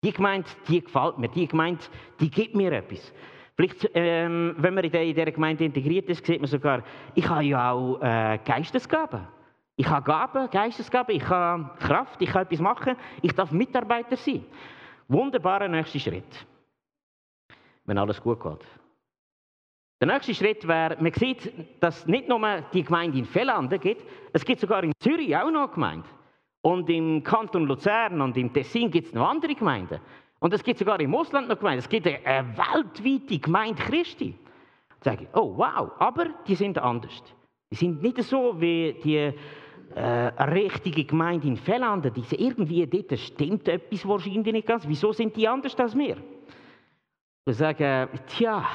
Die 0.03 0.13
Gemeinde, 0.13 0.47
die 0.67 0.81
gefällt 0.81 1.17
mir. 1.17 1.29
Die 1.29 1.47
Gemeinde, 1.47 1.83
die 2.19 2.29
gibt 2.29 2.55
mir 2.55 2.71
etwas. 2.73 3.11
Vielleicht, 3.55 3.89
ähm, 3.93 4.55
wenn 4.57 4.73
man 4.73 4.83
in 4.83 4.91
dieser 4.91 5.31
Gemeinde 5.31 5.63
integriert 5.63 6.09
ist, 6.09 6.25
sieht 6.25 6.41
man 6.41 6.49
sogar, 6.49 6.83
ich 7.13 7.27
habe 7.27 7.43
ja 7.43 7.71
auch 7.71 8.01
äh, 8.01 8.39
Geistesgaben. 8.43 9.27
Ich 9.77 9.87
habe 9.87 10.05
Gaben, 10.05 10.49
Geistesgaben, 10.49 11.15
ich 11.15 11.27
habe 11.27 11.69
Kraft, 11.79 12.21
ich 12.21 12.29
kann 12.29 12.43
etwas 12.43 12.59
machen, 12.59 12.95
ich 13.21 13.33
darf 13.33 13.51
Mitarbeiter 13.51 14.15
sein. 14.15 14.45
Wunderbarer 15.07 15.67
nächster 15.67 15.99
Schritt, 15.99 16.45
wenn 17.85 17.97
alles 17.97 18.21
gut 18.21 18.41
geht. 18.41 18.65
Der 20.01 20.07
nächste 20.07 20.33
Schritt 20.33 20.67
wäre, 20.67 20.97
man 21.01 21.13
sieht, 21.13 21.51
dass 21.81 21.99
es 21.99 22.07
nicht 22.07 22.27
nur 22.27 22.61
die 22.73 22.83
Gemeinde 22.83 23.17
in 23.17 23.25
Fellanden 23.25 23.79
gibt, 23.79 24.03
es 24.33 24.43
gibt 24.43 24.59
sogar 24.59 24.83
in 24.83 24.91
Zürich 24.99 25.35
auch 25.35 25.49
noch 25.51 25.63
eine 25.63 25.73
Gemeinde. 25.73 26.07
Und 26.61 26.89
im 26.89 27.23
Kanton 27.23 27.65
Luzern 27.65 28.21
und 28.21 28.35
im 28.37 28.51
Tessin 28.51 28.89
gibt 28.89 29.07
es 29.07 29.13
noch 29.13 29.29
andere 29.29 29.55
Gemeinden. 29.55 29.99
Und 30.39 30.53
es 30.53 30.63
gibt 30.63 30.79
sogar 30.79 30.99
im 30.99 31.15
Ausland 31.15 31.47
noch 31.47 31.57
Gemeinden. 31.57 31.79
Es 31.79 31.89
gibt 31.89 32.07
eine 32.07 32.57
weltweite 32.57 33.39
Gemeinde 33.39 33.81
Christi. 33.81 34.35
Da 35.01 35.11
sage 35.11 35.23
ich, 35.23 35.29
oh 35.33 35.57
wow, 35.57 35.91
aber 35.99 36.27
die 36.47 36.55
sind 36.55 36.77
anders. 36.77 37.23
Die 37.71 37.75
sind 37.75 38.01
nicht 38.01 38.21
so 38.23 38.59
wie 38.59 38.95
die 39.03 39.33
äh, 39.95 40.43
richtige 40.43 41.05
Gemeinde 41.05 41.47
in 41.47 41.57
Fellanden. 41.57 42.13
Die 42.13 42.21
sind 42.21 42.39
irgendwie, 42.39 42.85
dort 42.85 43.19
stimmt 43.19 43.67
etwas 43.67 44.07
wahrscheinlich 44.07 44.53
nicht 44.53 44.67
ganz. 44.67 44.87
Wieso 44.87 45.13
sind 45.13 45.35
die 45.35 45.47
anders 45.47 45.77
als 45.79 45.97
wir? 45.97 46.17
Ich 47.45 47.55
sage, 47.55 48.09
tja, 48.27 48.65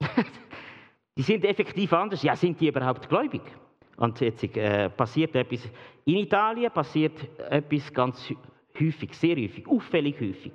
die 1.16 1.22
sind 1.22 1.44
effektiv 1.44 1.92
anders. 1.92 2.22
Ja, 2.22 2.36
sind 2.36 2.60
die 2.60 2.68
überhaupt 2.68 3.08
gläubig? 3.08 3.42
Und 3.96 4.20
jetzt 4.20 4.44
äh, 4.56 4.88
passiert 4.90 5.34
etwas. 5.34 5.68
In 6.04 6.16
Italien 6.16 6.70
passiert 6.70 7.12
etwas 7.50 7.92
ganz 7.92 8.32
häufig, 8.78 9.14
sehr 9.14 9.36
häufig, 9.36 9.66
auffällig 9.66 10.20
häufig. 10.20 10.52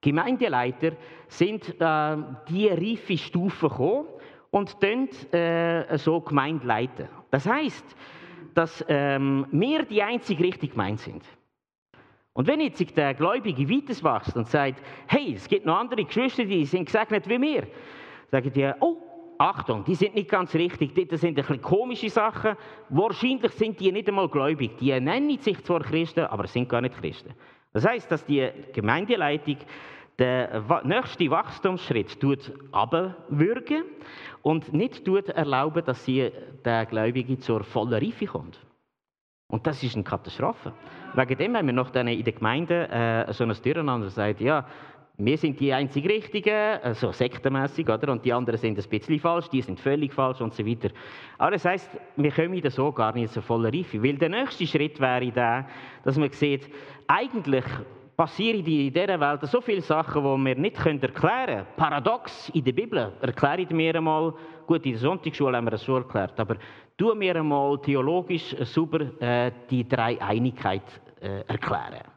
Gemeindeleiter 0.00 0.92
sind 1.28 1.68
äh, 1.80 2.16
die 2.48 2.68
reife 2.68 3.18
Stufe 3.18 3.68
gekommen 3.68 4.06
und 4.50 4.76
dann 4.82 5.08
äh, 5.32 5.98
so 5.98 6.20
Gemeinde 6.20 6.66
leiten. 6.66 7.08
Das 7.30 7.46
heißt, 7.46 7.84
dass 8.54 8.84
ähm, 8.88 9.46
wir 9.50 9.84
die 9.84 10.02
einzige 10.02 10.42
richtige 10.42 10.72
Gemeinde 10.72 11.00
sind. 11.00 11.22
Und 12.32 12.46
wenn 12.46 12.60
jetzt 12.60 12.96
der 12.96 13.14
Gläubige 13.14 13.68
weiterwächst 13.68 14.36
und 14.36 14.48
sagt, 14.48 14.82
hey, 15.06 15.34
es 15.34 15.48
gibt 15.48 15.66
noch 15.66 15.78
andere 15.78 16.04
Geschwister, 16.04 16.44
die 16.44 16.64
sind 16.64 16.86
gesegnet 16.86 17.28
wie 17.28 17.40
wir, 17.40 17.66
sagen 18.30 18.52
die, 18.52 18.70
oh, 18.80 18.96
Achtung, 19.40 19.84
die 19.84 19.94
sind 19.94 20.14
nicht 20.14 20.28
ganz 20.28 20.54
richtig. 20.54 20.94
Das 21.08 21.22
sind 21.22 21.30
ein 21.30 21.34
bisschen 21.36 21.62
komische 21.62 22.10
Sachen. 22.10 22.56
Wahrscheinlich 22.90 23.50
sind 23.52 23.80
die 23.80 23.90
nicht 23.90 24.06
einmal 24.06 24.28
gläubig. 24.28 24.76
Die 24.76 24.98
nennen 25.00 25.38
sich 25.38 25.64
zwar 25.64 25.80
Christen, 25.80 26.26
aber 26.26 26.46
sind 26.46 26.68
gar 26.68 26.82
nicht 26.82 26.94
Christen. 27.00 27.32
Das 27.72 27.86
heißt, 27.86 28.10
dass 28.10 28.24
die 28.24 28.48
Gemeindeleitung 28.72 29.56
den 30.18 30.48
nächsten 30.84 31.30
Wachstumsschritt 31.30 32.18
abwürgen 32.72 33.84
und 34.42 34.72
nicht 34.72 35.08
erlauben, 35.08 35.84
dass 35.84 36.04
sie 36.04 36.30
der 36.64 36.86
Gläubige 36.86 37.38
zur 37.38 37.64
vollen 37.64 37.94
Reife 37.94 38.26
kommt. 38.26 38.60
Und 39.48 39.66
das 39.66 39.82
ist 39.82 39.94
eine 39.94 40.04
Katastrophe. 40.04 40.72
Wegen 41.14 41.38
dem 41.38 41.56
haben 41.56 41.66
wir 41.66 41.72
noch 41.72 41.92
in 41.92 42.06
der 42.24 42.32
Gemeinde 42.32 42.88
äh, 42.88 43.32
so 43.32 43.44
ein 43.44 43.48
Durcheinander 43.48 44.08
sagt, 44.08 44.40
ja, 44.40 44.64
wir 45.22 45.36
sind 45.36 45.60
die 45.60 45.72
einzig 45.72 46.08
Richtigen, 46.08 46.78
so 46.94 47.12
sektenmässig, 47.12 47.88
oder? 47.88 48.12
Und 48.12 48.24
die 48.24 48.32
anderen 48.32 48.58
sind 48.58 48.78
ein 48.78 48.88
bisschen 48.88 49.20
falsch, 49.20 49.48
die 49.48 49.60
sind 49.60 49.78
völlig 49.78 50.14
falsch 50.14 50.40
und 50.40 50.54
so 50.54 50.64
weiter. 50.66 50.88
Aber 51.36 51.50
das 51.50 51.64
heisst, 51.64 51.90
wir 52.16 52.32
kommen 52.32 52.60
da 52.60 52.70
so 52.70 52.90
gar 52.90 53.14
nicht 53.14 53.32
zur 53.32 53.42
vollen 53.42 53.74
Reife. 53.74 54.02
Weil 54.02 54.16
der 54.16 54.30
nächste 54.30 54.66
Schritt 54.66 54.98
wäre 54.98 55.30
der, 55.30 55.68
dass 56.04 56.16
man 56.16 56.30
sieht, 56.30 56.70
eigentlich 57.06 57.64
passieren 58.16 58.64
in 58.66 58.92
dieser 58.92 59.20
Welt 59.20 59.40
so 59.42 59.60
viele 59.60 59.80
Sachen, 59.80 60.22
die 60.22 60.44
wir 60.44 60.56
nicht 60.56 60.76
erklären 60.76 61.14
können. 61.14 61.66
Paradox 61.76 62.50
in 62.50 62.64
der 62.64 62.72
Bibel 62.72 63.12
erklären 63.20 63.66
wir 63.70 63.94
einmal, 63.94 64.34
gut, 64.66 64.84
in 64.84 64.92
der 64.92 65.00
Sonntagsschule 65.00 65.56
haben 65.56 65.66
wir 65.66 65.70
das 65.70 65.82
so 65.82 65.96
erklärt, 65.96 66.38
aber 66.38 66.56
tun 66.98 67.18
wir 67.20 67.36
einmal 67.36 67.78
theologisch 67.78 68.54
super 68.60 69.00
äh, 69.22 69.50
die 69.70 69.88
Dreieinigkeit 69.88 70.82
äh, 71.20 71.40
erklären. 71.46 72.09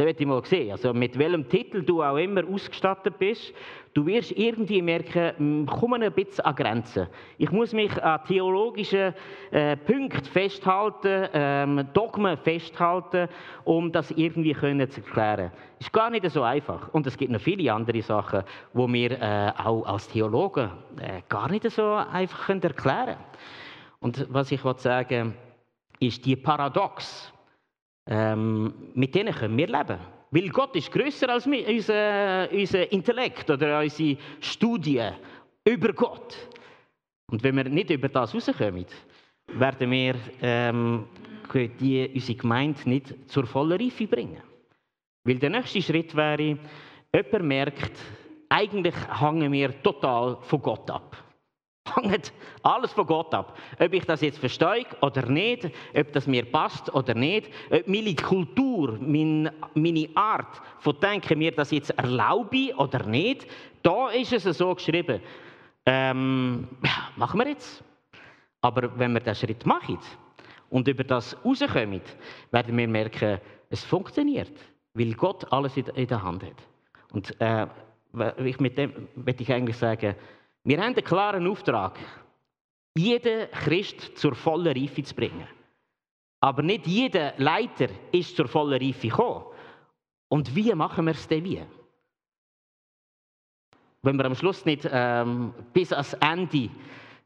Das 0.00 0.06
möchte 0.06 0.22
ich 0.22 0.28
mal 0.28 0.42
sehen. 0.46 0.72
Also 0.72 0.94
mit 0.94 1.18
welchem 1.18 1.46
Titel 1.46 1.82
du 1.82 2.02
auch 2.02 2.16
immer 2.16 2.42
ausgestattet 2.48 3.18
bist, 3.18 3.52
du 3.92 4.06
wirst 4.06 4.32
irgendwie 4.32 4.80
merken, 4.80 5.32
hm, 5.36 5.66
komm 5.66 5.92
ein 5.92 6.10
bisschen 6.10 6.42
an 6.46 6.54
Grenzen. 6.54 7.06
Ich 7.36 7.52
muss 7.52 7.74
mich 7.74 8.02
an 8.02 8.24
theologischen 8.26 9.12
äh, 9.50 9.76
Punkten 9.76 10.24
festhalten, 10.24 11.28
ähm, 11.34 11.86
Dogmen 11.92 12.38
festhalten, 12.38 13.28
um 13.64 13.92
das 13.92 14.10
irgendwie 14.12 14.54
können 14.54 14.88
zu 14.88 15.02
erklären. 15.02 15.52
Ist 15.78 15.92
gar 15.92 16.08
nicht 16.08 16.24
so 16.30 16.44
einfach. 16.44 16.88
Und 16.94 17.06
es 17.06 17.18
gibt 17.18 17.30
noch 17.30 17.38
viele 17.42 17.70
andere 17.70 18.00
Sachen, 18.00 18.44
wo 18.72 18.90
wir 18.90 19.20
äh, 19.20 19.52
auch 19.62 19.84
als 19.84 20.08
Theologen 20.08 20.70
äh, 20.98 21.20
gar 21.28 21.50
nicht 21.50 21.70
so 21.70 21.92
einfach 21.92 22.46
können 22.46 22.62
erklären. 22.62 23.16
Und 23.98 24.26
was 24.30 24.50
ich 24.50 24.62
sagen 24.78 25.34
ist 25.98 26.24
die 26.24 26.36
Paradox 26.36 27.34
ähm, 28.10 28.74
mit 28.94 29.14
denen 29.14 29.32
können 29.32 29.56
wir 29.56 29.68
leben. 29.68 29.98
Weil 30.32 30.48
Gott 30.48 30.76
ist 30.76 30.92
größer 30.92 31.28
als 31.28 31.46
unser, 31.46 32.48
unser 32.52 32.92
Intellekt 32.92 33.48
oder 33.50 33.80
unsere 33.80 34.16
Studien 34.40 35.14
über 35.64 35.92
Gott. 35.92 36.36
Und 37.30 37.42
wenn 37.42 37.56
wir 37.56 37.64
nicht 37.64 37.90
über 37.90 38.08
das 38.08 38.34
rauskommen, 38.34 38.86
werden 39.54 39.90
wir 39.90 40.14
ähm, 40.42 41.04
die, 41.54 42.10
unsere 42.14 42.38
Gemeinde 42.38 42.88
nicht 42.88 43.14
zur 43.28 43.46
vollen 43.46 43.80
Reife 43.80 44.06
bringen. 44.06 44.42
Weil 45.24 45.38
der 45.38 45.50
nächste 45.50 45.82
Schritt 45.82 46.14
wäre, 46.14 46.58
jemand 47.14 47.44
merkt, 47.44 47.92
eigentlich 48.48 48.94
hängen 49.20 49.52
wir 49.52 49.82
total 49.82 50.38
von 50.42 50.62
Gott 50.62 50.90
ab 50.90 51.29
hängt 51.96 52.32
alles 52.62 52.92
von 52.92 53.06
Gott 53.06 53.32
ab. 53.34 53.56
Ob 53.78 53.92
ich 53.92 54.04
das 54.04 54.20
jetzt 54.20 54.38
verstehe 54.38 54.86
oder 55.00 55.26
nicht, 55.26 55.70
ob 55.94 56.12
das 56.12 56.26
mir 56.26 56.44
passt 56.44 56.92
oder 56.94 57.14
nicht, 57.14 57.50
ob 57.70 57.86
meine 57.86 58.14
Kultur, 58.14 58.98
meine, 59.00 60.08
Art 60.14 60.60
von 60.78 60.98
Denken 61.00 61.38
mir 61.38 61.52
das 61.52 61.70
jetzt 61.70 61.90
erlaube 61.90 62.74
oder 62.76 63.04
nicht, 63.04 63.46
da 63.82 64.10
ist 64.10 64.32
es 64.32 64.44
so 64.58 64.74
geschrieben. 64.74 65.20
Ähm, 65.86 66.68
machen 67.16 67.40
wir 67.40 67.48
jetzt. 67.48 67.82
Aber 68.60 68.98
wenn 68.98 69.12
wir 69.12 69.20
diesen 69.20 69.46
Schritt 69.46 69.64
machen 69.64 69.98
und 70.68 70.86
über 70.86 71.04
das 71.04 71.36
rauskommen, 71.44 72.02
werden 72.50 72.76
wir 72.76 72.88
merken, 72.88 73.40
es 73.70 73.84
funktioniert, 73.84 74.52
weil 74.94 75.14
Gott 75.14 75.50
alles 75.52 75.76
in 75.76 76.06
der 76.06 76.22
Hand 76.22 76.42
hat. 76.42 76.68
Und 77.12 77.40
äh, 77.40 77.66
mit 78.12 78.76
dem 78.76 79.08
möchte 79.14 79.42
ich 79.42 79.52
eigentlich 79.52 79.76
sagen, 79.76 80.14
wir 80.64 80.78
haben 80.78 80.94
einen 80.94 81.04
klaren 81.04 81.46
Auftrag, 81.46 81.98
jeden 82.96 83.50
Christ 83.50 84.18
zur 84.18 84.34
vollen 84.34 84.76
Reife 84.76 85.02
zu 85.02 85.14
bringen. 85.14 85.46
Aber 86.40 86.62
nicht 86.62 86.86
jeder 86.86 87.34
Leiter 87.36 87.88
ist 88.12 88.36
zur 88.36 88.48
vollen 88.48 88.80
Reife 88.82 89.08
gekommen. 89.08 89.44
Und 90.28 90.54
wie 90.54 90.74
machen 90.74 91.06
wir 91.06 91.12
es 91.12 91.26
denn 91.28 91.44
wie? 91.44 91.62
Wenn 94.02 94.16
wir 94.16 94.24
am 94.24 94.34
Schluss 94.34 94.64
nicht 94.64 94.88
ähm, 94.90 95.52
bis 95.72 95.92
ans 95.92 96.14
Ende 96.14 96.70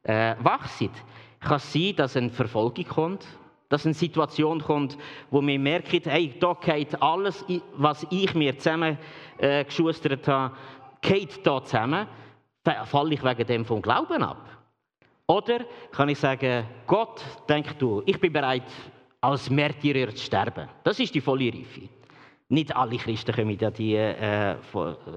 äh, 0.03 0.35
wach 0.41 0.66
sind, 0.66 0.93
kann 1.41 1.57
es 1.57 1.72
sein, 1.72 1.95
dass 1.97 2.16
eine 2.16 2.30
Verfolgung 2.30 2.85
kommt, 2.87 3.26
dass 3.68 3.85
eine 3.85 3.95
Situation 3.95 4.61
kommt, 4.61 4.99
wo 5.30 5.41
wir 5.41 5.59
merken, 5.59 6.01
hey, 6.05 6.35
da 6.41 6.55
geht 6.55 7.01
alles, 7.01 7.45
was 7.76 8.07
ich 8.11 8.35
mir 8.35 8.59
zusammengeschustert 8.59 10.26
äh, 10.26 10.30
habe, 10.30 10.57
geht 11.01 11.47
da 11.47 11.62
zusammen, 11.62 12.09
falle 12.84 13.14
ich 13.14 13.22
wegen 13.22 13.46
dem 13.46 13.64
vom 13.64 13.82
Glauben 13.82 14.22
ab? 14.22 14.48
Oder 15.26 15.64
kann 15.90 16.08
ich 16.08 16.18
sagen, 16.18 16.66
Gott, 16.86 17.22
denk 17.48 17.78
du, 17.78 18.02
ich 18.04 18.20
bin 18.20 18.32
bereit, 18.32 18.70
als 19.20 19.48
Märtyrer 19.48 20.14
zu 20.14 20.22
sterben. 20.22 20.68
Das 20.82 21.00
ist 21.00 21.14
die 21.14 21.20
volle 21.20 21.52
Reife. 21.52 21.88
Nicht 22.48 22.76
alle 22.76 22.98
Christen 22.98 23.34
kommen 23.34 23.58
an, 23.64 23.72
die, 23.72 23.94
äh, 23.94 24.52
äh, 24.52 24.56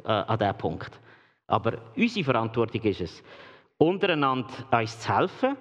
an 0.05 0.39
diesen 0.39 0.57
Punkt. 0.57 0.99
Aber 1.47 1.73
unsere 1.95 2.23
Verantwortung 2.23 2.81
ist 2.83 3.01
es, 3.01 3.23
untereinander 3.77 4.47
uns 4.71 4.99
zu 4.99 5.13
helfen, 5.13 5.57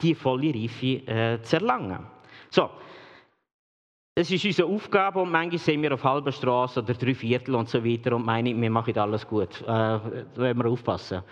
die 0.00 0.14
volle 0.14 0.54
Reife 0.54 0.86
äh, 1.06 1.42
zu 1.42 1.56
erlangen. 1.56 2.06
So, 2.50 2.70
es 4.14 4.30
ist 4.30 4.44
unsere 4.44 4.68
Aufgabe 4.68 5.20
und 5.20 5.30
manchmal 5.30 5.58
sind 5.58 5.82
wir 5.82 5.94
auf 5.94 6.04
halber 6.04 6.32
Straße 6.32 6.80
oder 6.80 6.92
drei 6.92 7.14
Viertel 7.14 7.54
und 7.54 7.68
so 7.68 7.82
weiter 7.82 8.14
und 8.14 8.26
meinen, 8.26 8.60
wir 8.60 8.70
machen 8.70 8.96
alles 8.98 9.26
gut. 9.26 9.62
Äh, 9.62 9.64
da 9.66 10.00
müssen 10.36 10.58
wir 10.58 10.70
aufpassen. 10.70 11.22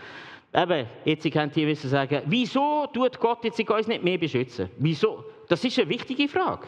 Eben, 0.52 0.86
jetzt 1.04 1.30
könnt 1.30 1.56
ihr 1.58 1.66
wissen 1.66 1.90
sagen, 1.90 2.22
wieso 2.24 2.86
tut 2.92 3.20
Gott 3.20 3.44
jetzt 3.44 3.60
uns 3.60 3.86
nicht 3.86 4.02
mehr 4.02 4.16
beschützen? 4.16 4.70
Wieso? 4.78 5.24
Das 5.48 5.62
ist 5.62 5.78
eine 5.78 5.88
wichtige 5.90 6.26
Frage. 6.26 6.66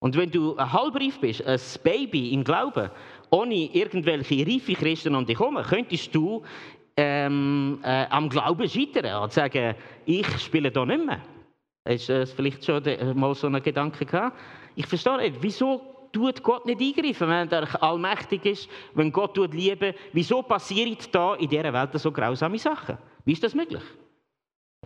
Und 0.00 0.16
wenn 0.16 0.30
du 0.30 0.54
ein 0.56 0.72
halbreif 0.72 1.18
bist, 1.18 1.44
ein 1.44 1.58
Baby 1.82 2.32
im 2.34 2.44
Glauben, 2.44 2.90
ohne 3.30 3.54
irgendwelche 3.54 4.46
reife 4.46 4.74
Christen 4.74 5.14
um 5.14 5.24
dich 5.24 5.38
herum, 5.38 5.58
könntest 5.68 6.14
du 6.14 6.42
ähm, 6.96 7.80
äh, 7.82 8.06
am 8.10 8.28
Glauben 8.28 8.68
scheitern 8.68 9.22
und 9.22 9.32
sagen, 9.32 9.74
ich 10.04 10.28
spiele 10.38 10.70
da 10.70 10.84
nicht 10.84 11.04
mehr. 11.04 11.20
Hast 11.88 12.10
du 12.10 12.26
vielleicht 12.26 12.64
schon 12.64 12.82
mal 13.18 13.34
so 13.34 13.46
einen 13.46 13.62
Gedanken 13.62 14.06
gehabt? 14.06 14.36
Ich 14.78 14.86
verstehe 14.86 15.16
nicht, 15.16 15.38
wieso 15.40 15.80
tut 16.12 16.40
Gott 16.40 16.64
nicht 16.64 16.80
eingreifen, 16.80 17.28
wenn 17.28 17.50
er 17.50 17.82
allmächtig 17.82 18.44
ist, 18.46 18.68
wenn 18.94 19.10
Gott 19.10 19.34
tut 19.34 19.52
lieben, 19.52 19.92
wieso 20.12 20.40
passieren 20.42 20.96
da 21.10 21.34
in 21.34 21.48
dieser 21.48 21.72
Welt 21.72 21.90
so 21.94 22.12
grausame 22.12 22.60
Sachen? 22.60 22.96
Wie 23.24 23.32
ist 23.32 23.42
das 23.42 23.56
möglich? 23.56 23.82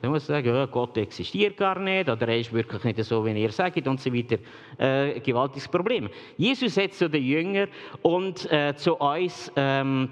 Dann 0.01 0.11
muss 0.11 0.26
sagen, 0.26 0.47
ja, 0.49 0.64
Gott 0.64 0.97
existiert 0.97 1.59
gar 1.59 1.78
nicht 1.78 2.09
oder 2.09 2.26
er 2.26 2.38
ist 2.38 2.55
wirklich 2.55 2.82
nicht 2.84 3.05
so, 3.05 3.22
wie 3.26 3.38
ihr 3.38 3.53
sagt 3.53 3.86
und 3.86 4.01
so 4.01 4.11
weiter. 4.14 4.38
Äh, 4.78 5.20
gewaltiges 5.20 5.68
Problem. 5.68 6.09
Jesus 6.38 6.74
hat 6.78 6.95
zu 6.95 7.11
den 7.11 7.22
Jüngern 7.22 7.68
und 8.01 8.51
äh, 8.51 8.74
zu 8.74 8.95
uns 8.95 9.53
ähm, 9.57 10.09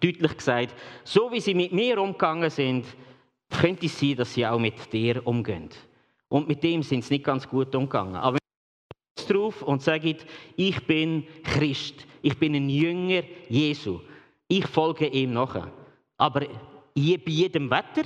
deutlich 0.00 0.36
gesagt, 0.36 0.74
so 1.04 1.30
wie 1.30 1.40
sie 1.40 1.54
mit 1.54 1.72
mir 1.72 1.96
umgegangen 2.02 2.50
sind, 2.50 2.86
könnte 3.48 3.86
es 3.86 4.00
sein, 4.00 4.16
dass 4.16 4.34
sie 4.34 4.44
auch 4.44 4.58
mit 4.58 4.92
dir 4.92 5.24
umgehen. 5.24 5.68
Und 6.28 6.48
mit 6.48 6.64
dem 6.64 6.82
sind 6.82 7.04
sie 7.04 7.14
nicht 7.14 7.24
ganz 7.24 7.48
gut 7.48 7.72
umgegangen. 7.72 8.16
Aber 8.16 8.41
drauf 9.26 9.62
und 9.62 9.82
sagt, 9.82 10.26
ich 10.56 10.86
bin 10.86 11.24
Christ, 11.42 12.06
ich 12.22 12.38
bin 12.38 12.54
ein 12.54 12.68
Jünger 12.68 13.22
Jesu, 13.48 14.00
ich 14.48 14.66
folge 14.66 15.06
ihm 15.06 15.32
nachher. 15.32 15.72
Aber 16.18 16.40
bei 16.40 16.48
jedem 16.94 17.70
Wetter 17.70 18.02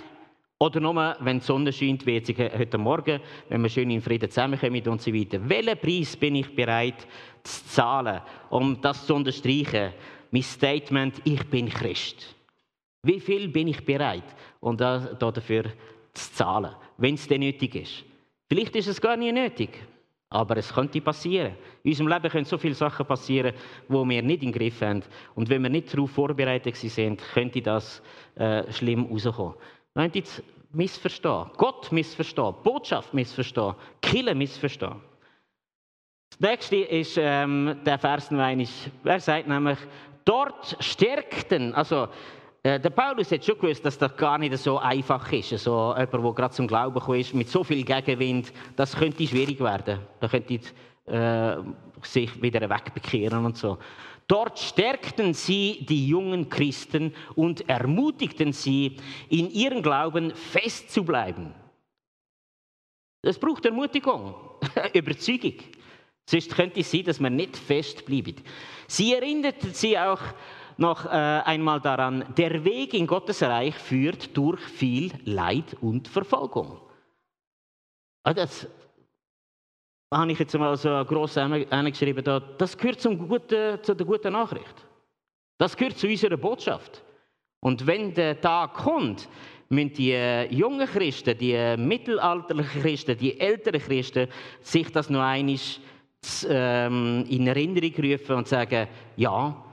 oder 0.59 0.81
nur, 0.81 1.17
wenn 1.21 1.39
die 1.39 1.45
Sonne 1.45 1.73
scheint, 1.73 2.07
wie 2.07 2.15
jetzt 2.15 2.31
heute 2.39 2.79
Morgen, 2.79 3.21
wenn 3.49 3.63
wir 3.63 3.69
schön 3.69 3.91
in 3.91 4.01
Frieden 4.01 4.31
zusammenkommen 4.31 4.87
und 4.89 5.03
so 5.03 5.13
weiter. 5.13 5.39
Welchen 5.47 5.79
Preis 5.79 6.17
bin 6.17 6.37
ich 6.37 6.55
bereit 6.55 7.07
zu 7.43 7.65
zahlen, 7.67 8.23
um 8.49 8.81
das 8.81 9.07
zu 9.07 9.15
unterstreichen? 9.15 9.93
Mein 10.31 10.43
Statement, 10.43 11.21
ich 11.25 11.45
bin 11.51 11.69
Christ. 11.69 12.35
Wie 13.03 13.21
viel 13.21 13.49
bin 13.49 13.69
ich 13.69 13.85
bereit, 13.85 14.25
um 14.61 14.77
dafür 14.77 15.65
zu 16.15 16.33
zahlen, 16.33 16.75
wenn 16.97 17.15
es 17.15 17.29
denn 17.29 17.41
nötig 17.41 17.75
ist? 17.75 18.05
Vielleicht 18.49 18.75
ist 18.77 18.89
es 18.89 19.01
gar 19.01 19.17
nicht 19.17 19.35
nötig. 19.35 19.71
Aber 20.29 20.57
es 20.57 20.73
könnte 20.75 21.01
passieren. 21.01 21.55
In 21.83 21.93
unserem 21.93 22.09
Leben 22.09 22.31
können 22.31 22.45
so 22.45 22.59
viele 22.59 22.75
Sachen 22.75 23.07
passieren, 23.07 23.55
die 23.89 23.93
wir 23.95 24.23
nicht 24.23 24.43
im 24.43 24.53
Griff 24.53 24.81
haben. 24.81 25.03
Und 25.35 25.49
wenn 25.49 25.63
wir 25.63 25.71
nicht 25.71 25.95
darauf 25.95 26.11
vorbereitet 26.11 26.77
sind, 26.77 27.23
könnte 27.33 27.63
das 27.63 28.03
äh, 28.35 28.71
schlimm 28.73 29.07
rauskommen. 29.07 29.55
Wir 29.95 30.11
jetzt 30.13 30.43
missverstehen. 30.73 31.51
Gott 31.57 31.93
missverstehen. 31.93 32.55
Botschaft 32.65 33.15
missverstehen. 33.15 33.75
Killen 34.03 34.39
missverstehen. 34.39 35.01
Das 36.31 36.41
nächste 36.41 36.77
ist 36.77 37.17
ähm, 37.19 37.79
der 37.87 37.99
Vers, 37.99 38.31
er 38.31 39.21
sagt 39.21 39.49
nämlich, 39.49 39.79
dort 40.25 40.77
stärkten, 40.81 41.73
also 41.73 42.09
der 42.67 42.91
Paulus 42.91 43.31
hat 43.31 43.45
schon 43.45 43.59
gewusst, 43.59 43.85
dass 43.85 43.97
das 43.97 44.17
gar 44.17 44.39
nicht 44.39 44.57
so 44.59 44.79
einfach 44.79 45.31
ist. 45.33 45.51
So 45.51 45.95
jemand, 45.97 46.13
der 46.13 46.33
gerade 46.33 46.55
zum 46.55 46.67
Glauben 46.67 46.95
gekommen 46.95 47.21
ist, 47.21 47.35
mit 47.35 47.49
so 47.49 47.63
viel 47.63 47.85
Gegenwind, 47.85 48.53
das 48.75 48.97
könnte 48.97 49.27
schwierig 49.27 49.61
werden. 49.61 50.01
Da 50.21 50.29
könnte 50.29 50.55
äh, 51.07 51.57
sich 52.03 52.43
wieder 52.43 52.69
wegbekehren 52.69 53.45
und 53.45 53.57
so. 53.57 53.79
Dort 54.27 54.59
stärkten 54.59 55.35
sie 55.35 55.87
die 55.89 56.09
jungen 56.09 56.49
Christen 56.49 57.15
und 57.37 57.69
ermutigten 57.69 58.53
sie, 58.53 58.97
in 59.29 59.51
ihrem 59.51 59.83
Glauben 59.83 60.35
fest 60.35 60.91
zu 60.91 61.05
bleiben. 61.05 61.55
Es 63.23 63.39
braucht 63.39 63.65
Ermutigung, 63.65 64.35
Überzeugung. 64.93 65.55
Sonst 66.29 66.57
könnte 66.57 66.81
es 66.81 66.91
sein, 66.91 67.05
dass 67.05 67.21
man 67.21 67.37
nicht 67.37 67.57
fest 67.57 68.05
bleibt. 68.05 68.43
Sie 68.89 69.15
erinnerten 69.15 69.73
sie 69.73 69.97
auch 69.97 70.21
noch 70.77 71.07
äh, 71.07 71.09
einmal 71.09 71.81
daran, 71.81 72.25
der 72.37 72.65
Weg 72.65 72.95
in 72.95 73.07
Gottes 73.07 73.43
Reich 73.43 73.75
führt 73.75 74.37
durch 74.37 74.61
viel 74.61 75.13
Leid 75.25 75.77
und 75.81 76.09
Verfolgung. 76.09 76.81
Ah, 78.23 78.35
das 78.35 78.67
habe 80.13 80.33
ich 80.33 80.39
jetzt 80.39 80.57
mal 80.59 80.77
so 80.77 81.05
gross 81.05 81.37
angeschrieben, 81.39 82.25
das 82.59 82.77
gehört 82.77 83.01
zum 83.01 83.29
guten, 83.29 83.83
zu 83.83 83.95
der 83.95 84.07
guten 84.07 84.33
Nachricht. 84.33 84.87
Das 85.59 85.77
gehört 85.77 85.99
zu 85.99 86.07
unserer 86.07 86.37
Botschaft. 86.37 87.03
Und 87.61 87.87
wenn 87.87 88.13
der 88.15 88.41
Tag 88.41 88.75
kommt, 88.75 89.29
müssen 89.69 89.93
die 89.95 90.13
äh, 90.13 90.53
jungen 90.53 90.87
Christen, 90.87 91.37
die 91.37 91.53
äh, 91.53 91.77
mittelalterlichen 91.77 92.83
Christen, 92.83 93.17
die 93.17 93.41
älteren 93.41 93.81
Christen 93.81 94.29
sich 94.61 94.93
das 94.93 95.11
noch 95.11 95.23
einmal 95.23 95.57
ähm, 96.49 97.25
in 97.29 97.47
Erinnerung 97.47 97.93
rufen 97.99 98.37
und 98.37 98.49
sagen, 98.49 98.89
ja, 99.17 99.65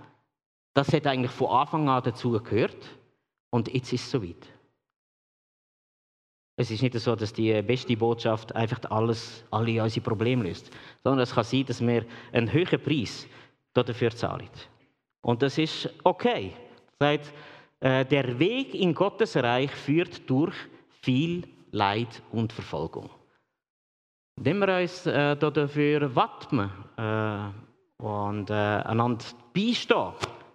das 0.74 0.92
hat 0.92 1.08
eigentlich 1.08 1.32
von 1.32 1.50
Anfang 1.50 1.90
an 1.90 2.04
dazu 2.04 2.32
gehört 2.32 2.88
und 3.50 3.72
jetzt 3.74 3.94
ist 3.94 4.06
es 4.06 4.12
soweit. 4.12 4.48
Es 6.56 6.70
ist 6.70 6.84
nicht 6.84 6.94
so, 7.00 7.16
dass 7.16 7.34
die 7.34 7.62
beste 7.64 7.98
Botschaft 7.98 8.56
einfach 8.56 8.80
alles, 8.92 9.44
alle 9.50 9.82
unsere 9.82 10.04
Probleme 10.04 10.44
löst, 10.44 10.70
sondern 11.04 11.22
es 11.22 11.34
kann 11.34 11.44
sein, 11.44 11.66
dass 11.66 11.82
wir 11.82 12.06
einen 12.32 12.52
höheren 12.52 12.82
Preis 12.82 13.28
dafür 13.74 14.12
zahlen. 14.12 14.50
Und 15.22 15.42
das 15.42 15.58
ist 15.58 15.90
okay. 16.04 16.54
Das 17.00 17.34
äh, 17.80 18.06
der 18.06 18.40
Weg 18.40 18.76
in 18.76 18.94
Gottes 18.94 19.36
Reich 19.36 19.72
führt 19.72 20.30
durch 20.30 20.56
viel 21.02 21.48
Leid 21.72 22.22
und 22.32 22.54
Verfolgung. 22.54 23.10
Indem 24.38 24.60
wir 24.60 24.82
uns 24.82 25.06
äh, 25.06 25.36
dafür 25.36 26.16
wappnen 26.16 26.70
äh, 26.98 28.04
und 28.04 28.52
einander 28.52 29.26
beistehen, 29.54 30.14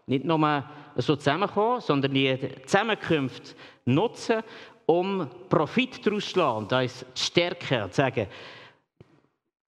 nicht 0.08 0.24
nur 0.24 0.64
so 0.96 1.16
zusammenkommen, 1.16 1.80
sondern 1.80 2.12
die 2.12 2.36
Zusammenkünfte 2.66 3.54
nutzen, 3.84 4.42
um 4.86 5.28
Profit 5.48 6.04
daraus 6.04 6.24
zu 6.24 6.30
schlagen 6.30 6.58
und 6.58 6.72
uns 6.72 7.04
zu 7.14 7.24
stärken 7.26 7.82
und 7.82 7.94
zu 7.94 8.02
sagen, 8.02 8.26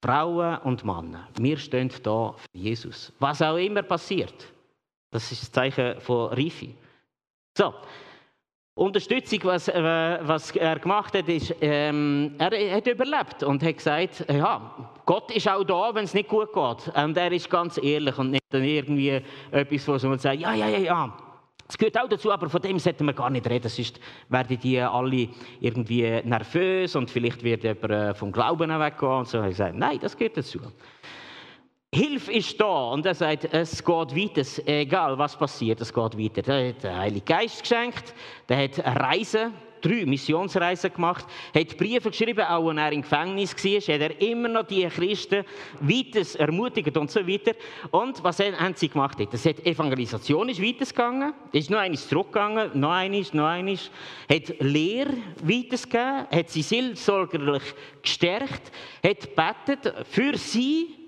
Frauen 0.03 0.59
und 0.59 0.85
Männer, 0.85 1.29
wir 1.39 1.59
stehen 1.59 1.91
da 2.03 2.33
für 2.33 2.59
Jesus. 2.59 3.13
Was 3.19 3.43
auch 3.43 3.57
immer 3.57 3.83
passiert, 3.83 4.35
das 5.11 5.31
ist 5.31 5.43
das 5.43 5.53
Zeichen 5.53 6.01
von 6.01 6.33
Reife. 6.33 6.69
So, 7.57 7.75
Unterstützung, 8.81 9.41
was, 9.43 9.69
äh, 9.69 10.19
was 10.23 10.53
er 10.53 10.79
gemacht 10.79 11.13
hat, 11.15 11.29
ist, 11.29 11.55
ähm, 11.61 12.35
er 12.39 12.77
hat 12.77 12.87
überlebt 12.87 13.43
und 13.43 13.63
hat 13.63 13.77
gesagt, 13.77 14.25
ja, 14.27 14.75
Gott 15.05 15.31
ist 15.33 15.47
auch 15.51 15.63
da, 15.65 15.95
wenn 15.95 16.05
es 16.05 16.15
nicht 16.15 16.31
gut 16.31 16.49
geht. 16.51 16.97
Und 16.97 17.15
er 17.15 17.31
ist 17.31 17.51
ganz 17.51 17.77
ehrlich 17.77 18.17
und 18.17 18.31
nicht 18.31 18.45
dann 18.49 18.65
irgendwie 18.65 19.21
etwas, 19.51 20.03
wo 20.03 20.09
man 20.09 20.19
sagt, 20.19 20.41
ja, 20.41 20.55
ja, 20.55 20.67
ja, 20.67 20.79
ja. 20.79 21.17
Das 21.67 21.77
gehört 21.77 22.01
auch 22.01 22.09
dazu, 22.09 22.33
aber 22.33 22.49
von 22.49 22.63
dem 22.63 22.79
sollten 22.79 23.05
wir 23.05 23.13
gar 23.13 23.29
nicht 23.29 23.47
reden. 23.51 23.69
Sonst 23.69 24.01
werden 24.31 24.59
die 24.59 24.81
alle 24.81 25.29
irgendwie 25.61 26.23
nervös 26.25 26.97
und 26.97 27.11
vielleicht 27.11 27.43
wird 27.45 27.65
jemand 27.65 27.91
äh, 27.91 28.15
vom 28.15 28.33
Glauben 28.33 28.71
weggehen. 28.71 29.13
Und 29.13 29.29
so. 29.29 29.43
Hat 29.43 29.51
gesagt, 29.51 29.77
nein, 29.77 29.99
das 30.01 30.17
gehört 30.17 30.39
dazu. 30.39 30.59
Hilfe 31.93 32.31
ist 32.31 32.61
da 32.61 32.93
und 32.93 33.05
er 33.05 33.17
sagt, 33.17 33.53
es 33.53 33.85
geht 33.85 34.17
weiter, 34.17 34.43
egal 34.65 35.19
was 35.19 35.37
passiert, 35.37 35.81
es 35.81 35.93
geht 35.93 36.17
weiter. 36.17 36.43
Der 36.43 36.69
hat 36.69 36.85
den 36.85 36.97
Heiligen 36.97 37.25
Geist 37.25 37.63
geschenkt, 37.63 38.15
der 38.49 38.63
hat 38.63 38.79
Reisen, 39.03 39.53
drei 39.81 40.07
Missionsreisen 40.07 40.93
gemacht, 40.93 41.27
hat 41.53 41.77
Briefe 41.77 42.11
geschrieben, 42.11 42.47
auch 42.47 42.69
wenn 42.69 42.79
er 42.79 42.93
im 42.93 43.03
Gefängnis 43.03 43.57
war, 43.57 43.95
hat 43.95 44.01
er 44.03 44.21
immer 44.21 44.49
noch 44.49 44.69
die 44.69 44.87
Christen 44.87 45.45
weiter 45.81 46.39
ermutigt 46.39 46.97
und 46.97 47.11
so 47.11 47.27
weiter. 47.27 47.55
Und 47.91 48.23
was 48.23 48.39
haben 48.39 48.75
sie 48.77 48.89
gemacht? 48.89 49.19
Das 49.33 49.45
hat 49.45 49.67
Evangelisation 49.67 50.49
ist 50.49 50.63
weitergegangen, 50.63 51.35
ist 51.51 51.71
noch 51.71 51.79
eines 51.79 52.09
zurückgegangen, 52.09 52.71
noch 52.79 52.93
eines, 52.93 53.35
noch 53.35 53.47
eines, 53.47 53.91
hat 54.31 54.61
Lehre 54.61 55.15
weitergegeben, 55.43 56.27
hat 56.31 56.51
sie 56.51 56.63
seelsorgerlich 56.63 57.65
gestärkt, 58.01 58.71
hat 59.03 59.35
betet 59.35 60.07
für 60.07 60.37
sie 60.39 61.00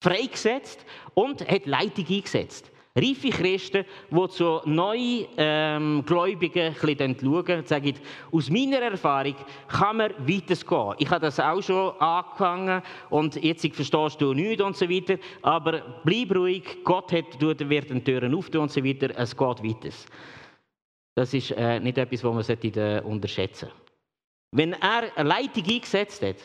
freigesetzt 0.00 0.84
und 1.14 1.48
hat 1.48 1.66
Leitung 1.66 2.06
eingesetzt. 2.08 2.70
Reife 2.96 3.30
Christen, 3.30 3.84
die 4.10 4.28
zu 4.30 4.60
neuen 4.64 5.26
ähm, 5.36 6.02
Gläubigen 6.04 6.74
schauen 6.74 7.58
und 7.58 7.68
sagen, 7.68 7.94
aus 8.32 8.50
meiner 8.50 8.78
Erfahrung 8.78 9.36
kann 9.68 9.98
man 9.98 10.10
weitergehen. 10.18 10.94
Ich 10.98 11.08
habe 11.08 11.20
das 11.20 11.38
auch 11.38 11.62
schon 11.62 11.94
angefangen 12.00 12.82
und 13.08 13.36
jetzt 13.36 13.64
verstehst 13.74 14.20
du 14.20 14.34
nichts 14.34 14.62
und 14.62 14.76
so 14.76 14.90
weiter, 14.90 15.18
aber 15.42 16.00
bleib 16.04 16.34
ruhig, 16.34 16.78
Gott 16.82 17.12
hat, 17.12 17.40
wird 17.40 17.60
den 17.90 18.04
Türen 18.04 18.36
öffnen 18.36 18.62
und 18.62 18.72
so 18.72 18.84
weiter, 18.84 19.10
es 19.16 19.36
geht 19.36 19.62
weiter. 19.62 19.96
Das 21.14 21.32
ist 21.32 21.52
äh, 21.52 21.78
nicht 21.78 21.96
etwas, 21.96 22.24
was 22.24 22.48
man 22.48 23.00
unterschätzen 23.04 23.68
sollte. 23.68 23.74
Wenn 24.52 24.72
er 24.72 25.16
eine 25.16 25.28
Leitung 25.28 25.64
eingesetzt 25.64 26.22
hat, 26.22 26.36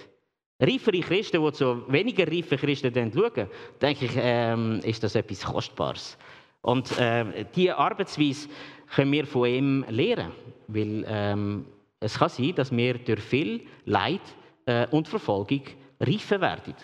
reifere 0.60 0.99
Christen, 1.01 1.43
die 1.43 1.51
zu 1.51 1.91
weniger 1.91 2.28
reifen 2.28 2.58
Christen 2.58 3.12
schauen, 3.14 3.49
denke 3.82 4.06
ich, 4.06 4.12
ähm, 4.16 4.80
ist 4.84 5.03
das 5.03 5.16
etwas 5.16 5.43
Kostbares. 5.43 6.18
Und 6.62 6.97
äh, 6.97 7.45
diese 7.56 7.78
Arbeitsweise 7.78 8.49
können 8.93 9.12
wir 9.12 9.26
von 9.28 9.47
ihm 9.47 9.86
lernen, 9.89 10.32
weil 10.68 11.06
ähm, 11.08 11.66
es 11.99 12.18
kann 12.18 12.30
sein, 12.30 12.56
dass 12.56 12.76
wir 12.76 12.95
durch 12.95 13.22
viel 13.22 13.68
Leid 13.86 14.22
äh, 14.66 14.88
und 14.88 15.08
Verfolgung 15.08 15.62
reifen 15.99 16.41
werden. 16.41 16.76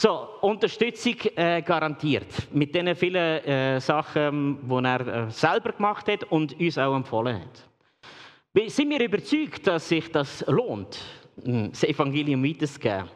So, 0.00 0.28
Unterstützung 0.40 1.16
äh, 1.36 1.60
garantiert. 1.60 2.48
Mit 2.52 2.74
den 2.74 2.96
vielen 2.96 3.44
äh, 3.44 3.80
Sachen, 3.80 4.58
die 4.66 4.74
er 4.74 5.26
äh, 5.26 5.30
selber 5.30 5.72
gemacht 5.72 6.08
hat 6.08 6.24
und 6.24 6.58
uns 6.58 6.78
auch 6.78 6.96
empfohlen 6.96 7.42
hat. 7.42 8.70
Sind 8.70 8.90
wir 8.90 9.04
überzeugt, 9.04 9.66
dass 9.66 9.88
sich 9.88 10.10
das 10.10 10.42
lohnt, 10.48 10.98
das 11.36 11.84
Evangelium 11.84 12.44
weiterzugeben? 12.44 13.08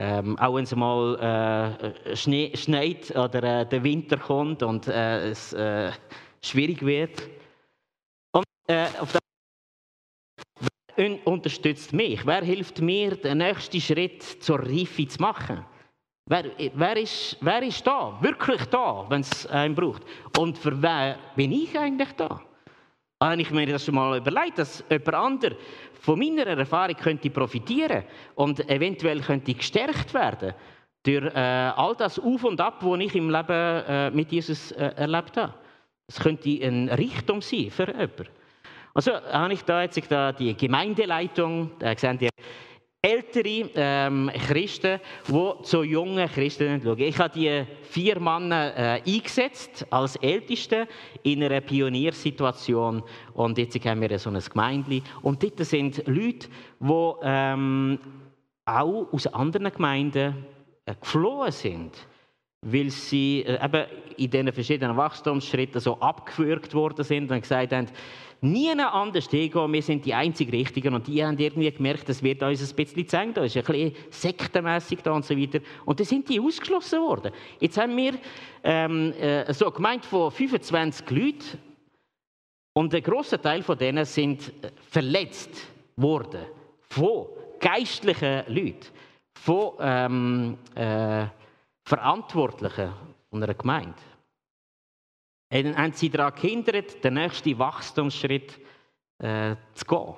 Ähm, 0.00 0.38
auch 0.38 0.54
wenn 0.54 0.64
es 0.64 0.74
mal 0.76 1.98
äh, 2.06 2.16
Schnee, 2.16 2.56
schneit 2.56 3.10
oder 3.16 3.62
äh, 3.62 3.66
der 3.66 3.82
Winter 3.82 4.16
kommt 4.16 4.62
und 4.62 4.86
äh, 4.86 5.30
es 5.30 5.52
äh, 5.52 5.90
schwierig 6.40 6.84
wird. 6.84 7.28
Und 8.32 8.44
äh, 8.68 8.86
auf 9.00 9.10
der 9.12 9.20
unterstützt 11.24 11.92
mich? 11.92 12.26
Wer 12.26 12.42
hilft 12.42 12.80
mir, 12.80 13.16
den 13.16 13.38
nächsten 13.38 13.80
Schritt 13.80 14.22
zur 14.22 14.60
Reife 14.60 15.06
zu 15.06 15.20
machen? 15.20 15.64
Wer, 16.26 16.44
wer, 16.74 16.96
ist, 16.96 17.36
wer 17.40 17.62
ist 17.62 17.86
da? 17.86 18.18
Wirklich 18.20 18.64
da, 18.66 19.06
wenn 19.08 19.22
es 19.22 19.46
einen 19.46 19.74
braucht? 19.74 20.02
Und 20.36 20.58
für 20.58 20.80
wer 20.82 21.18
bin 21.36 21.52
ich 21.52 21.78
eigentlich 21.78 22.12
da? 22.12 22.40
Habe 23.20 23.42
ich 23.42 23.50
mir 23.50 23.66
das 23.66 23.84
schon 23.84 23.96
mal 23.96 24.16
überlegt, 24.16 24.58
dass 24.58 24.84
jemand 24.88 25.14
anderes 25.14 25.58
von 26.00 26.18
meiner 26.18 26.46
Erfahrung 26.46 26.94
könnte 26.94 27.30
profitieren 27.30 28.04
und 28.36 28.68
eventuell 28.70 29.20
könnte 29.20 29.54
gestärkt 29.54 30.14
werden 30.14 30.54
durch 31.02 31.24
äh, 31.34 31.38
all 31.76 31.96
das 31.96 32.18
Auf 32.20 32.44
und 32.44 32.60
Ab, 32.60 32.78
was 32.80 33.00
ich 33.00 33.14
im 33.16 33.30
Leben 33.30 33.50
äh, 33.50 34.10
mit 34.10 34.30
Jesus 34.30 34.70
äh, 34.72 34.92
erlebt 34.96 35.36
habe. 35.36 35.54
Es 36.06 36.20
könnte 36.20 36.48
eine 36.62 36.96
Richtung 36.96 37.40
sein 37.40 37.70
für 37.70 37.88
jemanden. 37.88 38.28
Also 38.94 39.12
habe 39.12 39.52
ich 39.52 39.64
da 39.64 39.82
jetzt 39.82 40.10
da 40.10 40.32
die 40.32 40.56
Gemeindeleitung, 40.56 41.72
da 41.78 41.96
sehen 41.96 42.18
ihr 42.20 42.30
ältere 43.00 43.70
ähm, 43.76 44.30
Christen, 44.48 45.00
die 45.28 45.52
zu 45.62 45.82
jungen 45.84 46.28
Christen 46.28 46.80
schauen. 46.82 46.98
Ich 46.98 47.18
habe 47.18 47.32
die 47.32 47.64
vier 47.82 48.18
Männer 48.18 48.76
äh, 48.76 49.02
eingesetzt 49.06 49.86
als 49.90 50.16
Älteste 50.16 50.88
in 51.22 51.44
einer 51.44 51.60
Pioniersituation 51.60 53.04
und 53.34 53.58
jetzt 53.58 53.78
haben 53.84 54.00
wir 54.00 54.18
so 54.18 54.30
ein 54.30 54.40
Gemeindli 54.40 55.02
und 55.22 55.42
dort 55.42 55.64
sind 55.64 56.02
Leute, 56.08 56.48
die 56.80 57.12
ähm, 57.22 57.98
auch 58.64 59.12
aus 59.12 59.28
anderen 59.28 59.72
Gemeinden 59.72 60.44
äh, 60.84 60.94
geflohen 61.00 61.52
sind, 61.52 61.96
weil 62.62 62.90
sie 62.90 63.42
äh, 63.42 63.64
eben 63.64 63.86
in 64.16 64.30
diesen 64.30 64.52
verschiedenen 64.52 64.96
Wachstumsschritten 64.96 65.80
so 65.80 66.00
abgewürgt 66.00 66.74
worden 66.74 67.04
sind 67.04 67.30
und 67.30 67.42
gesagt 67.42 67.72
haben, 67.72 67.86
nie 68.40 68.70
anders 68.70 69.28
hingehen, 69.28 69.72
wir 69.72 69.82
sind 69.82 70.04
die 70.04 70.14
einzig 70.14 70.52
Richtigen. 70.52 70.94
Und 70.94 71.06
die 71.06 71.24
haben 71.24 71.38
irgendwie 71.38 71.70
gemerkt, 71.70 72.08
das 72.08 72.22
wird 72.22 72.42
uns 72.42 72.70
ein 72.70 72.76
bisschen 72.76 73.08
zu 73.08 73.16
eng, 73.16 73.34
da 73.34 73.44
ist 73.44 73.56
ein 73.56 73.64
bisschen 73.64 73.92
sektenmässig 74.10 75.00
da 75.02 75.12
und 75.12 75.24
so 75.24 75.36
weiter. 75.36 75.60
Und 75.84 75.98
dann 75.98 76.06
sind 76.06 76.28
die 76.28 76.40
ausgeschlossen 76.40 77.00
worden. 77.00 77.32
Jetzt 77.60 77.78
haben 77.78 77.96
wir 77.96 78.14
ähm, 78.62 79.12
äh, 79.12 79.52
so 79.52 79.70
gemeint 79.70 80.04
von 80.04 80.30
25 80.30 81.10
Leuten 81.10 81.58
und 82.74 82.94
ein 82.94 83.02
großer 83.02 83.40
Teil 83.40 83.62
von 83.62 83.76
denen 83.76 84.04
sind 84.04 84.48
äh, 84.62 84.70
verletzt 84.88 85.66
worden 85.96 86.42
von 86.90 87.26
geistlichen 87.58 88.44
Leuten, 88.46 88.86
von 89.34 89.72
ähm, 89.80 90.58
äh, 90.74 91.26
Verantwortlichen 91.84 92.92
einer 93.32 93.54
Gemeinde 93.54 93.94
haben 95.50 95.92
sie 95.92 96.10
daran 96.10 96.34
gehindert, 96.34 97.02
den 97.02 97.14
nächsten 97.14 97.58
Wachstumsschritt 97.58 98.58
äh, 99.18 99.56
zu 99.74 99.84
gehen. 99.86 100.14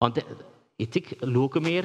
Und 0.00 0.18
äh, 0.18 0.22
jetzt 0.78 1.16
schauen 1.20 1.64
wir 1.64 1.84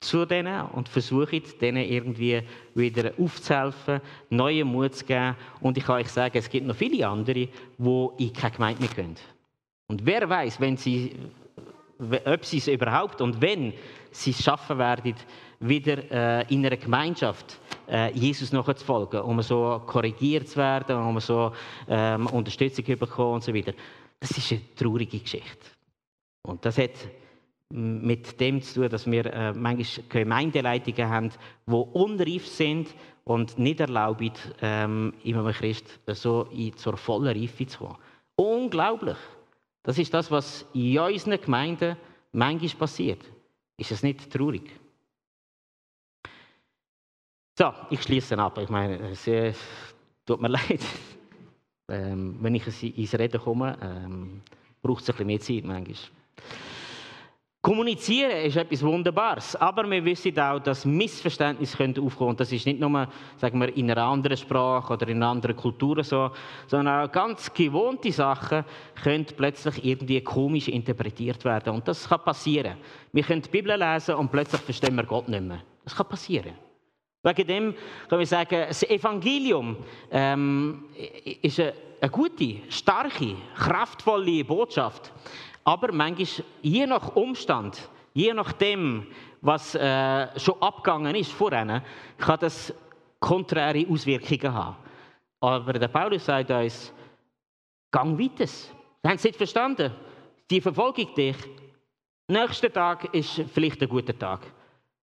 zu 0.00 0.26
denen 0.26 0.66
und 0.66 0.88
versuchen, 0.88 1.42
denen 1.60 1.84
irgendwie 1.84 2.42
wieder 2.74 3.12
aufzuhelfen, 3.18 4.00
neuen 4.28 4.68
Mut 4.68 4.94
zu 4.94 5.04
geben. 5.04 5.36
Und 5.60 5.78
ich 5.78 5.84
kann 5.84 6.00
euch 6.00 6.08
sagen, 6.08 6.36
es 6.36 6.48
gibt 6.48 6.66
noch 6.66 6.76
viele 6.76 7.08
andere, 7.08 7.48
die 7.78 8.08
in 8.18 8.32
keine 8.32 8.54
Gemeinde 8.54 8.80
mehr 8.82 8.90
gehen. 8.90 9.16
Und 9.86 10.04
wer 10.04 10.28
weiß, 10.28 10.60
wenn 10.60 10.76
sie, 10.76 11.14
ob 12.26 12.44
sie 12.44 12.58
es 12.58 12.68
überhaupt 12.68 13.20
und 13.20 13.40
wenn 13.40 13.72
sie 14.10 14.30
es 14.30 14.42
schaffen 14.42 14.78
werden, 14.78 15.14
wieder 15.60 16.42
äh, 16.42 16.52
in 16.52 16.66
einer 16.66 16.76
Gemeinschaft 16.76 17.52
äh, 17.52 17.63
Jesus 18.14 18.52
nachzufolgen, 18.52 19.20
um 19.20 19.42
so 19.42 19.82
korrigiert 19.86 20.48
zu 20.48 20.56
werden, 20.56 20.96
um 20.96 21.20
so 21.20 21.52
ähm, 21.88 22.26
Unterstützung 22.26 22.84
zu 22.84 22.96
bekommen 22.96 23.34
und 23.34 23.44
so 23.44 23.54
weiter. 23.54 23.72
Das 24.20 24.30
ist 24.30 24.52
eine 24.52 24.60
traurige 24.74 25.18
Geschichte. 25.18 25.66
Und 26.42 26.64
das 26.64 26.78
hat 26.78 26.92
mit 27.70 28.40
dem 28.40 28.62
zu 28.62 28.80
tun, 28.80 28.88
dass 28.88 29.10
wir 29.10 29.26
äh, 29.26 29.52
manchmal 29.52 30.06
Gemeindeleitungen 30.08 31.08
haben, 31.08 31.30
die 31.66 31.72
unreif 31.72 32.46
sind 32.46 32.94
und 33.24 33.58
nicht 33.58 33.80
erlauben, 33.80 34.32
ähm, 34.60 35.14
einem 35.24 35.52
Christ 35.52 35.98
so 36.08 36.42
in, 36.52 36.76
zur 36.76 36.96
vollen 36.96 37.36
Reife 37.36 37.66
zu 37.66 37.78
kommen. 37.78 37.96
Unglaublich. 38.36 39.16
Das 39.82 39.98
ist 39.98 40.14
das, 40.14 40.30
was 40.30 40.66
in 40.72 40.98
unseren 40.98 41.40
Gemeinden 41.40 41.96
manchmal 42.32 42.78
passiert. 42.78 43.20
Ist 43.76 43.90
es 43.90 44.02
nicht 44.02 44.30
traurig? 44.30 44.70
So, 47.56 47.72
ich 47.88 48.02
schließe 48.02 48.36
ab. 48.36 48.58
Ich 48.58 48.68
meine, 48.68 48.98
es 49.10 49.28
äh, 49.28 49.52
tut 50.26 50.40
mir 50.40 50.48
leid, 50.58 50.80
ähm, 51.88 52.36
wenn 52.40 52.56
ich 52.56 52.82
ins 52.82 53.14
Reden 53.14 53.40
komme, 53.40 53.78
ähm, 53.80 54.42
braucht 54.82 55.02
es 55.02 55.10
ein 55.10 55.12
bisschen 55.12 55.26
mehr 55.26 55.40
Zeit 55.40 55.64
manchmal. 55.64 55.96
Kommunizieren 57.62 58.44
ist 58.44 58.56
etwas 58.56 58.82
Wunderbares, 58.82 59.56
aber 59.56 59.88
wir 59.88 60.04
wissen 60.04 60.38
auch, 60.38 60.58
dass 60.58 60.84
Missverständnisse 60.84 61.78
aufkommen 61.78 62.12
können. 62.12 62.36
Das 62.36 62.52
ist 62.52 62.66
nicht 62.66 62.80
nur 62.80 63.08
sagen 63.38 63.58
wir, 63.58 63.74
in 63.74 63.90
einer 63.90 64.02
anderen 64.02 64.36
Sprache 64.36 64.92
oder 64.92 65.08
in 65.08 65.16
einer 65.16 65.28
anderen 65.28 65.56
Kultur 65.56 66.02
so, 66.02 66.32
sondern 66.66 67.06
auch 67.06 67.12
ganz 67.12 67.50
gewohnte 67.54 68.12
Sachen 68.12 68.64
können 69.02 69.24
plötzlich 69.24 69.82
irgendwie 69.82 70.20
komisch 70.20 70.68
interpretiert 70.68 71.42
werden. 71.44 71.72
Und 71.72 71.88
das 71.88 72.06
kann 72.06 72.22
passieren. 72.22 72.76
Wir 73.12 73.22
können 73.22 73.40
die 73.40 73.48
Bibel 73.48 73.78
lesen 73.78 74.16
und 74.16 74.30
plötzlich 74.30 74.60
verstehen 74.60 74.96
wir 74.96 75.04
Gott 75.04 75.28
nicht 75.28 75.44
mehr. 75.44 75.62
Das 75.84 75.94
kann 75.94 76.08
passieren. 76.08 76.52
Wegen 77.24 77.46
dem 77.46 77.74
können 78.08 78.18
wir 78.18 78.26
sagen, 78.26 78.66
das 78.68 78.82
Evangelium 78.82 79.78
ähm, 80.10 80.84
ist 81.40 81.58
eine, 81.58 81.72
eine 82.02 82.10
gute, 82.10 82.56
starke, 82.68 83.36
kraftvolle 83.56 84.44
Botschaft. 84.44 85.10
Aber 85.64 85.90
manchmal, 85.90 86.46
je 86.60 86.86
nach 86.86 87.16
Umstand, 87.16 87.88
je 88.12 88.34
nachdem, 88.34 89.06
was 89.40 89.74
äh, 89.74 90.38
schon 90.38 90.60
abgegangen 90.60 91.16
ist 91.16 91.32
vorher, 91.32 91.82
kann 92.18 92.38
das 92.40 92.74
konträre 93.18 93.86
Auswirkungen 93.88 94.52
haben. 94.52 94.76
Aber 95.40 95.72
der 95.72 95.88
Paulus 95.88 96.26
sagt 96.26 96.50
uns, 96.50 96.92
gang 97.90 98.18
weiter. 98.18 98.46
Sie 98.46 98.68
haben 99.02 99.16
es 99.16 99.24
nicht 99.24 99.36
verstanden. 99.36 99.92
Die 100.50 100.60
verfolgen 100.60 101.08
dich. 101.16 101.36
Nächster 102.28 102.70
Tag 102.70 103.14
ist 103.14 103.42
vielleicht 103.52 103.80
ein 103.80 103.88
guter 103.88 104.18
Tag. 104.18 104.40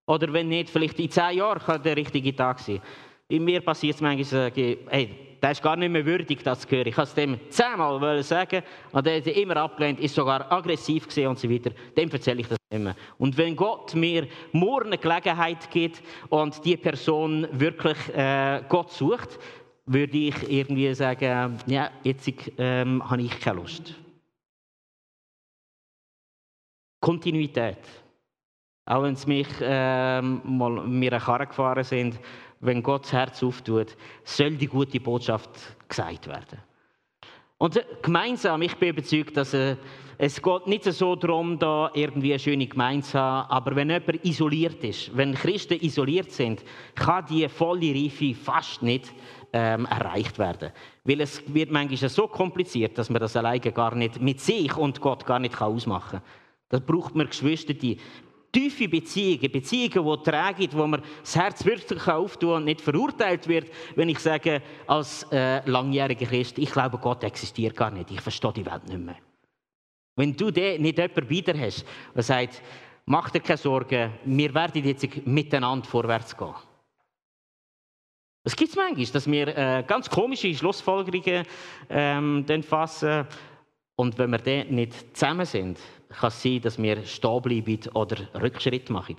Oder 0.06 0.32
wenn 0.34 0.48
nicht, 0.48 0.70
vielleicht 0.70 1.00
in 1.00 1.10
zehn 1.10 1.38
Jahren 1.38 1.60
kann 1.60 1.84
der 1.84 1.96
richtige 1.96 2.36
Tag 2.36 2.60
sein. 2.60 2.82
In 3.28 3.46
mir 3.46 3.62
passiert 3.62 3.96
es 3.96 4.02
manchmal, 4.02 4.52
hey, 4.54 5.32
der 5.42 5.52
ist 5.52 5.64
gar 5.64 5.76
nicht 5.76 5.90
mehr 5.90 6.06
würdig, 6.06 6.44
das 6.44 6.62
zu 6.62 6.70
hören. 6.70 6.88
Ich 6.88 6.98
wollte 6.98 7.10
es 7.10 7.16
dem 7.16 7.40
zehnmal 7.50 8.24
sagen 8.24 8.62
und 8.92 9.08
er 9.08 9.18
hat 9.18 9.28
immer 9.28 9.58
abgelehnt, 9.58 10.00
ist 10.00 10.14
sogar 10.14 10.52
aggressiv 10.52 11.08
gesehen 11.08 11.30
und 11.30 11.40
so 11.40 11.50
weiter. 11.50 11.72
Dem 11.98 12.10
erzähle 12.10 12.42
ich 12.42 12.48
das 12.48 12.58
immer. 12.70 12.96
Und 13.18 13.38
wenn 13.38 13.56
Gott 13.56 13.96
mir 13.96 14.28
morgen 14.52 14.88
eine 14.88 14.98
Gelegenheit 14.98 15.70
gibt 15.72 16.04
und 16.30 16.64
die 16.64 16.78
Person 16.78 17.48
wirklich 17.52 17.98
äh, 18.14 18.62
Gott 18.70 18.92
sucht, 18.92 19.40
würde 19.86 20.18
ich 20.18 20.50
irgendwie 20.50 20.94
sagen, 20.94 21.58
ja, 21.66 21.90
jetzt 22.04 22.32
ähm, 22.58 23.10
habe 23.10 23.24
ich 23.24 23.40
keine 23.40 23.62
Lust. 23.62 23.96
Kontinuität. 27.00 27.80
Auch 28.86 29.04
wenn 29.04 29.16
sie 29.16 29.28
mich 29.28 29.48
äh, 29.62 30.22
mal 30.22 30.88
mir 30.88 31.14
eine 31.14 31.22
Karre 31.22 31.48
gefahren 31.48 31.84
sind, 31.84 32.20
wenn 32.60 32.82
Gott 32.84 33.04
das 33.04 33.14
Herz 33.14 33.44
auftut, 33.44 33.96
soll 34.24 34.52
die 34.52 34.68
gute 34.68 35.00
Botschaft 35.00 35.50
gesagt 35.88 36.28
werden. 36.28 36.60
Und 37.58 37.80
gemeinsam, 38.02 38.64
ich 38.64 38.76
bin 38.76 38.90
überzeugt, 38.90 39.38
dass 39.38 39.54
äh, 39.54 39.76
es 40.18 40.42
geht 40.42 40.68
nicht 40.68 40.84
so 40.84 41.16
darum, 41.16 41.58
da 41.58 41.92
irgendwie 41.94 42.32
eine 42.32 42.40
schöne 42.40 42.68
Gemeinde 42.68 43.06
zu 43.06 43.20
haben, 43.20 43.50
aber 43.50 43.76
wenn 43.76 43.90
jemand 43.90 44.24
isoliert 44.26 44.84
ist, 44.84 45.16
wenn 45.16 45.34
Christen 45.34 45.80
isoliert 45.80 46.32
sind, 46.32 46.64
kann 46.96 47.26
die 47.28 47.48
volle 47.50 47.94
Reife 47.94 48.36
fast 48.36 48.84
nicht 48.84 49.14
ähm, 49.54 49.86
erreicht 49.86 50.38
werden. 50.40 50.72
Weil 51.04 51.22
es 51.22 51.44
wird 51.54 51.72
manchmal 51.72 52.10
so 52.10 52.28
kompliziert, 52.28 52.98
dass 52.98 53.10
man 53.10 53.20
das 53.20 53.36
alleine 53.36 53.72
gar 53.72 53.96
nicht 53.96 54.22
mit 54.22 54.40
sich 54.40 54.76
und 54.78 55.02
Gott 55.02 55.26
gar 55.26 55.40
nicht 55.40 55.60
ausmachen 55.60 56.20
kann. 56.20 56.30
Das 56.70 56.82
braucht 56.82 57.16
man 57.16 57.28
Geschwister, 57.28 57.74
die 57.74 57.98
tiefe 58.52 58.88
Beziehungen, 58.88 59.52
Beziehungen, 59.52 60.20
die 60.20 60.24
tragen, 60.30 60.68
wo 60.74 60.88
man 60.88 61.02
das 61.22 61.36
Herz 61.36 61.66
wirklich 61.66 62.08
auftun 62.08 62.50
kann 62.50 62.58
und 62.58 62.66
nicht 62.66 62.82
verurteilt 62.82 63.48
wird, 63.48 63.72
wenn 63.96 64.10
ich 64.10 64.20
sage, 64.20 64.62
als 64.88 65.24
äh, 65.32 65.68
langjähriger 65.70 66.26
Christ, 66.26 66.58
ich 66.60 66.72
glaube, 66.72 66.98
Gott 66.98 67.24
existiert 67.24 67.76
gar 67.76 67.92
nicht, 67.92 68.12
ich 68.12 68.22
verstehe 68.22 68.54
die 68.54 68.66
Welt 68.66 68.88
nicht 68.88 69.00
mehr. 69.00 69.18
Wenn 70.16 70.36
du 70.36 70.46
nicht 70.46 70.58
jemanden 70.58 71.30
wieder 71.30 71.58
hast, 71.58 71.86
der 72.14 72.24
sagt, 72.24 72.62
mach 73.06 73.30
dir 73.30 73.40
keine 73.40 73.58
Sorgen, 73.58 74.12
wir 74.26 74.54
werden 74.54 74.84
jetzt 74.84 75.26
miteinander 75.26 75.86
vorwärts 75.86 76.36
gehen. 76.36 76.54
Es 78.44 78.56
gibt 78.56 78.76
manchmal, 78.76 79.06
dass 79.06 79.30
wir 79.30 79.48
äh, 79.48 79.84
ganz 79.88 80.10
komische 80.10 80.54
Schlussfolgerungen 80.54 81.46
ähm, 81.90 82.64
fassen 82.64 83.28
und 83.96 84.18
wenn 84.18 84.32
wir 84.32 84.40
dann 84.40 84.74
nicht 84.74 85.16
zusammen 85.16 85.46
sind, 85.46 85.80
kann 86.20 86.32
sein, 86.32 86.62
dass 86.62 86.82
wir 86.82 87.04
stehen 87.06 87.42
bleiben 87.42 87.80
oder 87.94 88.18
Rückschritt 88.42 88.90
machen. 88.90 89.18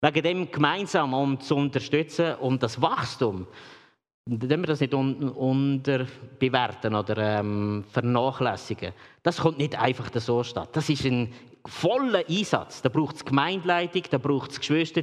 Wegen 0.00 0.22
dem 0.22 0.50
gemeinsam, 0.50 1.14
um 1.14 1.40
zu 1.40 1.56
unterstützen, 1.56 2.34
um 2.36 2.58
das 2.58 2.80
Wachstum, 2.80 3.46
wenn 4.26 4.60
wir 4.60 4.66
das 4.66 4.80
nicht 4.80 4.94
un 4.94 5.28
unterbewerten 5.30 6.94
oder 6.94 7.38
ähm, 7.40 7.84
vernachlässigen. 7.90 8.92
Das 9.22 9.38
kommt 9.38 9.58
nicht 9.58 9.78
einfach 9.78 10.10
so 10.14 10.42
statt. 10.42 10.70
Das 10.72 10.88
ist 10.88 11.04
ein 11.04 11.32
voller 11.66 12.24
Einsatz. 12.28 12.82
Da 12.82 12.88
braucht 12.88 13.16
es 13.16 13.24
Gemeindeleitung, 13.24 14.02
da 14.10 14.18
braucht 14.18 14.50
es 14.50 14.60
Geschwister, 14.60 15.02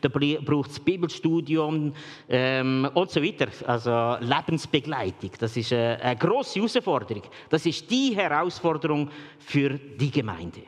da 0.00 0.08
braucht 0.08 0.70
es 0.70 0.80
Bibelstudium 0.80 1.92
ähm, 2.28 2.90
und 2.94 3.10
so 3.10 3.22
weiter. 3.22 3.48
Also 3.66 4.16
Lebensbegleitung. 4.20 5.30
Das 5.38 5.56
ist 5.56 5.72
eine, 5.72 6.00
eine 6.00 6.16
grosse 6.16 6.58
Herausforderung. 6.58 7.22
Das 7.48 7.64
ist 7.66 7.90
die 7.90 8.14
Herausforderung 8.14 9.10
für 9.38 9.70
die 9.70 10.10
Gemeinde. 10.10 10.62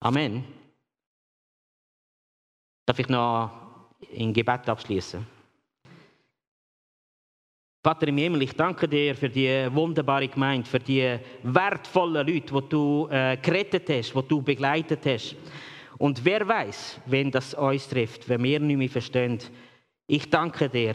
Amen. 0.00 0.44
Darf 2.86 2.98
ich 2.98 3.08
noch 3.08 3.50
in 4.10 4.32
Gebet 4.34 4.68
abschließen? 4.68 5.33
Vater 7.84 8.08
im 8.08 8.16
Himmel, 8.16 8.40
ich 8.40 8.54
danke 8.54 8.88
dir 8.88 9.14
für 9.14 9.28
die 9.28 9.68
wunderbare 9.70 10.26
Gemeinde, 10.26 10.66
für 10.66 10.78
die 10.78 11.18
wertvollen 11.42 12.26
Leute, 12.26 12.54
die 12.54 12.68
du 12.70 13.06
äh, 13.10 13.36
gerettet 13.36 13.90
hast, 13.90 14.14
die 14.14 14.26
du 14.26 14.40
begleitet 14.40 15.00
hast. 15.04 15.36
Und 15.98 16.24
wer 16.24 16.48
weiß, 16.48 17.00
wenn 17.04 17.30
das 17.30 17.52
uns 17.52 17.86
trifft, 17.86 18.26
wenn 18.26 18.42
wir 18.42 18.58
nicht 18.58 18.78
mehr 18.78 18.88
verstehen. 18.88 19.38
Ich 20.06 20.30
danke 20.30 20.70
dir, 20.70 20.94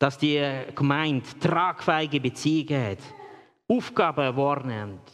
dass 0.00 0.18
die 0.18 0.44
Gemeinde 0.74 1.24
tragfähige 1.38 2.20
Beziehungen 2.20 2.84
hat, 2.84 2.98
Aufgaben 3.68 4.36
wahrnimmt, 4.36 5.12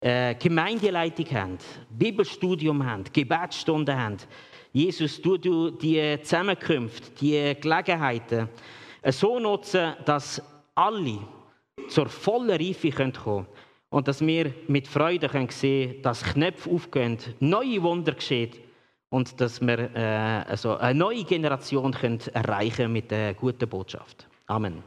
äh, 0.00 0.34
Gemeindeleitung 0.34 1.26
haben, 1.26 1.58
Bibelstudium 1.88 2.84
haben, 2.84 3.04
Gebetsstunden 3.12 3.96
haben. 3.96 4.16
Jesus, 4.72 5.22
du, 5.22 5.36
du 5.36 5.70
die 5.70 6.18
Zusammenkünfte, 6.20 7.12
die 7.20 7.60
Gelegenheiten, 7.60 8.48
so 9.04 9.38
nutzen, 9.38 9.94
dass 10.04 10.42
alle 10.74 11.18
zur 11.88 12.08
vollen 12.08 12.50
Reife 12.50 12.90
kommen 12.90 13.12
können 13.12 13.46
und 13.90 14.08
dass 14.08 14.20
wir 14.20 14.52
mit 14.66 14.86
Freude 14.86 15.28
können 15.28 15.48
sehen 15.48 16.02
dass 16.02 16.22
Knöpfe 16.22 16.70
aufgehen, 16.70 17.18
neue 17.40 17.82
Wunder 17.82 18.12
geschehen 18.12 18.52
und 19.10 19.40
dass 19.40 19.60
wir 19.60 19.94
äh, 19.94 20.44
also 20.48 20.76
eine 20.76 20.98
neue 20.98 21.24
Generation 21.24 21.92
können 21.92 22.20
erreichen 22.34 22.92
mit 22.92 23.10
der 23.10 23.34
guten 23.34 23.68
Botschaft. 23.68 24.26
Amen. 24.46 24.82